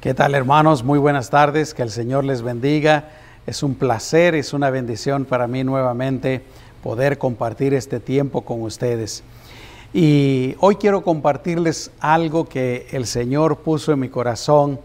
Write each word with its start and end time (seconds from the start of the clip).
¿Qué 0.00 0.14
tal 0.14 0.34
hermanos? 0.34 0.82
Muy 0.82 0.98
buenas 0.98 1.28
tardes, 1.28 1.74
que 1.74 1.82
el 1.82 1.90
Señor 1.90 2.24
les 2.24 2.40
bendiga. 2.40 3.10
Es 3.46 3.62
un 3.62 3.74
placer, 3.74 4.34
es 4.34 4.54
una 4.54 4.70
bendición 4.70 5.26
para 5.26 5.46
mí 5.46 5.62
nuevamente 5.62 6.40
poder 6.82 7.18
compartir 7.18 7.74
este 7.74 8.00
tiempo 8.00 8.40
con 8.40 8.62
ustedes. 8.62 9.22
Y 9.92 10.56
hoy 10.60 10.76
quiero 10.76 11.02
compartirles 11.02 11.90
algo 12.00 12.48
que 12.48 12.86
el 12.92 13.06
Señor 13.06 13.58
puso 13.58 13.92
en 13.92 14.00
mi 14.00 14.08
corazón, 14.08 14.80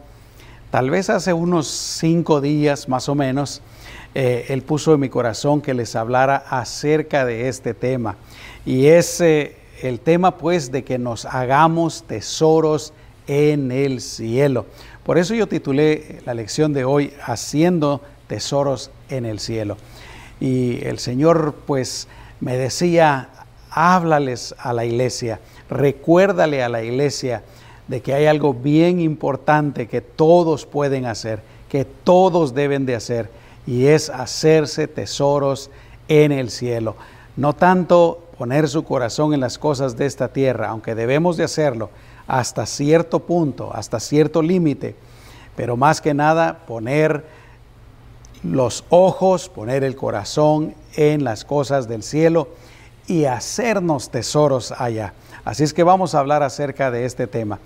tal 0.70 0.90
vez 0.90 1.10
hace 1.10 1.32
unos 1.32 1.68
cinco 1.68 2.42
días 2.42 2.90
más 2.90 3.08
o 3.08 3.16
menos, 3.16 3.62
eh, 4.16 4.48
Él 4.50 4.64
puso 4.64 4.96
en 4.96 5.00
mi 5.00 5.08
corazón 5.08 5.62
que 5.62 5.74
les 5.74 5.96
hablara 5.96 6.44
acerca 6.50 7.24
de 7.24 7.48
este 7.48 7.74
tema. 7.74 8.18
Y 8.66 8.88
es 8.88 9.22
eh, 9.22 9.56
el 9.82 10.02
tema 10.02 10.36
pues 10.36 10.74
de 10.74 10.84
que 10.84 10.98
nos 10.98 11.24
hagamos 11.24 12.04
tesoros 12.04 12.92
en 13.28 13.72
el 13.72 14.02
cielo. 14.02 14.66
Por 15.06 15.20
eso 15.20 15.36
yo 15.36 15.48
titulé 15.48 16.24
la 16.26 16.34
lección 16.34 16.74
de 16.74 16.84
hoy 16.84 17.14
Haciendo 17.24 18.02
tesoros 18.26 18.90
en 19.08 19.28
el 19.28 19.40
cielo. 19.40 19.78
Y 20.40 20.84
el 20.84 20.98
Señor 20.98 21.54
pues 21.68 22.08
me 22.40 22.58
decía, 22.58 23.30
háblales 23.70 24.56
a 24.58 24.74
la 24.74 24.84
iglesia, 24.84 25.40
recuérdale 25.70 26.64
a 26.64 26.70
la 26.70 26.82
iglesia 26.82 27.44
de 27.88 28.02
que 28.02 28.16
hay 28.16 28.26
algo 28.26 28.56
bien 28.56 29.00
importante 29.00 29.88
que 29.88 30.02
todos 30.02 30.66
pueden 30.66 31.06
hacer, 31.06 31.44
que 31.70 31.86
todos 31.86 32.56
deben 32.56 32.88
de 32.88 32.96
hacer, 32.96 33.30
y 33.68 33.86
es 33.86 34.10
hacerse 34.10 34.88
tesoros 34.88 35.70
en 36.08 36.32
el 36.32 36.50
cielo. 36.50 36.96
No 37.38 37.54
tanto 37.54 38.24
poner 38.40 38.68
su 38.68 38.84
corazón 38.84 39.36
en 39.36 39.40
las 39.40 39.60
cosas 39.60 39.98
de 39.98 40.08
esta 40.08 40.30
tierra, 40.30 40.70
aunque 40.70 40.96
debemos 40.96 41.38
de 41.38 41.44
hacerlo, 41.44 41.92
hasta 42.28 42.66
cierto 42.66 43.20
punto, 43.20 43.72
hasta 43.74 44.00
cierto 44.00 44.42
límite, 44.42 44.96
pero 45.56 45.78
más 45.78 46.02
que 46.02 46.14
nada 46.14 46.60
poner 46.66 47.26
los 48.44 48.84
ojos, 48.90 49.50
poner 49.50 49.84
el 49.84 49.96
corazón 49.96 50.76
en 50.96 51.24
las 51.24 51.46
cosas 51.46 51.88
del 51.88 52.04
cielo 52.04 52.50
y 53.08 53.26
hacernos 53.26 54.10
tesoros 54.10 54.72
allá. 54.72 55.14
Así 55.44 55.64
es 55.64 55.74
que 55.74 55.84
vamos 55.84 56.16
a 56.16 56.20
hablar 56.20 56.44
acerca 56.44 56.92
de 56.92 57.06
este 57.06 57.28
tema. 57.28 57.60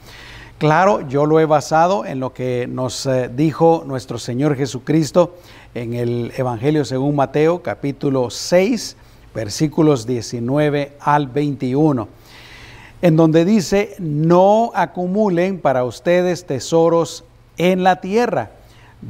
Claro, 0.58 1.08
yo 1.08 1.26
lo 1.26 1.40
he 1.40 1.46
basado 1.46 2.06
en 2.06 2.20
lo 2.20 2.34
que 2.34 2.68
nos 2.68 3.06
eh, 3.06 3.30
dijo 3.34 3.84
nuestro 3.88 4.18
Señor 4.18 4.58
Jesucristo 4.58 5.38
en 5.74 5.94
el 5.94 6.34
Evangelio 6.36 6.84
según 6.84 7.16
Mateo, 7.16 7.64
capítulo 7.64 8.30
6, 8.30 8.98
versículos 9.34 10.06
19 10.06 10.98
al 11.00 11.28
21 11.28 12.19
en 13.02 13.16
donde 13.16 13.46
dice, 13.46 13.96
no 14.00 14.72
acumulen 14.74 15.60
para 15.60 15.86
ustedes 15.86 16.46
tesoros 16.46 17.24
en 17.58 17.84
la 17.84 18.02
tierra, 18.02 18.52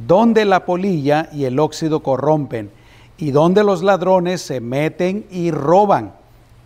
donde 0.06 0.44
la 0.44 0.64
polilla 0.64 1.28
y 1.32 1.44
el 1.44 1.58
óxido 1.58 2.00
corrompen, 2.00 2.70
y 3.18 3.32
donde 3.32 3.64
los 3.64 3.82
ladrones 3.82 4.40
se 4.40 4.60
meten 4.60 5.26
y 5.30 5.50
roban. 5.50 6.12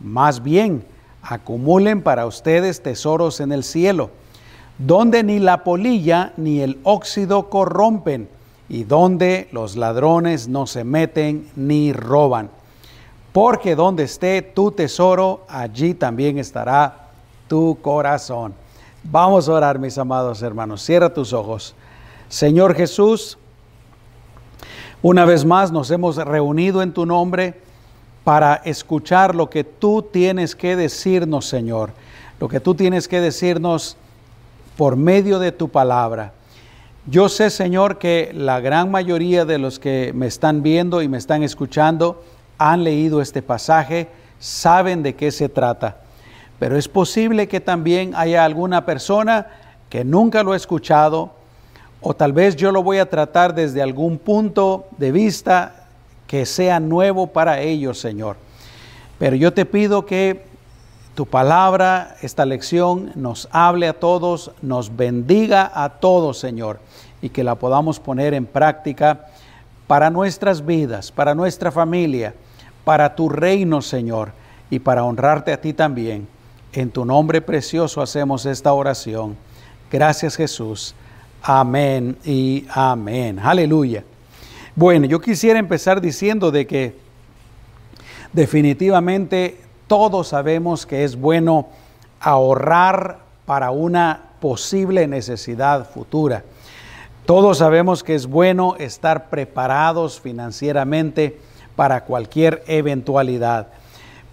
Más 0.00 0.42
bien, 0.42 0.84
acumulen 1.22 2.02
para 2.02 2.26
ustedes 2.26 2.82
tesoros 2.82 3.40
en 3.40 3.52
el 3.52 3.64
cielo, 3.64 4.10
donde 4.78 5.22
ni 5.22 5.38
la 5.38 5.64
polilla 5.64 6.32
ni 6.36 6.60
el 6.60 6.78
óxido 6.82 7.48
corrompen, 7.48 8.28
y 8.68 8.84
donde 8.84 9.48
los 9.52 9.76
ladrones 9.76 10.48
no 10.48 10.66
se 10.66 10.84
meten 10.84 11.48
ni 11.56 11.92
roban. 11.92 12.50
Porque 13.32 13.74
donde 13.74 14.04
esté 14.04 14.42
tu 14.42 14.70
tesoro, 14.70 15.44
allí 15.48 15.94
también 15.94 16.38
estará 16.38 17.03
tu 17.48 17.78
corazón. 17.80 18.54
Vamos 19.02 19.48
a 19.48 19.52
orar, 19.52 19.78
mis 19.78 19.98
amados 19.98 20.42
hermanos. 20.42 20.82
Cierra 20.82 21.12
tus 21.12 21.32
ojos. 21.32 21.74
Señor 22.28 22.74
Jesús, 22.74 23.38
una 25.02 25.24
vez 25.26 25.44
más 25.44 25.70
nos 25.70 25.90
hemos 25.90 26.16
reunido 26.16 26.82
en 26.82 26.92
tu 26.92 27.04
nombre 27.04 27.60
para 28.24 28.54
escuchar 28.64 29.34
lo 29.34 29.50
que 29.50 29.62
tú 29.62 30.02
tienes 30.02 30.56
que 30.56 30.74
decirnos, 30.74 31.46
Señor. 31.46 31.90
Lo 32.40 32.48
que 32.48 32.60
tú 32.60 32.74
tienes 32.74 33.06
que 33.06 33.20
decirnos 33.20 33.96
por 34.78 34.96
medio 34.96 35.38
de 35.38 35.52
tu 35.52 35.68
palabra. 35.68 36.32
Yo 37.06 37.28
sé, 37.28 37.50
Señor, 37.50 37.98
que 37.98 38.32
la 38.34 38.60
gran 38.60 38.90
mayoría 38.90 39.44
de 39.44 39.58
los 39.58 39.78
que 39.78 40.12
me 40.14 40.26
están 40.26 40.62
viendo 40.62 41.02
y 41.02 41.08
me 41.08 41.18
están 41.18 41.42
escuchando 41.42 42.24
han 42.56 42.82
leído 42.82 43.20
este 43.20 43.42
pasaje, 43.42 44.08
saben 44.38 45.02
de 45.02 45.14
qué 45.14 45.30
se 45.30 45.50
trata 45.50 46.03
pero 46.64 46.78
es 46.78 46.88
posible 46.88 47.46
que 47.46 47.60
también 47.60 48.14
haya 48.16 48.42
alguna 48.42 48.86
persona 48.86 49.48
que 49.90 50.02
nunca 50.02 50.42
lo 50.42 50.52
ha 50.52 50.56
escuchado 50.56 51.32
o 52.00 52.14
tal 52.14 52.32
vez 52.32 52.56
yo 52.56 52.72
lo 52.72 52.82
voy 52.82 52.96
a 52.96 53.10
tratar 53.10 53.54
desde 53.54 53.82
algún 53.82 54.16
punto 54.16 54.86
de 54.96 55.12
vista 55.12 55.88
que 56.26 56.46
sea 56.46 56.80
nuevo 56.80 57.26
para 57.26 57.60
ellos, 57.60 58.00
Señor. 58.00 58.36
Pero 59.18 59.36
yo 59.36 59.52
te 59.52 59.66
pido 59.66 60.06
que 60.06 60.46
tu 61.14 61.26
palabra, 61.26 62.16
esta 62.22 62.46
lección, 62.46 63.12
nos 63.14 63.46
hable 63.52 63.86
a 63.86 64.00
todos, 64.00 64.50
nos 64.62 64.96
bendiga 64.96 65.70
a 65.74 65.90
todos, 65.90 66.38
Señor, 66.38 66.80
y 67.20 67.28
que 67.28 67.44
la 67.44 67.56
podamos 67.56 68.00
poner 68.00 68.32
en 68.32 68.46
práctica 68.46 69.26
para 69.86 70.08
nuestras 70.08 70.64
vidas, 70.64 71.12
para 71.12 71.34
nuestra 71.34 71.70
familia, 71.70 72.32
para 72.86 73.14
tu 73.14 73.28
reino, 73.28 73.82
Señor, 73.82 74.32
y 74.70 74.78
para 74.78 75.04
honrarte 75.04 75.52
a 75.52 75.60
ti 75.60 75.74
también. 75.74 76.32
En 76.76 76.90
tu 76.90 77.04
nombre 77.04 77.40
precioso 77.40 78.02
hacemos 78.02 78.46
esta 78.46 78.72
oración. 78.72 79.36
Gracias 79.92 80.34
Jesús. 80.34 80.92
Amén 81.40 82.16
y 82.24 82.66
amén. 82.68 83.38
Aleluya. 83.38 84.02
Bueno, 84.74 85.06
yo 85.06 85.20
quisiera 85.20 85.60
empezar 85.60 86.00
diciendo 86.00 86.50
de 86.50 86.66
que 86.66 86.96
definitivamente 88.32 89.60
todos 89.86 90.26
sabemos 90.26 90.84
que 90.84 91.04
es 91.04 91.14
bueno 91.14 91.68
ahorrar 92.18 93.18
para 93.46 93.70
una 93.70 94.30
posible 94.40 95.06
necesidad 95.06 95.88
futura. 95.88 96.42
Todos 97.24 97.58
sabemos 97.58 98.02
que 98.02 98.16
es 98.16 98.26
bueno 98.26 98.74
estar 98.80 99.30
preparados 99.30 100.20
financieramente 100.20 101.38
para 101.76 102.02
cualquier 102.02 102.64
eventualidad. 102.66 103.68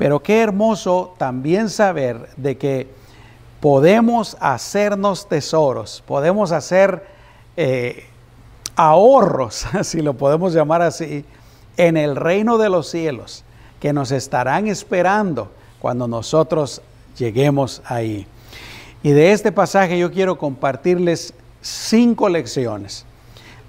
Pero 0.02 0.24
qué 0.24 0.42
hermoso 0.42 1.14
también 1.20 1.70
saber 1.70 2.30
de 2.36 2.58
que 2.58 2.88
podemos 3.60 4.36
hacernos 4.40 5.30
tesoros, 5.30 6.04
podemos 6.08 6.52
hacer 6.52 7.06
eh, 7.56 8.08
ahorros, 8.76 9.68
si 9.84 10.02
lo 10.02 10.16
podemos 10.16 10.56
llamar 10.56 10.82
así, 10.82 11.24
en 11.78 11.98
el 11.98 12.16
reino 12.16 12.58
de 12.58 12.70
los 12.70 12.90
cielos, 12.90 13.44
que 13.80 13.94
nos 13.94 14.12
estarán 14.12 14.66
esperando 14.66 15.52
cuando 15.78 16.08
nosotros 16.08 16.82
lleguemos 17.16 17.84
ahí. 17.86 18.26
Y 19.04 19.12
de 19.12 19.34
este 19.34 19.52
pasaje 19.52 20.00
yo 20.00 20.12
quiero 20.12 20.40
compartirles 20.40 21.32
cinco 21.62 22.28
lecciones. 22.28 23.06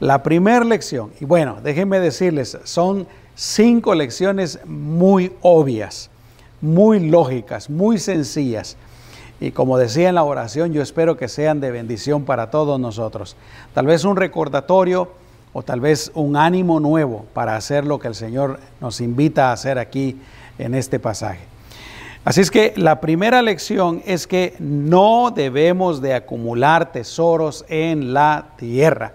La 0.00 0.22
primera 0.22 0.64
lección, 0.64 1.12
y 1.20 1.26
bueno, 1.26 1.58
déjenme 1.62 2.00
decirles, 2.00 2.56
son 2.64 3.06
cinco 3.34 3.94
lecciones 3.94 4.60
muy 4.64 5.30
obvias 5.42 6.08
muy 6.62 7.00
lógicas, 7.00 7.68
muy 7.68 7.98
sencillas. 7.98 8.78
Y 9.40 9.50
como 9.50 9.76
decía 9.76 10.08
en 10.08 10.14
la 10.14 10.22
oración, 10.22 10.72
yo 10.72 10.80
espero 10.80 11.16
que 11.16 11.28
sean 11.28 11.60
de 11.60 11.72
bendición 11.72 12.24
para 12.24 12.50
todos 12.50 12.80
nosotros. 12.80 13.36
Tal 13.74 13.86
vez 13.86 14.04
un 14.04 14.16
recordatorio 14.16 15.10
o 15.52 15.62
tal 15.62 15.80
vez 15.80 16.12
un 16.14 16.36
ánimo 16.36 16.80
nuevo 16.80 17.26
para 17.34 17.56
hacer 17.56 17.84
lo 17.84 17.98
que 17.98 18.08
el 18.08 18.14
Señor 18.14 18.60
nos 18.80 19.00
invita 19.00 19.50
a 19.50 19.52
hacer 19.52 19.78
aquí 19.78 20.18
en 20.58 20.74
este 20.74 20.98
pasaje. 20.98 21.40
Así 22.24 22.40
es 22.40 22.52
que 22.52 22.72
la 22.76 23.00
primera 23.00 23.42
lección 23.42 24.00
es 24.06 24.28
que 24.28 24.54
no 24.60 25.32
debemos 25.34 26.00
de 26.00 26.14
acumular 26.14 26.92
tesoros 26.92 27.64
en 27.68 28.14
la 28.14 28.50
tierra. 28.56 29.14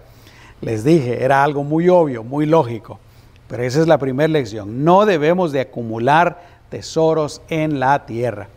Les 0.59 0.83
dije, 0.83 1.23
era 1.23 1.41
algo 1.41 1.63
muy 1.63 1.87
obvio, 1.87 2.25
muy 2.25 2.45
lógico, 2.45 2.99
pero 3.47 3.63
esa 3.63 3.79
es 3.79 3.87
la 3.87 3.97
primera 3.97 4.27
lección. 4.27 4.83
No 4.83 5.05
debemos 5.05 5.53
de 5.53 5.61
acumular 5.61 6.56
tesoros 6.69 7.41
en 7.49 7.79
la 7.79 8.05
tierra. 8.05 8.47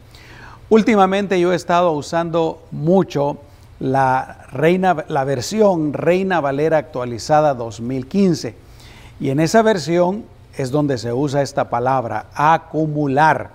Últimamente 0.68 1.40
yo 1.40 1.52
he 1.52 1.56
estado 1.56 1.92
usando 1.92 2.62
mucho 2.70 3.38
la, 3.80 4.46
Reina, 4.52 5.04
la 5.08 5.24
versión 5.24 5.92
Reina 5.92 6.40
Valera 6.40 6.78
actualizada 6.78 7.54
2015 7.54 8.54
y 9.18 9.30
en 9.30 9.40
esa 9.40 9.62
versión 9.62 10.24
es 10.56 10.70
donde 10.70 10.98
se 10.98 11.12
usa 11.12 11.42
esta 11.42 11.70
palabra, 11.70 12.26
acumular. 12.34 13.50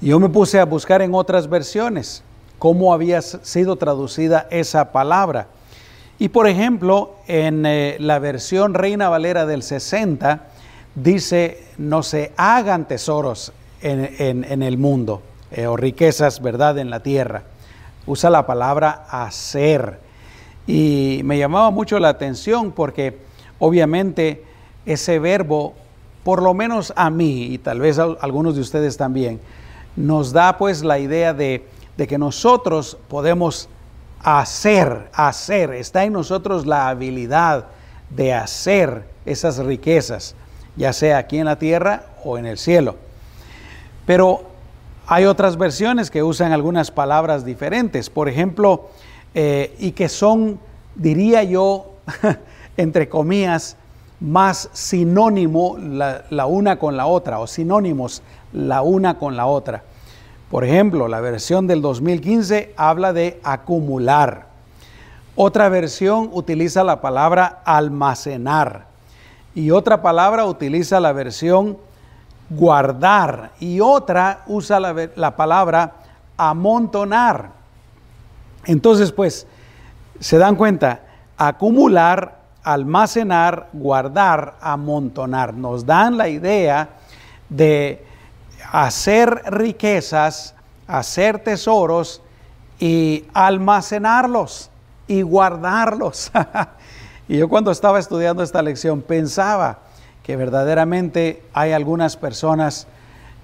Yo 0.00 0.18
me 0.18 0.28
puse 0.28 0.58
a 0.60 0.64
buscar 0.64 1.02
en 1.02 1.14
otras 1.14 1.48
versiones 1.48 2.22
cómo 2.58 2.92
había 2.92 3.22
sido 3.22 3.76
traducida 3.76 4.46
esa 4.50 4.92
palabra. 4.92 5.46
Y 6.18 6.28
por 6.28 6.48
ejemplo, 6.48 7.16
en 7.26 7.66
eh, 7.66 7.96
la 8.00 8.18
versión 8.18 8.74
Reina 8.74 9.08
Valera 9.08 9.46
del 9.46 9.62
60, 9.62 10.48
dice, 10.96 11.62
no 11.78 12.02
se 12.02 12.32
hagan 12.36 12.88
tesoros 12.88 13.52
en, 13.80 14.62
el 14.62 14.78
mundo 14.78 15.22
eh, 15.52 15.68
o 15.68 15.76
riquezas, 15.76 16.42
¿verdad?, 16.42 16.78
en 16.78 16.90
la 16.90 17.00
tierra. 17.00 17.44
Usa 18.06 18.30
la 18.30 18.46
palabra 18.46 19.06
hacer. 19.08 20.00
Y 20.66 21.20
me 21.24 21.38
llamaba 21.38 21.70
mucho 21.70 22.00
la 22.00 22.08
atención 22.08 22.72
porque 22.72 23.18
obviamente 23.60 24.42
ese 24.84 25.18
verbo, 25.20 25.74
por 26.24 26.42
lo 26.42 26.54
menos 26.54 26.92
a 26.96 27.10
mí 27.10 27.44
y 27.44 27.58
tal 27.58 27.80
vez 27.80 27.98
a 27.98 28.04
algunos 28.20 28.56
de 28.56 28.62
ustedes 28.62 28.96
también, 28.96 29.40
nos 29.94 30.32
da 30.32 30.58
pues 30.58 30.82
la 30.82 30.98
idea 30.98 31.32
de, 31.32 31.66
de 31.96 32.06
que 32.06 32.18
nosotros 32.18 32.98
podemos 33.08 33.68
hacer, 34.22 35.08
hacer, 35.12 35.72
está 35.72 36.04
en 36.04 36.12
nosotros 36.12 36.66
la 36.66 36.88
habilidad 36.88 37.66
de 38.10 38.34
hacer 38.34 39.04
esas 39.24 39.58
riquezas, 39.58 40.34
ya 40.76 40.92
sea 40.92 41.18
aquí 41.18 41.38
en 41.38 41.46
la 41.46 41.58
tierra 41.58 42.04
o 42.24 42.38
en 42.38 42.46
el 42.46 42.58
cielo. 42.58 42.96
Pero 44.04 44.44
hay 45.06 45.24
otras 45.24 45.56
versiones 45.56 46.10
que 46.10 46.22
usan 46.22 46.52
algunas 46.52 46.90
palabras 46.90 47.44
diferentes, 47.44 48.10
por 48.10 48.28
ejemplo, 48.28 48.88
eh, 49.34 49.74
y 49.78 49.92
que 49.92 50.08
son, 50.08 50.58
diría 50.94 51.42
yo, 51.44 51.92
entre 52.76 53.08
comillas, 53.08 53.76
más 54.20 54.70
sinónimo 54.72 55.76
la, 55.78 56.24
la, 56.30 56.46
una 56.46 56.78
con 56.78 56.96
la 56.96 57.06
otra, 57.06 57.38
o 57.38 57.46
sinónimos 57.46 58.22
la 58.52 58.82
una 58.82 59.18
con 59.18 59.36
la 59.36 59.46
otra. 59.46 59.82
Por 60.50 60.64
ejemplo, 60.64 61.08
la 61.08 61.20
versión 61.20 61.66
del 61.66 61.82
2015 61.82 62.72
habla 62.76 63.12
de 63.12 63.40
acumular. 63.42 64.46
Otra 65.34 65.68
versión 65.68 66.30
utiliza 66.32 66.82
la 66.82 67.00
palabra 67.00 67.62
almacenar. 67.64 68.86
Y 69.56 69.70
otra 69.70 70.02
palabra 70.02 70.44
utiliza 70.44 71.00
la 71.00 71.12
versión 71.12 71.78
guardar. 72.50 73.52
Y 73.58 73.80
otra 73.80 74.44
usa 74.46 74.78
la, 74.78 75.08
la 75.16 75.34
palabra 75.34 75.94
amontonar. 76.36 77.48
Entonces, 78.66 79.10
pues, 79.12 79.46
se 80.20 80.36
dan 80.36 80.56
cuenta, 80.56 81.00
acumular, 81.38 82.36
almacenar, 82.62 83.70
guardar, 83.72 84.56
amontonar. 84.60 85.54
Nos 85.54 85.86
dan 85.86 86.18
la 86.18 86.28
idea 86.28 86.90
de 87.48 88.04
hacer 88.70 89.42
riquezas, 89.46 90.54
hacer 90.86 91.38
tesoros 91.38 92.20
y 92.78 93.24
almacenarlos 93.32 94.70
y 95.06 95.22
guardarlos. 95.22 96.30
y 97.28 97.38
yo 97.38 97.48
cuando 97.48 97.70
estaba 97.70 97.98
estudiando 97.98 98.42
esta 98.42 98.62
lección 98.62 99.02
pensaba 99.02 99.80
que 100.22 100.36
verdaderamente 100.36 101.42
hay 101.52 101.72
algunas 101.72 102.16
personas 102.16 102.86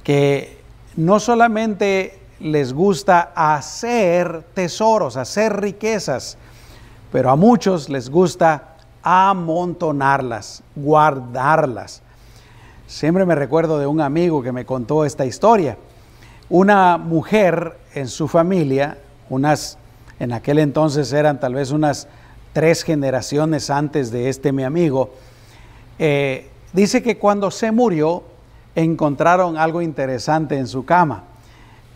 que 0.05 0.59
no 0.97 1.21
solamente 1.21 2.19
les 2.41 2.73
gusta 2.73 3.33
hacer 3.35 4.45
tesoros, 4.55 5.17
hacer 5.17 5.61
riquezas, 5.61 6.37
pero 7.13 7.31
a 7.31 7.37
muchos 7.37 7.89
les 7.89 8.11
gusta 8.11 8.77
amontonarlas, 9.03 10.63
guardarlas. 10.75 12.03
Siempre 12.87 13.25
me 13.25 13.35
recuerdo 13.35 13.79
de 13.79 13.87
un 13.87 14.01
amigo 14.01 14.43
que 14.43 14.53
me 14.53 14.65
contó 14.65 15.05
esta 15.05 15.25
historia. 15.25 15.77
Una 16.49 16.99
mujer 16.99 17.79
en 17.95 18.09
su 18.09 18.29
familia, 18.29 18.99
unas 19.31 19.79
en 20.19 20.33
aquel 20.33 20.59
entonces 20.59 21.13
eran 21.13 21.41
tal 21.41 21.55
vez 21.55 21.71
unas 21.71 22.07
tres 22.53 22.83
generaciones 22.83 23.71
antes 23.71 24.11
de 24.11 24.29
este 24.29 24.53
mi 24.53 24.65
amigo, 24.65 25.11
eh, 25.99 26.49
dice 26.73 27.03
que 27.03 27.19
cuando 27.19 27.51
se 27.51 27.73
murió 27.73 28.23
encontraron 28.75 29.57
algo 29.57 29.83
interesante 29.83 30.57
en 30.57 30.67
su 30.67 30.85
cama. 30.85 31.25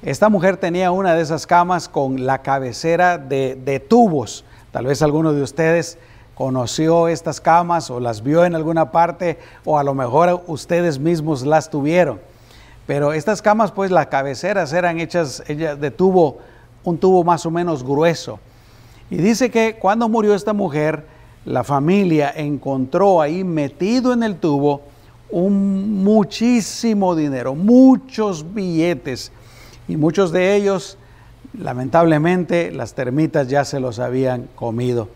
Esta 0.03 0.29
mujer 0.29 0.57
tenía 0.57 0.91
una 0.91 1.15
de 1.15 1.23
esas 1.23 1.47
camas 1.47 1.89
con 1.89 2.27
la 2.27 2.43
cabecera 2.43 3.19
de, 3.19 3.55
de 3.57 3.81
tubos. 3.81 4.45
Tal 4.73 4.87
vez 4.87 5.03
alguno 5.03 5.33
de 5.33 5.43
ustedes 5.43 5.99
conoció 6.35 7.09
estas 7.09 7.41
camas 7.41 7.91
o 7.91 7.99
las 7.99 8.23
vio 8.23 8.45
en 8.45 8.55
alguna 8.55 8.93
parte 8.93 9.39
o 9.65 9.79
a 9.79 9.85
lo 9.85 9.95
mejor 9.95 10.43
ustedes 10.47 10.99
mismos 10.99 11.47
las 11.47 11.71
tuvieron. 11.71 12.21
Pero 12.87 13.13
estas 13.13 13.43
camas, 13.43 13.73
pues 13.73 13.91
las 13.91 14.07
cabeceras 14.07 14.73
eran 14.73 15.01
hechas 15.01 15.43
de 15.47 15.91
tubo 15.91 16.39
un 16.85 16.99
tubo 16.99 17.25
más 17.25 17.45
o 17.45 17.51
menos 17.51 17.83
grueso. 17.83 18.39
Y 19.11 19.17
dice 19.17 19.51
que 19.51 19.77
cuando 19.79 20.09
murió 20.09 20.35
esta 20.35 20.53
mujer, 20.53 21.07
la 21.45 21.63
familia 21.63 22.33
encontró 22.35 23.21
ahí 23.21 23.45
metido 23.45 24.13
en 24.13 24.23
el 24.23 24.37
tubo 24.37 24.83
un 25.31 26.03
muchísimo 26.03 27.15
dinero, 27.15 27.55
muchos 27.55 28.55
billetes. 28.55 29.33
Y 29.89 29.97
muchos 29.97 30.33
de 30.33 30.57
ellos, 30.57 30.99
lamentablemente, 31.57 32.73
las 32.73 32.95
termitas 32.95 33.49
ya 33.49 33.65
se 33.65 33.79
los 33.79 33.99
habían 33.99 34.49
comido. 34.57 35.09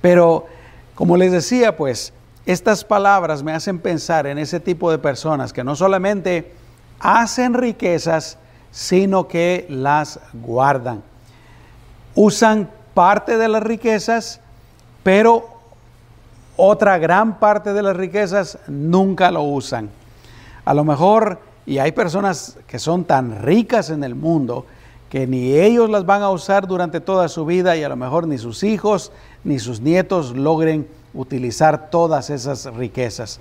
Pero, 0.00 0.46
como 0.94 1.16
les 1.16 1.32
decía, 1.32 1.76
pues, 1.76 2.14
estas 2.46 2.84
palabras 2.84 3.42
me 3.42 3.52
hacen 3.52 3.78
pensar 3.78 4.26
en 4.26 4.38
ese 4.38 4.60
tipo 4.60 4.90
de 4.90 4.98
personas 4.98 5.52
que 5.52 5.62
no 5.62 5.76
solamente 5.76 6.52
hacen 6.98 7.52
riquezas, 7.54 8.38
sino 8.70 9.28
que 9.28 9.66
las 9.68 10.20
guardan. 10.32 11.02
Usan 12.14 12.70
parte 12.94 13.36
de 13.36 13.48
las 13.48 13.62
riquezas, 13.62 14.40
pero 15.02 15.48
otra 16.56 16.98
gran 16.98 17.38
parte 17.38 17.72
de 17.72 17.82
las 17.82 17.96
riquezas 17.96 18.58
nunca 18.66 19.30
lo 19.30 19.42
usan. 19.42 19.90
A 20.64 20.74
lo 20.74 20.84
mejor, 20.84 21.38
y 21.66 21.78
hay 21.78 21.92
personas 21.92 22.58
que 22.66 22.78
son 22.78 23.04
tan 23.04 23.42
ricas 23.42 23.90
en 23.90 24.04
el 24.04 24.14
mundo, 24.14 24.66
que 25.08 25.26
ni 25.26 25.54
ellos 25.54 25.90
las 25.90 26.06
van 26.06 26.22
a 26.22 26.30
usar 26.30 26.68
durante 26.68 27.00
toda 27.00 27.28
su 27.28 27.44
vida 27.44 27.76
y 27.76 27.82
a 27.82 27.88
lo 27.88 27.96
mejor 27.96 28.28
ni 28.28 28.38
sus 28.38 28.62
hijos 28.62 29.10
ni 29.42 29.58
sus 29.58 29.80
nietos 29.80 30.36
logren 30.36 30.86
utilizar 31.14 31.90
todas 31.90 32.30
esas 32.30 32.66
riquezas. 32.74 33.40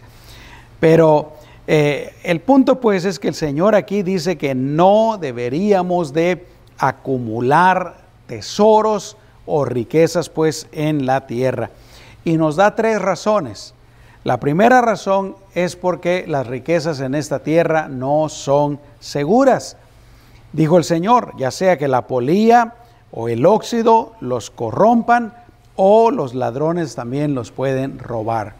Pero 0.79 1.33
eh, 1.67 2.15
el 2.23 2.41
punto 2.41 2.79
pues 2.79 3.05
es 3.05 3.19
que 3.19 3.27
el 3.27 3.35
Señor 3.35 3.75
aquí 3.75 4.01
dice 4.01 4.37
que 4.37 4.55
no 4.55 5.17
deberíamos 5.21 6.11
de 6.11 6.47
acumular 6.79 7.97
tesoros 8.25 9.17
o 9.49 9.65
riquezas 9.65 10.29
pues 10.29 10.67
en 10.71 11.05
la 11.05 11.25
tierra. 11.27 11.71
Y 12.23 12.37
nos 12.37 12.55
da 12.55 12.75
tres 12.75 13.01
razones. 13.01 13.73
La 14.23 14.39
primera 14.39 14.81
razón 14.81 15.35
es 15.55 15.75
porque 15.75 16.25
las 16.27 16.45
riquezas 16.45 16.99
en 16.99 17.15
esta 17.15 17.39
tierra 17.39 17.87
no 17.87 18.29
son 18.29 18.79
seguras. 18.99 19.77
Dijo 20.53 20.77
el 20.77 20.83
Señor, 20.83 21.33
ya 21.37 21.51
sea 21.51 21.77
que 21.77 21.87
la 21.87 22.05
polía 22.05 22.75
o 23.11 23.29
el 23.29 23.45
óxido 23.45 24.13
los 24.19 24.49
corrompan 24.51 25.33
o 25.75 26.11
los 26.11 26.35
ladrones 26.35 26.95
también 26.95 27.33
los 27.33 27.51
pueden 27.51 27.97
robar. 27.97 28.53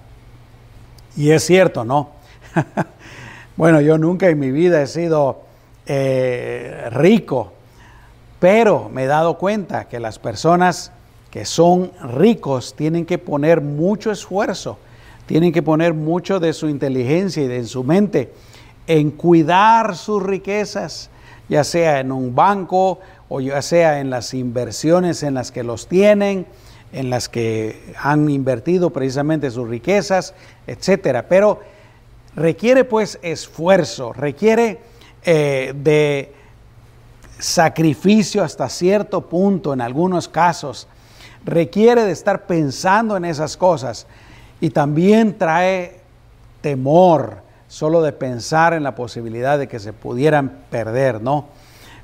Y 1.18 1.32
es 1.32 1.44
cierto, 1.46 1.84
¿no? 1.84 2.12
bueno, 3.58 3.82
yo 3.82 3.98
nunca 3.98 4.30
en 4.30 4.40
mi 4.40 4.52
vida 4.52 4.82
he 4.82 4.88
sido 4.88 5.42
eh, 5.86 6.88
rico, 6.92 7.54
pero 8.40 8.90
me 8.90 9.04
he 9.04 9.08
dado 9.08 9.38
cuenta 9.38 9.88
que 9.88 10.00
las 10.00 10.20
personas 10.20 10.92
que 11.32 11.46
son 11.46 11.92
ricos 12.02 12.76
tienen 12.76 13.06
que 13.06 13.18
poner 13.18 13.62
mucho 13.62 14.12
esfuerzo, 14.12 14.78
tienen 15.26 15.52
que 15.52 15.62
poner 15.62 15.94
mucho 15.94 16.40
de 16.40 16.54
su 16.54 16.70
inteligencia 16.70 17.44
y 17.44 17.48
de 17.48 17.64
su 17.66 17.84
mente 17.84 18.32
en 18.88 19.12
cuidar 19.12 19.96
sus 19.96 20.24
riquezas, 20.24 21.10
ya 21.48 21.64
sea 21.64 22.00
en 22.00 22.12
un 22.12 22.34
banco 22.34 23.00
o 23.28 23.40
ya 23.40 23.62
sea 23.62 24.00
en 24.00 24.10
las 24.10 24.34
inversiones 24.34 25.22
en 25.22 25.36
las 25.36 25.52
que 25.52 25.64
los 25.64 25.88
tienen, 25.88 26.48
en 26.92 27.12
las 27.12 27.30
que 27.30 27.94
han 28.02 28.28
invertido 28.30 28.90
precisamente 28.90 29.52
sus 29.52 29.70
riquezas, 29.70 30.34
etcétera. 30.66 31.28
Pero 31.30 31.60
requiere 32.36 32.84
pues 32.84 33.20
esfuerzo, 33.22 34.12
requiere 34.14 34.80
eh, 35.24 35.74
de 35.76 36.34
sacrificio 37.40 38.44
hasta 38.44 38.70
cierto 38.70 39.22
punto 39.22 39.74
en 39.74 39.82
algunos 39.82 40.28
casos, 40.28 40.88
requiere 41.46 42.04
de 42.04 42.12
estar 42.12 42.46
pensando 42.46 43.18
en 43.18 43.26
esas 43.26 43.58
cosas 43.58 44.06
y 44.62 44.70
también 44.70 45.38
trae 45.38 46.02
temor 46.62 47.38
solo 47.68 48.02
de 48.02 48.12
pensar 48.12 48.74
en 48.74 48.84
la 48.84 48.96
posibilidad 48.96 49.58
de 49.58 49.68
que 49.68 49.80
se 49.80 49.94
pudieran 49.94 50.60
perder, 50.70 51.22
¿no? 51.22 51.46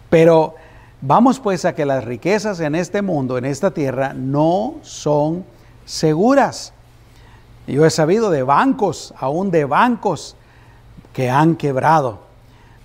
Pero 0.10 0.56
vamos 1.02 1.40
pues 1.40 1.66
a 1.66 1.76
que 1.76 1.86
las 1.86 2.06
riquezas 2.06 2.60
en 2.62 2.76
este 2.76 3.02
mundo, 3.02 3.38
en 3.38 3.46
esta 3.46 3.72
tierra, 3.72 4.14
no 4.14 4.76
son 4.84 5.44
seguras. 5.86 6.72
Yo 7.68 7.86
he 7.86 7.90
sabido 7.90 8.30
de 8.30 8.44
bancos, 8.44 9.14
aún 9.18 9.52
de 9.52 9.66
bancos 9.66 10.36
que 11.14 11.30
han 11.30 11.56
quebrado. 11.56 12.20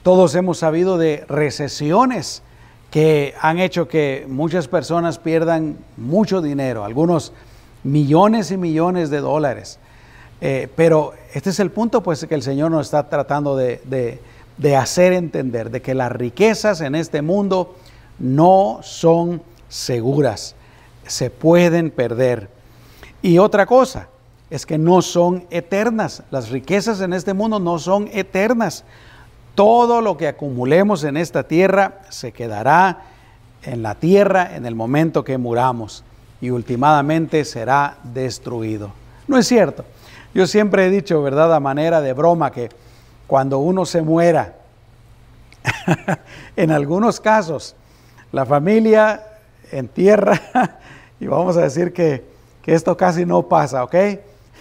Todos 0.03 0.35
hemos 0.35 0.57
sabido 0.59 0.97
de 0.97 1.27
recesiones 1.29 2.43
que 2.91 3.35
han 3.41 3.59
hecho 3.59 3.87
que 3.87 4.25
muchas 4.29 4.67
personas 4.67 5.19
pierdan 5.19 5.77
mucho 5.99 6.41
dinero, 6.41 6.85
algunos 6.85 7.35
millones 7.85 8.51
y 8.51 8.57
millones 8.57 9.11
de 9.11 9.21
dólares. 9.21 9.79
Eh, 10.41 10.69
pero 10.75 11.13
este 11.35 11.51
es 11.51 11.61
el 11.61 11.71
punto 11.71 12.03
pues 12.03 12.25
que 12.25 12.35
el 12.35 12.43
Señor 12.43 12.71
nos 12.71 12.87
está 12.87 13.11
tratando 13.11 13.57
de, 13.57 14.19
de 14.57 14.77
hacer 14.77 15.13
entender, 15.13 15.71
de 15.71 15.83
que 15.83 15.95
las 15.95 16.11
riquezas 16.11 16.81
en 16.81 16.95
este 16.95 17.21
mundo 17.21 17.77
no 18.19 18.81
son 18.83 19.43
seguras. 19.69 20.55
se 21.07 21.29
pueden 21.29 21.91
perder. 21.91 22.49
Y 23.21 23.37
otra 23.37 23.67
cosa 23.67 24.09
es 24.49 24.65
que 24.65 24.79
no 24.79 25.03
son 25.03 25.45
eternas. 25.51 26.23
Las 26.31 26.49
riquezas 26.49 27.03
en 27.03 27.13
este 27.13 27.35
mundo 27.35 27.61
no 27.61 27.79
son 27.79 28.09
eternas. 28.13 28.85
Todo 29.55 30.01
lo 30.01 30.17
que 30.17 30.29
acumulemos 30.29 31.05
en 31.05 31.17
esta 31.17 31.45
tierra 31.45 32.01
se 32.09 32.33
quedará 32.33 33.03
en 33.63 33.83
la 33.83 33.95
tierra 33.95 34.57
en 34.57 34.65
el 34.67 34.75
momento 34.75 35.25
que 35.25 35.39
muramos 35.39 36.05
y 36.41 36.51
últimamente 36.51 37.45
será 37.45 37.99
destruido. 38.03 38.93
No 39.29 39.37
es 39.39 39.47
cierto. 39.47 39.85
Yo 40.33 40.47
siempre 40.47 40.87
he 40.87 40.91
dicho, 40.91 41.23
¿verdad?, 41.23 41.55
a 41.55 41.61
manera 41.61 42.01
de 42.01 42.13
broma, 42.13 42.53
que 42.53 42.71
cuando 43.27 43.59
uno 43.59 43.85
se 43.85 44.01
muera, 44.01 44.55
en 46.57 46.71
algunos 46.71 47.21
casos, 47.21 47.75
la 48.33 48.47
familia 48.47 49.23
entierra, 49.73 50.41
y 51.21 51.27
vamos 51.27 51.57
a 51.57 51.63
decir 51.63 51.93
que, 51.93 52.25
que 52.63 52.75
esto 52.75 52.97
casi 52.97 53.27
no 53.27 53.43
pasa, 53.43 53.85
¿ok? 53.85 53.95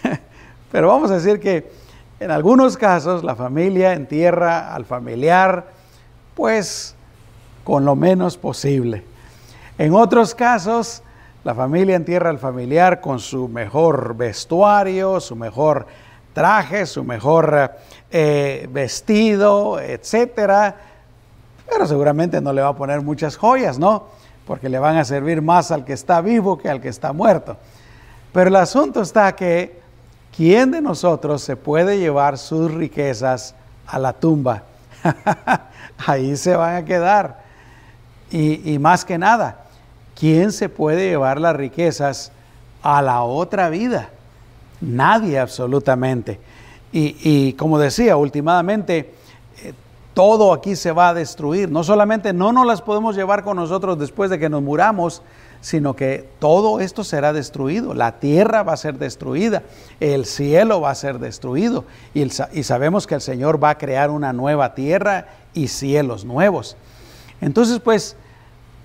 Pero 0.72 0.88
vamos 0.88 1.12
a 1.12 1.15
decir 1.15 1.39
que 1.39 1.72
en 2.19 2.31
algunos 2.31 2.75
casos 2.75 3.23
la 3.23 3.35
familia 3.35 3.93
entierra 3.93 4.73
al 4.73 4.85
familiar, 4.85 5.67
pues 6.35 6.95
con 7.63 7.85
lo 7.85 7.95
menos 7.95 8.38
posible. 8.38 9.03
En 9.77 9.93
otros 9.93 10.35
casos, 10.35 11.01
la 11.45 11.55
familia 11.55 11.95
entierra 11.95 12.29
al 12.29 12.39
familiar 12.39 12.99
con 12.99 13.19
su 13.19 13.47
mejor 13.47 14.17
vestuario, 14.17 15.21
su 15.21 15.38
mejor 15.38 15.88
traje, 16.33 16.85
su 16.85 17.05
mejor 17.05 17.71
eh, 18.11 18.67
vestido, 18.71 19.79
etcétera. 19.79 20.75
Pero 21.69 21.88
seguramente 21.88 22.41
no 22.41 22.51
le 22.51 22.61
va 22.61 22.69
a 22.69 22.75
poner 22.75 23.01
muchas 23.01 23.38
joyas, 23.38 23.79
¿no? 23.79 24.07
Porque 24.45 24.67
le 24.67 24.79
van 24.79 24.97
a 24.97 25.05
servir 25.05 25.41
más 25.41 25.71
al 25.71 25.85
que 25.85 25.93
está 25.93 26.19
vivo 26.19 26.57
que 26.57 26.69
al 26.69 26.81
que 26.81 26.89
está 26.89 27.13
muerto. 27.13 27.55
Pero 28.33 28.49
el 28.49 28.55
asunto 28.57 29.01
está 29.01 29.33
que 29.35 29.78
¿quién 30.39 30.72
de 30.72 30.81
nosotros 30.81 31.41
se 31.43 31.58
puede 31.58 32.00
llevar 32.00 32.38
sus 32.38 32.74
riquezas 32.74 33.55
a 33.86 34.00
la 34.00 34.13
tumba? 34.13 34.63
Ahí 36.08 36.38
se 36.38 36.55
van 36.55 36.77
a 36.77 36.86
quedar. 36.86 37.43
y 38.31 38.79
más 38.79 39.03
que 39.03 39.17
nada, 39.17 39.65
¿quién 40.17 40.53
se 40.53 40.69
puede 40.69 41.10
llevar 41.10 41.41
las 41.41 41.58
riquezas 41.58 42.31
a 42.81 43.01
la 43.01 43.24
otra 43.24 43.67
vida? 43.67 44.12
Nadie 44.79 45.39
absolutamente. 45.39 46.39
Y, 46.93 47.51
como 47.53 47.77
decía, 47.77 48.15
últimamente 48.15 49.13
eh, 49.62 49.74
todo 50.13 50.53
aquí 50.53 50.77
se 50.77 50.93
va 50.93 51.10
a 51.10 51.13
destruir. 51.13 51.69
No 51.69 51.84
solamente 51.84 52.31
no 52.31 52.53
nos 52.53 52.65
las 52.65 52.81
podemos 52.81 53.13
llevar 53.13 53.43
con 53.43 53.58
nosotros 53.58 54.00
después 54.00 54.29
de 54.29 54.39
que 54.39 54.48
nos 54.48 54.63
muramos, 54.63 55.22
sino 55.61 55.95
que 55.95 56.29
todo 56.39 56.79
esto 56.79 57.03
será 57.03 57.33
destruido. 57.33 57.93
La 57.93 58.19
tierra 58.19 58.63
va 58.63 58.73
a 58.73 58.77
ser 58.77 58.97
destruida, 58.97 59.63
el 59.99 60.25
cielo 60.25 60.81
va 60.81 60.91
a 60.91 60.95
ser 60.95 61.19
destruido 61.19 61.85
y, 62.13 62.29
sabemos 62.29 63.07
que 63.07 63.15
el 63.15 63.21
Señor 63.21 63.61
va 63.61 63.71
a 63.71 63.77
crear 63.77 64.09
una 64.09 64.33
nueva 64.33 64.73
tierra 64.73 65.27
y 65.53 65.67
cielos 65.67 66.25
nuevos. 66.25 66.77
Entonces, 67.41 67.79
pues, 67.79 68.15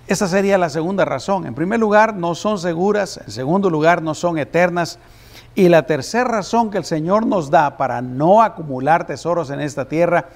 esa 0.06 0.28
sería 0.28 0.58
la 0.58 0.68
segunda 0.68 1.04
razón. 1.04 1.46
En 1.46 1.54
primer 1.54 1.80
lugar, 1.80 2.14
no 2.14 2.34
son 2.34 2.58
seguras. 2.58 3.20
En 3.24 3.30
segundo 3.30 3.70
lugar, 3.70 4.02
no 4.02 4.14
son 4.14 4.38
eternas. 4.38 4.98
Y 5.54 5.68
la 5.68 5.86
tercera 5.86 6.24
razón 6.24 6.70
que 6.70 6.78
el 6.78 6.84
Señor 6.84 7.26
nos 7.26 7.50
da 7.50 7.76
para 7.76 8.02
no 8.02 8.42
acumular 8.42 9.06
tesoros 9.06 9.50
en 9.50 9.60
esta 9.60 9.88
tierra 9.88 10.28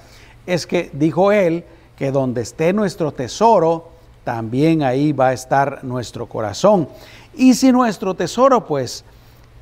es 0.45 0.65
que 0.65 0.89
dijo 0.93 1.31
Él 1.31 1.65
que 1.97 2.11
donde 2.11 2.41
esté 2.41 2.71
nuestro 2.71 3.11
tesoro, 3.11 3.89
también 4.23 4.83
ahí 4.83 5.11
va 5.11 5.29
a 5.29 5.33
estar 5.33 5.83
nuestro 5.83 6.27
corazón. 6.27 6.87
Y 7.35 7.53
si 7.53 7.71
nuestro 7.71 8.13
tesoro, 8.13 8.65
pues, 8.65 9.03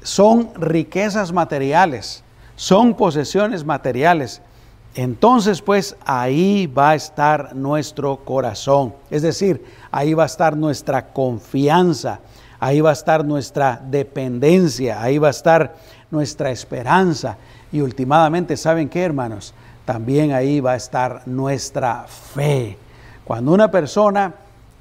son 0.01 0.49
riquezas 0.55 1.31
materiales, 1.31 2.23
son 2.55 2.93
posesiones 2.93 3.65
materiales, 3.65 4.41
entonces 4.95 5.61
pues 5.61 5.95
ahí 6.05 6.65
va 6.65 6.91
a 6.91 6.95
estar 6.95 7.55
nuestro 7.55 8.17
corazón. 8.17 8.95
Es 9.11 9.21
decir, 9.21 9.63
ahí 9.91 10.13
va 10.13 10.23
a 10.23 10.27
estar 10.27 10.57
nuestra 10.57 11.13
confianza, 11.13 12.19
ahí 12.59 12.81
va 12.81 12.89
a 12.89 12.93
estar 12.93 13.23
nuestra 13.23 13.79
dependencia, 13.85 15.01
ahí 15.01 15.19
va 15.19 15.27
a 15.27 15.31
estar 15.31 15.75
nuestra 16.09 16.49
esperanza. 16.49 17.37
Y 17.71 17.81
últimamente, 17.81 18.57
¿saben 18.57 18.89
qué, 18.89 19.03
hermanos? 19.03 19.53
También 19.85 20.31
ahí 20.31 20.61
va 20.61 20.71
a 20.71 20.77
estar 20.77 21.21
nuestra 21.27 22.05
fe. 22.07 22.77
Cuando 23.23 23.51
una 23.51 23.69
persona 23.69 24.33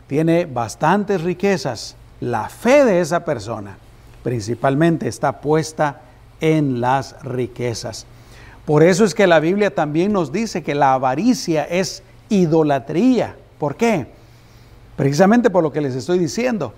tiene 0.06 0.46
bastantes 0.46 1.22
riquezas, 1.22 1.96
la 2.20 2.48
fe 2.48 2.84
de 2.84 3.00
esa 3.00 3.25
persona 3.25 3.78
principalmente 4.26 5.06
está 5.06 5.40
puesta 5.40 6.00
en 6.40 6.80
las 6.80 7.22
riquezas. 7.22 8.06
Por 8.64 8.82
eso 8.82 9.04
es 9.04 9.14
que 9.14 9.28
la 9.28 9.38
Biblia 9.38 9.72
también 9.72 10.12
nos 10.12 10.32
dice 10.32 10.64
que 10.64 10.75
la 10.75 10.94
avaricia 10.94 11.62
es 11.62 12.02
idolatría. 12.28 13.36
¿Por 13.58 13.76
qué? 13.76 14.08
Precisamente 14.96 15.48
por 15.48 15.62
lo 15.62 15.70
que 15.70 15.80
les 15.80 15.94
estoy 15.94 16.18
diciendo. 16.18 16.75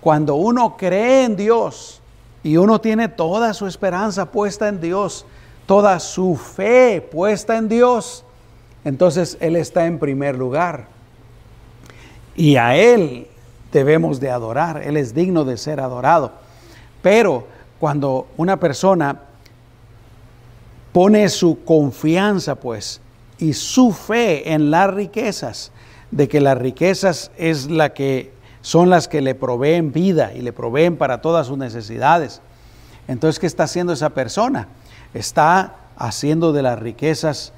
Cuando 0.00 0.36
uno 0.36 0.76
cree 0.76 1.24
en 1.24 1.34
Dios 1.34 2.00
y 2.44 2.56
uno 2.56 2.80
tiene 2.80 3.08
toda 3.08 3.52
su 3.52 3.66
esperanza 3.66 4.30
puesta 4.30 4.68
en 4.68 4.80
Dios, 4.80 5.26
toda 5.66 5.98
su 5.98 6.36
fe 6.36 7.00
puesta 7.00 7.56
en 7.56 7.68
Dios, 7.68 8.24
entonces 8.84 9.36
Él 9.40 9.56
está 9.56 9.86
en 9.86 9.98
primer 9.98 10.36
lugar. 10.36 10.86
Y 12.36 12.56
a 12.56 12.76
Él 12.76 13.26
debemos 13.72 14.20
de 14.20 14.30
adorar. 14.30 14.82
Él 14.82 14.96
es 14.96 15.14
digno 15.14 15.44
de 15.44 15.56
ser 15.56 15.80
adorado. 15.80 16.32
Pero 17.02 17.46
cuando 17.78 18.28
una 18.36 18.58
persona 18.58 19.20
pone 20.92 21.28
su 21.28 21.64
confianza 21.64 22.54
pues 22.54 23.00
y 23.38 23.54
su 23.54 23.92
fe 23.92 24.52
en 24.52 24.70
las 24.70 24.92
riquezas, 24.92 25.72
de 26.10 26.28
que 26.28 26.40
las 26.40 26.58
riquezas 26.58 27.32
es 27.36 27.70
la 27.70 27.94
que 27.94 28.32
son 28.60 28.90
las 28.90 29.08
que 29.08 29.20
le 29.20 29.34
proveen 29.34 29.92
vida 29.92 30.32
y 30.34 30.42
le 30.42 30.52
proveen 30.52 30.96
para 30.96 31.20
todas 31.20 31.48
sus 31.48 31.58
necesidades. 31.58 32.40
Entonces, 33.08 33.40
¿qué 33.40 33.46
está 33.46 33.64
haciendo 33.64 33.92
esa 33.92 34.10
persona? 34.10 34.68
Está 35.14 35.74
haciendo 35.96 36.52
de 36.52 36.62
las 36.62 36.78
riquezas 36.78 37.52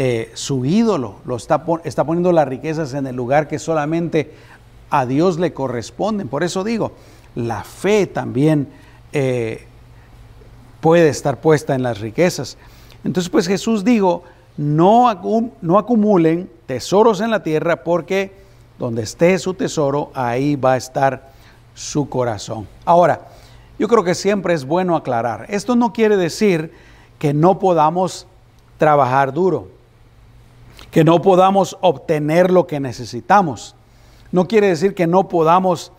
eh, 0.00 0.30
su 0.34 0.64
ídolo, 0.64 1.16
lo 1.26 1.34
está, 1.34 1.64
está 1.82 2.04
poniendo 2.04 2.30
las 2.30 2.46
riquezas 2.46 2.94
en 2.94 3.08
el 3.08 3.16
lugar 3.16 3.48
que 3.48 3.58
solamente 3.58 4.32
a 4.90 5.06
Dios 5.06 5.40
le 5.40 5.52
corresponden. 5.52 6.28
Por 6.28 6.44
eso 6.44 6.62
digo, 6.62 6.92
la 7.34 7.64
fe 7.64 8.06
también 8.06 8.68
eh, 9.12 9.66
puede 10.80 11.08
estar 11.08 11.40
puesta 11.40 11.74
en 11.74 11.82
las 11.82 11.98
riquezas. 11.98 12.58
Entonces 13.02 13.28
pues 13.28 13.48
Jesús 13.48 13.82
dijo, 13.82 14.22
no, 14.56 15.52
no 15.62 15.78
acumulen 15.78 16.48
tesoros 16.66 17.20
en 17.20 17.32
la 17.32 17.42
tierra 17.42 17.82
porque 17.82 18.30
donde 18.78 19.02
esté 19.02 19.36
su 19.40 19.54
tesoro, 19.54 20.12
ahí 20.14 20.54
va 20.54 20.74
a 20.74 20.76
estar 20.76 21.32
su 21.74 22.08
corazón. 22.08 22.68
Ahora, 22.84 23.26
yo 23.80 23.88
creo 23.88 24.04
que 24.04 24.14
siempre 24.14 24.54
es 24.54 24.64
bueno 24.64 24.94
aclarar, 24.94 25.46
esto 25.48 25.74
no 25.74 25.92
quiere 25.92 26.16
decir 26.16 26.72
que 27.18 27.34
no 27.34 27.58
podamos 27.58 28.28
trabajar 28.78 29.32
duro, 29.32 29.76
que 30.90 31.04
no 31.04 31.20
podamos 31.20 31.76
obtener 31.80 32.50
lo 32.50 32.66
que 32.66 32.80
necesitamos. 32.80 33.74
No 34.32 34.46
quiere 34.46 34.68
decir 34.68 34.94
que 34.94 35.06
no 35.06 35.28
podamos 35.28 35.92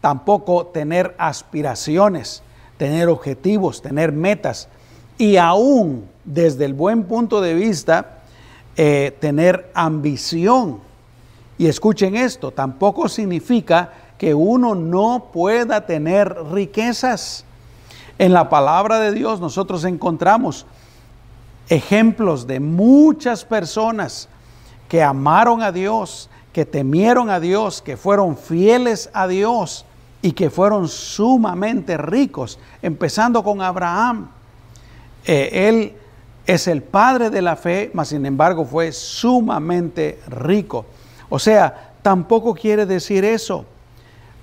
tampoco 0.00 0.66
tener 0.66 1.14
aspiraciones, 1.18 2.42
tener 2.76 3.08
objetivos, 3.08 3.82
tener 3.82 4.12
metas 4.12 4.68
y 5.18 5.36
aún 5.36 6.08
desde 6.24 6.64
el 6.64 6.74
buen 6.74 7.04
punto 7.04 7.40
de 7.40 7.54
vista 7.54 8.18
eh, 8.76 9.16
tener 9.20 9.70
ambición. 9.74 10.80
Y 11.58 11.66
escuchen 11.66 12.16
esto, 12.16 12.50
tampoco 12.50 13.08
significa 13.08 13.92
que 14.18 14.34
uno 14.34 14.74
no 14.74 15.30
pueda 15.32 15.86
tener 15.86 16.36
riquezas. 16.52 17.44
En 18.18 18.32
la 18.32 18.48
palabra 18.48 18.98
de 18.98 19.12
Dios 19.12 19.40
nosotros 19.40 19.84
encontramos 19.84 20.66
ejemplos 21.68 22.46
de 22.46 22.60
muchas 22.60 23.44
personas 23.44 24.28
que 24.88 25.02
amaron 25.02 25.62
a 25.62 25.72
Dios, 25.72 26.28
que 26.52 26.64
temieron 26.64 27.30
a 27.30 27.40
Dios, 27.40 27.82
que 27.82 27.96
fueron 27.96 28.36
fieles 28.36 29.10
a 29.12 29.26
Dios 29.28 29.84
y 30.22 30.32
que 30.32 30.50
fueron 30.50 30.88
sumamente 30.88 31.96
ricos, 31.96 32.58
empezando 32.82 33.42
con 33.44 33.60
Abraham. 33.60 34.28
Eh, 35.24 35.68
él 35.68 35.92
es 36.46 36.68
el 36.68 36.82
padre 36.82 37.30
de 37.30 37.42
la 37.42 37.56
fe, 37.56 37.90
mas 37.92 38.08
sin 38.08 38.24
embargo 38.24 38.64
fue 38.64 38.92
sumamente 38.92 40.20
rico. 40.28 40.86
O 41.28 41.38
sea, 41.38 41.92
tampoco 42.02 42.54
quiere 42.54 42.86
decir 42.86 43.24
eso. 43.24 43.64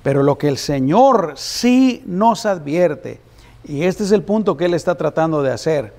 Pero 0.03 0.21
lo 0.21 0.38
que 0.38 0.50
el 0.50 0.57
Señor 0.57 1.33
sí 1.38 2.03
nos 2.05 2.45
advierte, 2.45 3.21
y 3.63 3.83
este 3.83 4.03
es 4.03 4.12
el 4.12 4.21
punto 4.21 4.57
que 4.57 4.65
Él 4.65 4.73
está 4.73 4.95
tratando 4.95 5.41
de 5.41 5.51
hacer, 5.51 5.93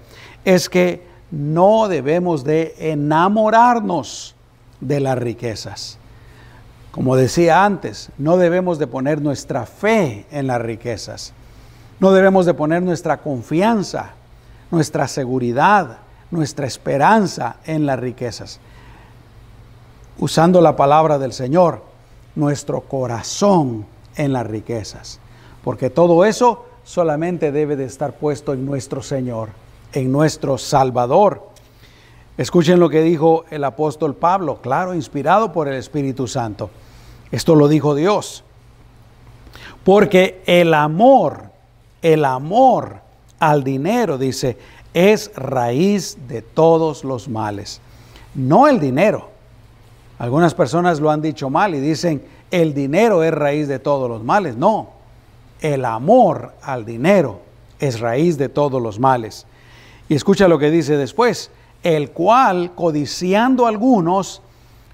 es 0.45 0.69
que 0.69 1.14
no 1.31 1.89
debemos 1.89 2.45
de 2.45 2.75
enamorarnos 2.79 4.35
de 4.81 5.01
las 5.01 5.19
riquezas. 5.19 5.99
Como 6.91 7.17
decía 7.17 7.65
antes, 7.65 8.11
no 8.19 8.37
debemos 8.37 8.79
de 8.79 8.87
poner 8.87 9.21
nuestra 9.21 9.67
fe 9.67 10.27
en 10.31 10.47
las 10.47 10.61
riquezas. 10.61 11.33
No 11.99 12.13
debemos 12.13 12.47
de 12.47 12.55
poner 12.55 12.83
nuestra 12.83 13.19
confianza, 13.19 14.13
nuestra 14.71 15.09
seguridad, 15.09 15.99
nuestra 16.31 16.67
esperanza 16.67 17.57
en 17.65 17.87
las 17.87 17.99
riquezas. 17.99 18.61
Usando 20.19 20.61
la 20.61 20.77
palabra 20.77 21.19
del 21.19 21.33
Señor, 21.33 21.83
nuestro 22.37 22.83
corazón 22.83 23.87
en 24.17 24.33
las 24.33 24.47
riquezas. 24.47 25.19
Porque 25.65 25.91
todo 25.91 26.25
eso 26.25 26.67
solamente 26.85 27.51
debe 27.53 27.75
de 27.75 27.87
estar 27.87 28.13
puesto 28.13 28.53
en 28.53 28.67
nuestro 28.67 29.03
Señor, 29.03 29.49
en 29.95 30.13
nuestro 30.13 30.59
Salvador. 30.59 31.49
Escuchen 32.37 32.81
lo 32.81 32.91
que 32.91 33.03
dijo 33.03 33.45
el 33.51 33.65
apóstol 33.65 34.15
Pablo, 34.15 34.61
claro, 34.61 34.95
inspirado 34.95 35.53
por 35.53 35.69
el 35.69 35.75
Espíritu 35.75 36.27
Santo. 36.27 36.69
Esto 37.31 37.55
lo 37.55 37.69
dijo 37.69 37.95
Dios. 37.95 38.45
Porque 39.85 40.43
el 40.47 40.75
amor, 40.75 41.45
el 42.03 42.25
amor 42.25 42.97
al 43.39 43.63
dinero, 43.63 44.19
dice, 44.19 44.59
es 44.93 45.31
raíz 45.37 46.17
de 46.27 46.43
todos 46.43 47.05
los 47.05 47.29
males. 47.29 47.81
No 48.35 48.67
el 48.67 48.81
dinero. 48.81 49.29
Algunas 50.19 50.55
personas 50.55 51.01
lo 51.01 51.11
han 51.11 51.23
dicho 51.23 51.51
mal 51.51 51.75
y 51.75 51.81
dicen, 51.81 52.25
el 52.51 52.75
dinero 52.75 53.23
es 53.23 53.33
raíz 53.33 53.69
de 53.69 53.79
todos 53.79 54.09
los 54.09 54.25
males. 54.25 54.57
No, 54.57 54.91
el 55.61 55.85
amor 55.85 56.53
al 56.63 56.85
dinero 56.85 57.41
es 57.79 58.01
raíz 58.01 58.39
de 58.39 58.49
todos 58.49 58.81
los 58.81 58.99
males. 58.99 59.47
Y 60.09 60.15
escucha 60.15 60.49
lo 60.49 60.59
que 60.59 60.71
dice 60.71 60.97
después, 60.97 61.51
el 61.83 62.11
cual, 62.11 62.73
codiciando 62.75 63.67
algunos, 63.67 64.43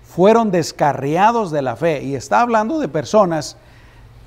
fueron 0.04 0.50
descarriados 0.50 1.50
de 1.50 1.62
la 1.62 1.76
fe. 1.76 2.02
Y 2.02 2.14
está 2.14 2.40
hablando 2.40 2.78
de 2.78 2.88
personas 2.88 3.56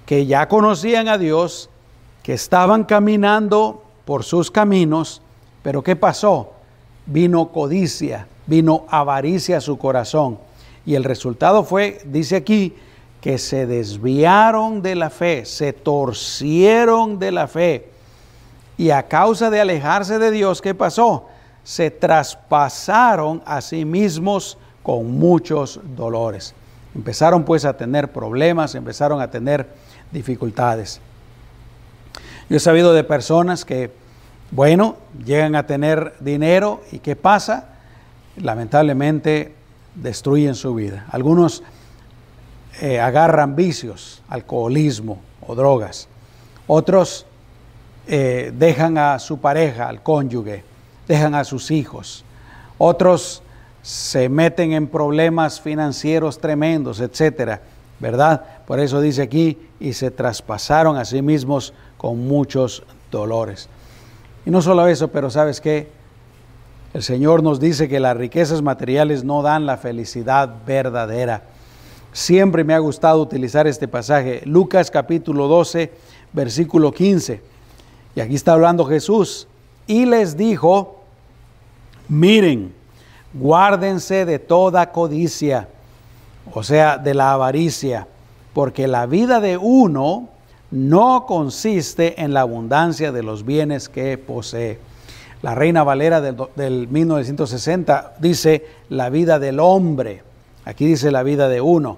que 0.06 0.25
ya 0.25 0.48
conocían 0.48 1.08
a 1.08 1.18
Dios, 1.18 1.70
que 2.22 2.34
estaban 2.34 2.84
caminando 2.84 3.84
por 4.06 4.24
sus 4.24 4.52
caminos, 4.52 5.22
pero 5.62 5.84
¿qué 5.84 5.96
pasó? 5.96 6.52
Vino 7.06 7.50
codicia, 7.50 8.28
vino 8.48 8.86
avaricia 8.90 9.58
a 9.58 9.62
su 9.62 9.78
corazón. 9.78 10.40
Y 10.86 10.96
el 10.96 11.04
resultado 11.04 11.63
fue, 11.63 12.02
dice 12.06 12.38
aquí, 12.38 12.75
que 13.22 13.38
se 13.38 13.66
desviaron 13.66 14.82
de 14.82 14.96
la 14.96 15.10
fe, 15.10 15.46
se 15.46 15.72
torcieron 15.72 17.20
de 17.20 17.32
la 17.32 17.48
fe. 17.48 17.88
Y 18.77 18.89
a 18.89 19.03
causa 19.03 19.50
de 19.50 19.62
alejarse 19.62 20.20
de 20.20 20.32
Dios, 20.32 20.62
¿qué 20.62 20.74
pasó? 20.74 21.27
Se 21.63 21.92
traspasaron 21.92 23.42
a 23.46 23.62
sí 23.62 23.86
mismos 23.86 24.58
con 24.82 25.18
muchos 25.18 25.80
dolores. 25.96 26.53
Empezaron 26.96 27.44
pues 27.44 27.65
a 27.65 27.75
tener 27.75 28.12
problemas, 28.12 28.75
empezaron 28.75 29.22
a 29.22 29.32
tener 29.32 29.68
dificultades. 30.12 31.00
Yo 32.50 32.58
he 32.58 32.60
sabido 32.60 32.94
de 32.94 33.03
personas 33.03 33.65
que, 33.65 33.92
bueno, 34.51 34.98
llegan 35.25 35.56
a 35.56 35.65
tener 35.65 36.13
dinero 36.20 36.82
y 36.92 37.00
¿qué 37.00 37.15
pasa? 37.15 37.70
Lamentablemente 38.36 39.56
destruyen 39.96 40.56
su 40.56 40.75
vida. 40.75 41.06
Algunos 41.12 41.63
eh, 42.82 43.00
agarran 43.00 43.56
vicios, 43.56 44.22
alcoholismo 44.27 45.20
o 45.46 45.56
drogas. 45.56 46.08
Otros 46.68 47.25
eh, 48.08 48.52
dejan 48.56 48.98
a 48.98 49.18
su 49.20 49.38
pareja, 49.40 49.88
al 49.88 50.04
cónyuge, 50.04 50.64
dejan 51.08 51.36
a 51.36 51.44
sus 51.44 51.72
hijos. 51.72 52.26
Otros 52.78 53.42
se 53.82 54.30
meten 54.30 54.74
en 54.74 54.88
problemas 54.88 55.62
financieros 55.62 56.40
tremendos, 56.40 57.00
etcétera, 57.00 57.62
¿verdad? 58.00 58.44
Por 58.66 58.80
eso 58.80 59.02
dice 59.02 59.22
aquí, 59.22 59.58
y 59.80 59.94
se 59.94 60.12
traspasaron 60.12 60.98
a 60.98 61.06
sí 61.06 61.22
mismos 61.22 61.74
con 61.98 62.28
muchos 62.28 62.84
dolores. 63.12 63.70
Y 64.46 64.52
no 64.52 64.62
solo 64.62 64.88
eso, 64.88 65.10
pero 65.10 65.30
¿sabes 65.30 65.62
qué? 65.62 65.90
El 66.94 67.04
Señor 67.04 67.42
nos 67.42 67.60
dice 67.60 67.89
que 67.89 68.00
las 68.00 68.16
riquezas 68.16 68.62
materiales 68.62 69.24
no 69.24 69.42
dan 69.42 69.66
la 69.66 69.78
felicidad 69.78 70.50
verdadera. 70.66 71.44
Siempre 72.12 72.63
me 72.63 72.74
ha 72.74 72.80
gustado 72.80 73.22
utilizar 73.22 73.66
este 73.66 73.88
pasaje, 73.88 74.42
Lucas 74.46 74.92
capítulo 74.92 75.48
12, 75.48 75.92
versículo 76.34 76.92
15. 76.92 77.53
Y 78.15 78.21
aquí 78.21 78.36
está 78.36 78.54
hablando 78.54 78.86
Jesús. 78.86 79.47
Y 79.88 80.06
les 80.06 80.38
dijo, 80.38 81.02
miren, 82.08 82.73
guárdense 83.34 84.26
de 84.26 84.39
toda 84.39 84.91
codicia, 84.91 85.67
o 86.54 86.63
sea, 86.63 86.97
de 86.97 87.13
la 87.13 87.34
avaricia, 87.34 88.08
porque 88.54 88.88
la 88.88 89.06
vida 89.06 89.39
de 89.39 89.58
uno 89.58 90.30
no 90.71 91.26
consiste 91.26 92.21
en 92.21 92.34
la 92.34 92.41
abundancia 92.41 93.12
de 93.12 93.23
los 93.23 93.45
bienes 93.45 93.89
que 93.89 94.17
posee. 94.17 94.80
La 95.41 95.56
Reina 95.56 95.84
Valera 95.84 96.21
del, 96.21 96.38
del 96.56 96.88
1960 96.88 98.15
dice 98.19 98.65
la 98.89 99.10
vida 99.10 99.39
del 99.39 99.60
hombre. 99.60 100.23
Aquí 100.65 100.86
dice 100.86 101.12
la 101.12 101.23
vida 101.23 101.49
de 101.49 101.60
uno, 101.60 101.97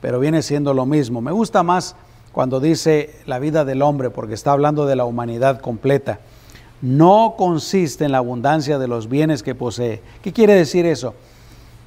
pero 0.00 0.20
viene 0.20 0.42
siendo 0.42 0.74
lo 0.74 0.86
mismo. 0.86 1.20
Me 1.20 1.32
gusta 1.32 1.64
más 1.64 1.96
cuando 2.34 2.58
dice 2.58 3.14
la 3.26 3.38
vida 3.38 3.64
del 3.64 3.80
hombre, 3.80 4.10
porque 4.10 4.34
está 4.34 4.50
hablando 4.50 4.86
de 4.86 4.96
la 4.96 5.04
humanidad 5.04 5.60
completa. 5.60 6.18
No 6.82 7.36
consiste 7.38 8.04
en 8.04 8.10
la 8.10 8.18
abundancia 8.18 8.76
de 8.78 8.88
los 8.88 9.08
bienes 9.08 9.44
que 9.44 9.54
posee. 9.54 10.02
¿Qué 10.20 10.32
quiere 10.32 10.54
decir 10.54 10.84
eso? 10.84 11.14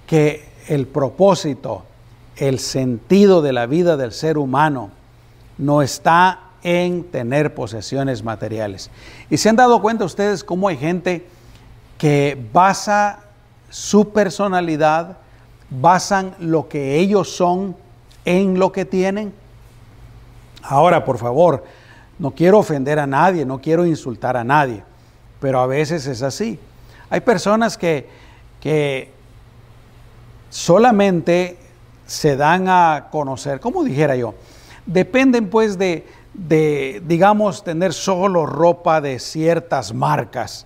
Que 0.08 0.48
el 0.70 0.88
propósito, 0.88 1.84
el 2.38 2.60
sentido 2.60 3.42
de 3.42 3.52
la 3.52 3.66
vida 3.66 3.98
del 3.98 4.14
ser 4.14 4.38
humano 4.38 4.92
no 5.58 5.82
está 5.82 6.40
en 6.64 7.04
tener 7.04 7.54
posesiones 7.54 8.24
materiales. 8.24 8.90
Y 9.30 9.36
se 9.36 9.50
han 9.50 9.58
dado 9.58 9.82
cuenta 9.82 10.06
ustedes 10.06 10.46
cómo 10.46 10.70
hay 10.70 10.78
gente 10.78 11.28
que 11.98 12.42
basa 12.54 13.20
su 13.70 14.12
personalidad, 14.12 15.18
basan 15.70 16.36
lo 16.40 16.70
que 16.70 17.00
ellos 17.00 17.36
son 17.36 17.76
en 18.24 18.60
lo 18.60 18.72
que 18.72 18.86
tienen. 18.86 19.34
Ahora, 20.70 21.06
por 21.06 21.18
favor, 21.18 21.64
no 22.20 22.32
quiero 22.32 22.60
ofender 22.60 23.00
a 23.00 23.08
nadie, 23.08 23.46
no 23.46 23.62
quiero 23.62 23.86
insultar 23.86 24.36
a 24.36 24.44
nadie, 24.44 24.84
pero 25.40 25.62
a 25.62 25.68
veces 25.68 26.06
es 26.08 26.22
así. 26.22 26.60
Hay 27.10 27.22
personas 27.22 27.78
que, 27.78 28.10
que 28.60 29.12
solamente 30.50 31.58
se 32.06 32.36
dan 32.36 32.68
a 32.68 33.08
conocer, 33.12 33.62
como 33.62 33.84
dijera 33.84 34.18
yo, 34.18 34.34
dependen 34.86 35.50
pues 35.50 35.78
de, 35.78 36.06
de, 36.34 37.02
digamos, 37.06 37.64
tener 37.64 37.94
solo 37.94 38.46
ropa 38.46 39.00
de 39.00 39.20
ciertas 39.20 39.94
marcas 39.94 40.66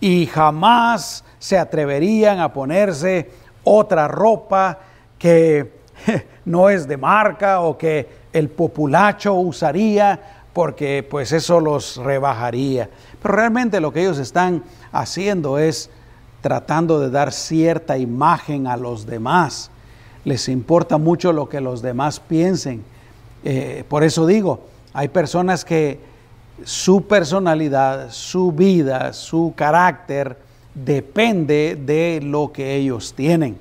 y 0.00 0.26
jamás 0.26 1.24
se 1.40 1.58
atreverían 1.58 2.38
a 2.38 2.52
ponerse 2.52 3.30
otra 3.64 4.06
ropa 4.06 4.78
que 5.18 5.81
no 6.44 6.68
es 6.68 6.86
de 6.88 6.96
marca 6.96 7.60
o 7.60 7.76
que 7.76 8.08
el 8.32 8.48
populacho 8.48 9.34
usaría 9.34 10.20
porque 10.52 11.06
pues 11.08 11.32
eso 11.32 11.60
los 11.60 11.96
rebajaría. 11.96 12.88
Pero 13.22 13.34
realmente 13.34 13.80
lo 13.80 13.92
que 13.92 14.00
ellos 14.02 14.18
están 14.18 14.62
haciendo 14.92 15.58
es 15.58 15.90
tratando 16.40 17.00
de 17.00 17.10
dar 17.10 17.32
cierta 17.32 17.96
imagen 17.96 18.66
a 18.66 18.76
los 18.76 19.06
demás. 19.06 19.70
Les 20.24 20.48
importa 20.48 20.98
mucho 20.98 21.32
lo 21.32 21.48
que 21.48 21.60
los 21.60 21.82
demás 21.82 22.20
piensen. 22.20 22.84
Eh, 23.44 23.84
por 23.88 24.04
eso 24.04 24.26
digo, 24.26 24.66
hay 24.92 25.08
personas 25.08 25.64
que 25.64 26.00
su 26.64 27.06
personalidad, 27.06 28.10
su 28.10 28.52
vida, 28.52 29.12
su 29.12 29.52
carácter 29.56 30.36
depende 30.74 31.76
de 31.80 32.20
lo 32.22 32.52
que 32.52 32.76
ellos 32.76 33.14
tienen. 33.14 33.56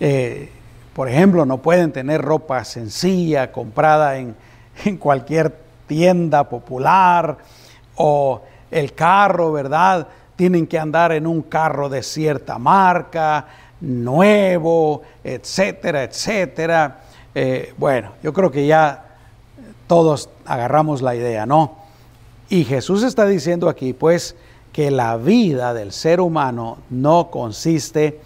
Eh, 0.00 0.50
por 0.94 1.08
ejemplo, 1.08 1.46
no 1.46 1.58
pueden 1.58 1.92
tener 1.92 2.20
ropa 2.20 2.64
sencilla 2.64 3.50
comprada 3.50 4.16
en, 4.18 4.36
cualquier 4.98 5.54
tienda 5.86 6.48
popular 6.48 7.36
o 7.96 8.42
el 8.70 8.94
carro, 8.94 9.52
¿verdad? 9.52 10.06
Tienen 10.36 10.66
que 10.66 10.78
andar 10.78 11.12
en 11.12 11.26
un 11.26 11.42
carro 11.42 11.88
de 11.88 12.02
cierta 12.02 12.58
marca, 12.58 13.46
nuevo, 13.80 15.02
etcétera, 15.22 16.04
etcétera. 16.04 17.00
Eh, 17.34 17.74
bueno, 17.76 18.12
yo 18.22 18.32
creo 18.32 18.50
que 18.50 18.66
ya 18.66 19.04
todos 19.86 20.30
agarramos 20.46 21.02
la 21.02 21.14
idea, 21.14 21.44
¿no? 21.46 21.76
Y 22.48 22.64
Jesús 22.64 23.02
está 23.02 23.26
diciendo 23.26 23.68
aquí, 23.68 23.92
pues, 23.92 24.36
que 24.72 24.90
la 24.90 25.16
vida 25.16 25.74
del 25.74 25.92
ser 25.92 26.20
humano 26.20 26.78
no 26.90 27.30
consiste 27.30 28.20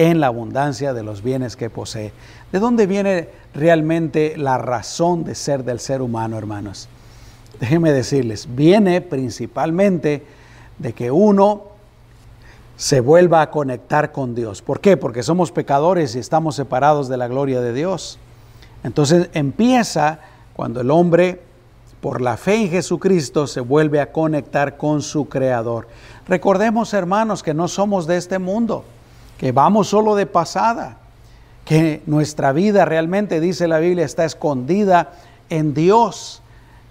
en 0.00 0.18
la 0.18 0.28
abundancia 0.28 0.94
de 0.94 1.02
los 1.02 1.22
bienes 1.22 1.56
que 1.56 1.68
posee. 1.68 2.12
¿De 2.52 2.58
dónde 2.58 2.86
viene 2.86 3.28
realmente 3.52 4.34
la 4.38 4.56
razón 4.56 5.24
de 5.24 5.34
ser 5.34 5.62
del 5.62 5.78
ser 5.78 6.00
humano, 6.00 6.38
hermanos? 6.38 6.88
Déjenme 7.60 7.92
decirles, 7.92 8.48
viene 8.50 9.02
principalmente 9.02 10.24
de 10.78 10.94
que 10.94 11.10
uno 11.10 11.64
se 12.78 13.00
vuelva 13.00 13.42
a 13.42 13.50
conectar 13.50 14.10
con 14.10 14.34
Dios. 14.34 14.62
¿Por 14.62 14.80
qué? 14.80 14.96
Porque 14.96 15.22
somos 15.22 15.52
pecadores 15.52 16.16
y 16.16 16.18
estamos 16.18 16.56
separados 16.56 17.10
de 17.10 17.18
la 17.18 17.28
gloria 17.28 17.60
de 17.60 17.74
Dios. 17.74 18.18
Entonces 18.82 19.28
empieza 19.34 20.20
cuando 20.54 20.80
el 20.80 20.90
hombre, 20.90 21.42
por 22.00 22.22
la 22.22 22.38
fe 22.38 22.54
en 22.54 22.70
Jesucristo, 22.70 23.46
se 23.46 23.60
vuelve 23.60 24.00
a 24.00 24.12
conectar 24.12 24.78
con 24.78 25.02
su 25.02 25.28
Creador. 25.28 25.88
Recordemos, 26.26 26.94
hermanos, 26.94 27.42
que 27.42 27.52
no 27.52 27.68
somos 27.68 28.06
de 28.06 28.16
este 28.16 28.38
mundo, 28.38 28.82
que 29.40 29.52
vamos 29.52 29.88
solo 29.88 30.16
de 30.16 30.26
pasada, 30.26 30.98
que 31.64 32.02
nuestra 32.04 32.52
vida 32.52 32.84
realmente, 32.84 33.40
dice 33.40 33.66
la 33.68 33.78
Biblia, 33.78 34.04
está 34.04 34.26
escondida 34.26 35.12
en 35.48 35.72
Dios. 35.72 36.42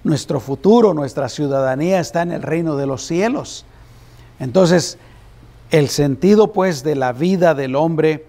Nuestro 0.04 0.40
futuro, 0.40 0.96
nuestra 0.96 1.30
ciudadanía 1.30 2.00
está 2.00 2.24
en 2.24 2.32
el 2.32 2.42
reino 2.42 2.76
de 2.76 2.88
los 2.88 3.06
cielos. 3.06 3.66
Entonces, 4.40 4.98
el 5.70 5.90
sentido 5.90 6.52
pues 6.52 6.82
de 6.82 6.96
la 6.96 7.14
vida 7.14 7.54
del 7.54 7.76
hombre 7.76 8.26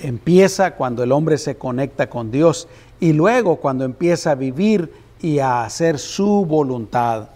empieza 0.00 0.72
cuando 0.72 1.04
el 1.04 1.12
hombre 1.12 1.38
se 1.38 1.56
conecta 1.56 2.10
con 2.10 2.32
Dios 2.32 2.66
y 2.98 3.12
luego 3.12 3.58
cuando 3.58 3.84
empieza 3.84 4.32
a 4.32 4.34
vivir 4.34 4.92
y 5.22 5.38
a 5.38 5.62
hacer 5.62 6.00
su 6.00 6.44
voluntad. 6.44 7.28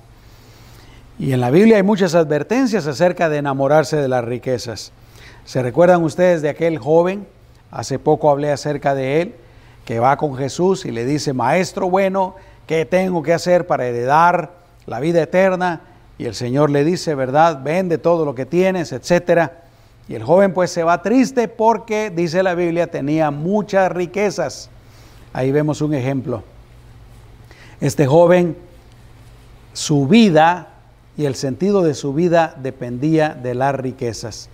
Y 1.21 1.35
en 1.35 1.41
la 1.41 1.51
Biblia 1.51 1.77
hay 1.77 1.85
muchas 1.85 2.17
advertencias 2.17 2.89
acerca 2.89 3.29
de 3.29 3.37
enamorarse 3.37 3.97
de 3.97 4.09
las 4.09 4.25
riquezas. 4.25 4.91
¿Se 5.45 5.63
recuerdan 5.63 6.03
ustedes 6.03 6.43
de 6.43 6.49
aquel 6.49 6.79
joven? 6.79 7.27
Hace 7.71 7.99
poco 7.99 8.31
hablé 8.31 8.51
acerca 8.51 8.95
de 8.95 9.23
él, 9.23 9.35
que 9.85 9.99
va 9.99 10.17
con 10.17 10.37
Jesús 10.37 10.85
y 10.85 10.91
le 10.91 11.05
dice, 11.05 11.33
Maestro 11.33 11.89
bueno, 11.89 12.37
¿qué 12.67 12.85
tengo 12.85 13.23
que 13.23 13.33
hacer 13.33 13.67
para 13.67 13.87
heredar 13.87 14.53
la 14.87 15.01
vida 15.01 15.23
eterna? 15.23 15.83
Y 16.19 16.27
el 16.27 16.35
Señor 16.35 16.71
le 16.71 16.85
dice, 16.85 17.15
¿verdad? 17.15 17.63
Vende 17.63 17.99
todo 17.99 18.25
lo 18.25 18.35
que 18.35 18.47
tienes, 18.47 18.93
etcétera. 18.93 19.63
Y 20.09 20.15
el 20.15 20.23
joven 20.23 20.53
pues 20.53 20.71
se 20.71 20.83
va 20.83 21.03
triste 21.03 21.49
porque, 21.49 22.11
dice 22.11 22.43
la 22.43 22.55
Biblia, 22.55 22.89
tenía 22.89 23.31
muchas 23.31 23.91
riquezas. 23.93 24.69
Ahí 25.33 25.53
vemos 25.53 25.81
un 25.81 25.95
ejemplo. 25.95 26.43
Este 27.81 28.07
joven, 28.07 28.57
su 29.73 30.07
vida 30.07 30.75
y 31.17 31.27
el 31.27 31.37
sentido 31.37 31.83
de 31.83 31.95
su 31.95 32.13
vida 32.13 32.55
dependía 32.61 33.31
de 33.31 33.55
las 33.55 33.75
riquezas. 33.75 34.51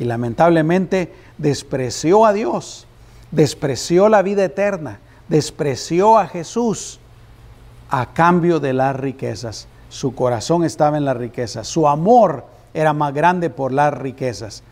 Y 0.00 0.04
lamentablemente 0.04 1.12
despreció 1.36 2.24
a 2.24 2.32
Dios, 2.32 2.86
despreció 3.32 4.08
la 4.08 4.22
vida 4.22 4.42
eterna, 4.42 4.98
despreció 5.28 6.16
a 6.16 6.26
Jesús 6.26 6.98
a 7.90 8.14
cambio 8.14 8.60
de 8.60 8.72
las 8.72 8.96
riquezas. 8.96 9.68
Su 9.90 10.14
corazón 10.14 10.64
estaba 10.64 10.96
en 10.96 11.04
las 11.04 11.18
riquezas, 11.18 11.68
su 11.68 11.86
amor 11.86 12.46
era 12.72 12.94
más 12.94 13.12
grande 13.12 13.50
por 13.50 13.72
las 13.72 13.92
riquezas. 13.92 14.62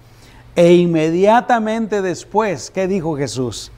E 0.56 0.72
inmediatamente 0.72 2.00
después, 2.00 2.70
¿qué 2.70 2.88
dijo 2.88 3.14
Jesús? 3.14 3.70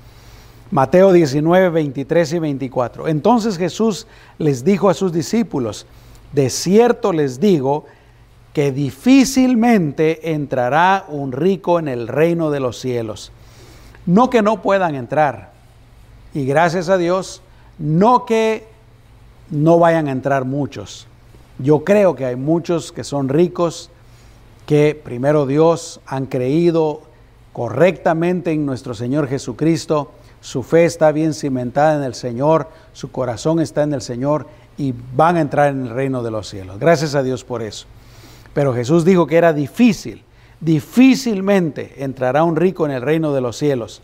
Mateo 0.71 1.11
19, 1.11 1.71
23 1.71 2.33
y 2.33 2.39
24. 2.39 3.09
Entonces 3.09 3.59
Jesús 3.59 4.07
les 4.39 4.63
dijo 4.63 4.89
a 4.89 4.95
sus 4.95 5.13
discípulos, 5.13 5.85
de 6.33 6.49
cierto 6.49 7.13
les 7.13 7.41
digo 7.41 7.87
que 8.53 8.73
difícilmente 8.73 10.33
entrará 10.33 11.05
un 11.09 11.33
rico 11.33 11.79
en 11.79 11.89
el 11.89 12.09
reino 12.09 12.51
de 12.51 12.61
los 12.61 12.79
cielos. 12.79 13.33
No 14.07 14.31
que 14.31 14.43
no 14.43 14.63
puedan 14.63 14.95
entrar, 14.95 15.53
y 16.35 16.45
gracias 16.47 16.89
a 16.89 16.99
Dios, 16.99 17.43
no 17.79 18.25
que 18.25 18.67
no 19.51 19.79
vayan 19.79 20.09
a 20.09 20.13
entrar 20.13 20.45
muchos. 20.45 21.07
Yo 21.59 21.85
creo 21.85 22.15
que 22.15 22.25
hay 22.25 22.37
muchos 22.37 22.93
que 22.93 23.05
son 23.05 23.29
ricos, 23.29 23.91
que 24.67 25.01
primero 25.03 25.47
Dios 25.47 26.01
han 26.07 26.27
creído 26.27 27.03
correctamente 27.53 28.53
en 28.53 28.65
nuestro 28.65 28.95
Señor 28.95 29.29
Jesucristo, 29.29 30.13
su 30.41 30.63
fe 30.63 30.85
está 30.85 31.13
bien 31.13 31.35
cimentada 31.35 31.97
en 31.97 32.05
el 32.05 32.15
Señor, 32.15 32.69
su 32.93 33.11
corazón 33.11 33.61
está 33.61 33.83
en 33.83 33.93
el 33.93 34.01
Señor 34.01 34.47
y 34.79 34.95
van 35.15 35.37
a 35.37 35.41
entrar 35.41 35.71
en 35.71 35.83
el 35.83 35.91
reino 35.91 36.23
de 36.23 36.31
los 36.31 36.49
cielos. 36.49 36.79
Gracias 36.79 37.15
a 37.15 37.23
Dios 37.23 37.45
por 37.45 37.63
eso. 37.63 37.87
Pero 38.55 38.75
Jesús 38.75 39.05
dijo 39.05 39.27
que 39.27 39.37
era 39.37 39.53
difícil, 39.53 40.25
difícilmente 40.61 42.03
entrará 42.03 42.45
un 42.45 42.57
rico 42.57 42.85
en 42.87 42.93
el 42.93 43.03
reino 43.03 43.33
de 43.33 43.41
los 43.41 43.57
cielos. 43.57 44.03